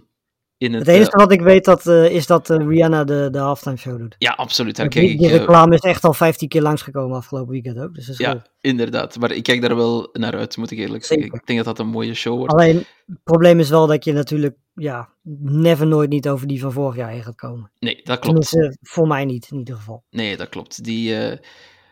in 0.57 0.73
het... 0.73 0.87
Het 0.87 0.95
enige 0.95 1.16
wat 1.16 1.33
ik 1.33 1.41
weet 1.41 1.64
dat, 1.64 1.87
is 1.87 2.27
dat 2.27 2.49
Rihanna 2.49 3.05
de, 3.05 3.29
de 3.31 3.39
halftime 3.39 3.77
show 3.77 3.99
doet. 3.99 4.14
Ja, 4.19 4.33
absoluut. 4.33 4.77
Daar 4.77 4.89
die, 4.89 5.01
kijk 5.01 5.12
ik, 5.12 5.19
die 5.19 5.29
reclame 5.29 5.75
is 5.75 5.81
echt 5.81 6.05
al 6.05 6.14
15 6.14 6.49
keer 6.49 6.62
langsgekomen 6.62 7.16
afgelopen 7.16 7.53
weekend 7.53 7.79
ook. 7.79 7.95
Dus 7.95 8.07
dat 8.07 8.19
is 8.19 8.27
ja, 8.27 8.47
inderdaad. 8.61 9.19
Maar 9.19 9.33
ik 9.33 9.43
kijk 9.43 9.61
daar 9.61 9.77
wel 9.77 10.09
naar 10.12 10.37
uit, 10.37 10.57
moet 10.57 10.71
ik 10.71 10.79
eerlijk 10.79 11.05
zeggen. 11.05 11.27
Ik 11.27 11.47
denk 11.47 11.64
dat 11.64 11.77
dat 11.77 11.87
een 11.87 11.93
mooie 11.93 12.14
show 12.14 12.37
wordt. 12.37 12.53
Alleen, 12.53 12.77
het 13.07 13.23
probleem 13.25 13.61
is 13.61 13.71
wel 13.71 13.87
dat 13.87 14.05
je 14.05 14.12
natuurlijk 14.12 14.57
ja, 14.75 15.09
never 15.41 15.87
nooit 15.87 16.11
niet 16.11 16.29
over 16.29 16.47
die 16.47 16.61
van 16.61 16.73
vorig 16.73 16.97
jaar 16.97 17.11
heen 17.11 17.23
gaat 17.23 17.37
komen. 17.37 17.71
Nee, 17.79 18.01
dat 18.05 18.19
klopt. 18.19 18.51
Tenminste, 18.51 18.77
voor 18.81 19.07
mij 19.07 19.25
niet, 19.25 19.49
in 19.51 19.59
ieder 19.59 19.77
geval. 19.77 20.05
Nee, 20.11 20.37
dat 20.37 20.49
klopt. 20.49 20.85
Die, 20.85 21.14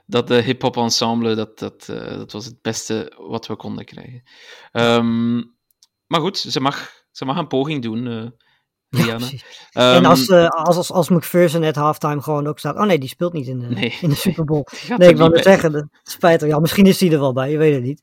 dat 0.07 0.29
de 0.29 0.43
hip-hop 0.43 0.77
ensemble, 0.77 1.35
dat, 1.35 1.59
dat, 1.59 1.89
uh, 1.91 2.09
dat 2.09 2.33
was 2.33 2.45
het 2.45 2.63
beste 2.63 3.13
wat 3.29 3.47
we 3.47 3.57
konden 3.57 3.85
krijgen. 3.85 4.23
Um, 4.73 5.55
maar 6.07 6.21
goed, 6.21 6.39
ze 6.39 6.61
mag, 6.61 6.91
ze 7.11 7.25
mag 7.25 7.37
een 7.37 7.47
poging 7.47 7.83
doen. 7.83 8.07
Uh. 8.07 8.27
Ja, 8.89 9.15
um, 9.15 9.23
en 9.73 10.05
als, 10.05 10.29
uh, 10.29 10.49
als, 10.49 10.77
als, 10.77 10.93
als 10.93 11.09
McPherson 11.09 11.65
at 11.65 11.77
halftime 11.77 12.23
gewoon 12.23 12.47
ook 12.47 12.59
staat. 12.59 12.77
Oh 12.77 12.85
nee, 12.85 12.99
die 12.99 13.09
speelt 13.09 13.33
niet 13.33 13.47
in 13.47 13.59
de, 13.59 13.67
nee, 13.67 13.99
in 14.01 14.09
de 14.09 14.15
Super 14.15 14.45
Bowl. 14.45 14.65
Nee, 14.97 15.09
ik 15.09 15.17
wou 15.17 15.31
net 15.31 15.43
zeggen, 15.43 15.73
dat 15.73 15.87
spijt 16.03 16.43
er. 16.43 16.49
Ja, 16.49 16.59
misschien 16.59 16.87
is 16.87 17.01
hij 17.01 17.13
er 17.13 17.21
wel 17.21 17.33
bij, 17.33 17.51
je 17.51 17.59
weet 17.59 17.75
het 17.75 17.83
niet. 17.83 18.03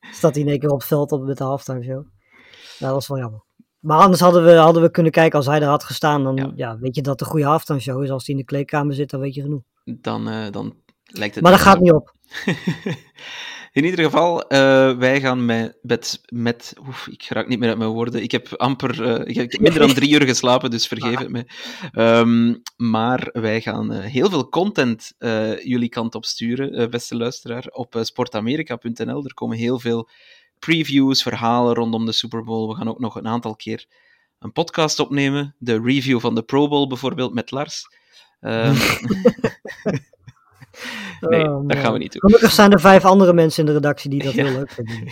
Staat 0.00 0.34
hij 0.34 0.42
in 0.42 0.48
één 0.48 0.58
keer 0.58 0.70
op 0.70 0.78
het 0.78 0.88
veld 0.88 1.12
op 1.12 1.22
met 1.22 1.38
de 1.38 1.44
halftime 1.44 1.82
show. 1.82 2.04
Nou, 2.78 2.92
dat 2.92 3.02
is 3.02 3.08
wel 3.08 3.18
jammer. 3.18 3.42
Maar 3.80 3.98
anders 3.98 4.20
hadden 4.20 4.44
we, 4.44 4.52
hadden 4.52 4.82
we 4.82 4.90
kunnen 4.90 5.12
kijken 5.12 5.38
als 5.38 5.46
hij 5.46 5.60
er 5.60 5.68
had 5.68 5.84
gestaan. 5.84 6.24
Dan 6.24 6.36
ja. 6.36 6.52
ja 6.54 6.78
weet 6.78 6.94
je 6.94 7.02
dat 7.02 7.12
het 7.12 7.20
een 7.20 7.26
goede 7.26 7.46
halftime 7.46 7.80
show 7.80 8.02
is. 8.02 8.10
Als 8.10 8.26
hij 8.26 8.34
in 8.34 8.40
de 8.40 8.46
kleedkamer 8.46 8.94
zit, 8.94 9.10
dan 9.10 9.20
weet 9.20 9.34
je 9.34 9.42
genoeg. 9.42 9.62
Dan, 9.84 10.28
uh, 10.28 10.50
dan 10.50 10.74
lijkt 11.10 11.34
het. 11.34 11.44
Maar 11.44 11.52
dat 11.52 11.60
gaat 11.60 11.80
niet 11.80 11.92
op. 11.92 12.14
In 13.72 13.84
ieder 13.84 14.04
geval, 14.04 14.44
uh, 14.52 14.96
wij 14.96 15.20
gaan 15.20 15.44
met. 15.44 15.78
met, 15.82 16.20
met 16.28 16.74
oef, 16.86 17.06
ik 17.06 17.26
raak 17.28 17.48
niet 17.48 17.58
meer 17.58 17.68
uit 17.68 17.78
mijn 17.78 17.90
woorden. 17.90 18.22
Ik 18.22 18.30
heb 18.30 18.54
amper. 18.56 19.00
Uh, 19.00 19.26
ik 19.26 19.36
heb 19.36 19.60
minder 19.60 19.80
dan 19.80 19.94
drie 19.94 20.10
uur 20.10 20.26
geslapen, 20.26 20.70
dus 20.70 20.86
vergeef 20.86 21.18
het 21.18 21.28
me. 21.28 21.46
Um, 21.92 22.62
maar 22.76 23.28
wij 23.32 23.60
gaan 23.60 23.92
uh, 23.92 23.98
heel 24.00 24.30
veel 24.30 24.48
content 24.48 25.12
jullie 25.62 25.88
kant 25.88 26.14
op 26.14 26.24
sturen, 26.24 26.90
beste 26.90 27.16
luisteraar, 27.16 27.66
op 27.66 27.98
sportamerika.nl. 28.00 29.24
Er 29.24 29.34
komen 29.34 29.56
heel 29.56 29.78
veel 29.78 30.08
previews, 30.58 31.22
verhalen 31.22 31.74
rondom 31.74 32.06
de 32.06 32.12
Super 32.12 32.44
Bowl. 32.44 32.68
We 32.68 32.74
gaan 32.74 32.88
ook 32.88 33.00
nog 33.00 33.14
een 33.14 33.28
aantal 33.28 33.56
keer 33.56 33.86
een 34.40 34.52
podcast 34.52 34.98
opnemen. 34.98 35.54
De 35.58 35.80
review 35.80 36.20
van 36.20 36.34
de 36.34 36.42
Pro 36.42 36.68
Bowl 36.68 36.86
bijvoorbeeld 36.86 37.34
met 37.34 37.50
Lars. 37.50 37.86
Um, 38.40 38.76
nee, 41.20 41.44
oh, 41.44 41.68
dat 41.68 41.78
gaan 41.78 41.92
we 41.92 41.98
niet 41.98 42.12
doen. 42.12 42.20
Gelukkig 42.20 42.52
zijn 42.52 42.72
er 42.72 42.80
vijf 42.80 43.04
andere 43.04 43.32
mensen 43.32 43.60
in 43.60 43.66
de 43.66 43.72
redactie 43.72 44.10
die 44.10 44.22
dat 44.22 44.32
ja. 44.34 44.44
heel 44.44 44.52
leuk 44.52 44.70
vinden. 44.70 45.08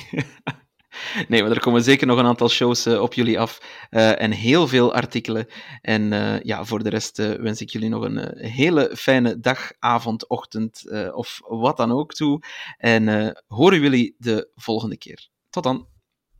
nee, 1.28 1.42
maar 1.42 1.50
er 1.50 1.60
komen 1.60 1.82
zeker 1.82 2.06
nog 2.06 2.18
een 2.18 2.26
aantal 2.26 2.48
shows 2.48 2.86
uh, 2.86 3.00
op 3.00 3.14
jullie 3.14 3.40
af 3.40 3.60
uh, 3.90 4.22
en 4.22 4.30
heel 4.30 4.68
veel 4.68 4.94
artikelen. 4.94 5.46
En 5.80 6.12
uh, 6.12 6.40
ja, 6.40 6.64
voor 6.64 6.82
de 6.82 6.88
rest 6.88 7.16
wens 7.16 7.60
ik 7.60 7.70
jullie 7.70 7.88
nog 7.88 8.02
een 8.02 8.36
hele 8.36 8.90
fijne 8.94 9.40
dag, 9.40 9.72
avond, 9.78 10.28
ochtend 10.28 10.84
of 11.12 11.40
wat 11.44 11.76
dan 11.76 11.92
ook 11.92 12.14
toe. 12.14 12.42
En 12.76 13.34
horen 13.46 13.80
jullie 13.80 14.14
de 14.18 14.50
volgende 14.54 14.96
keer. 14.96 15.28
Tot 15.50 15.62
dan. 15.62 15.86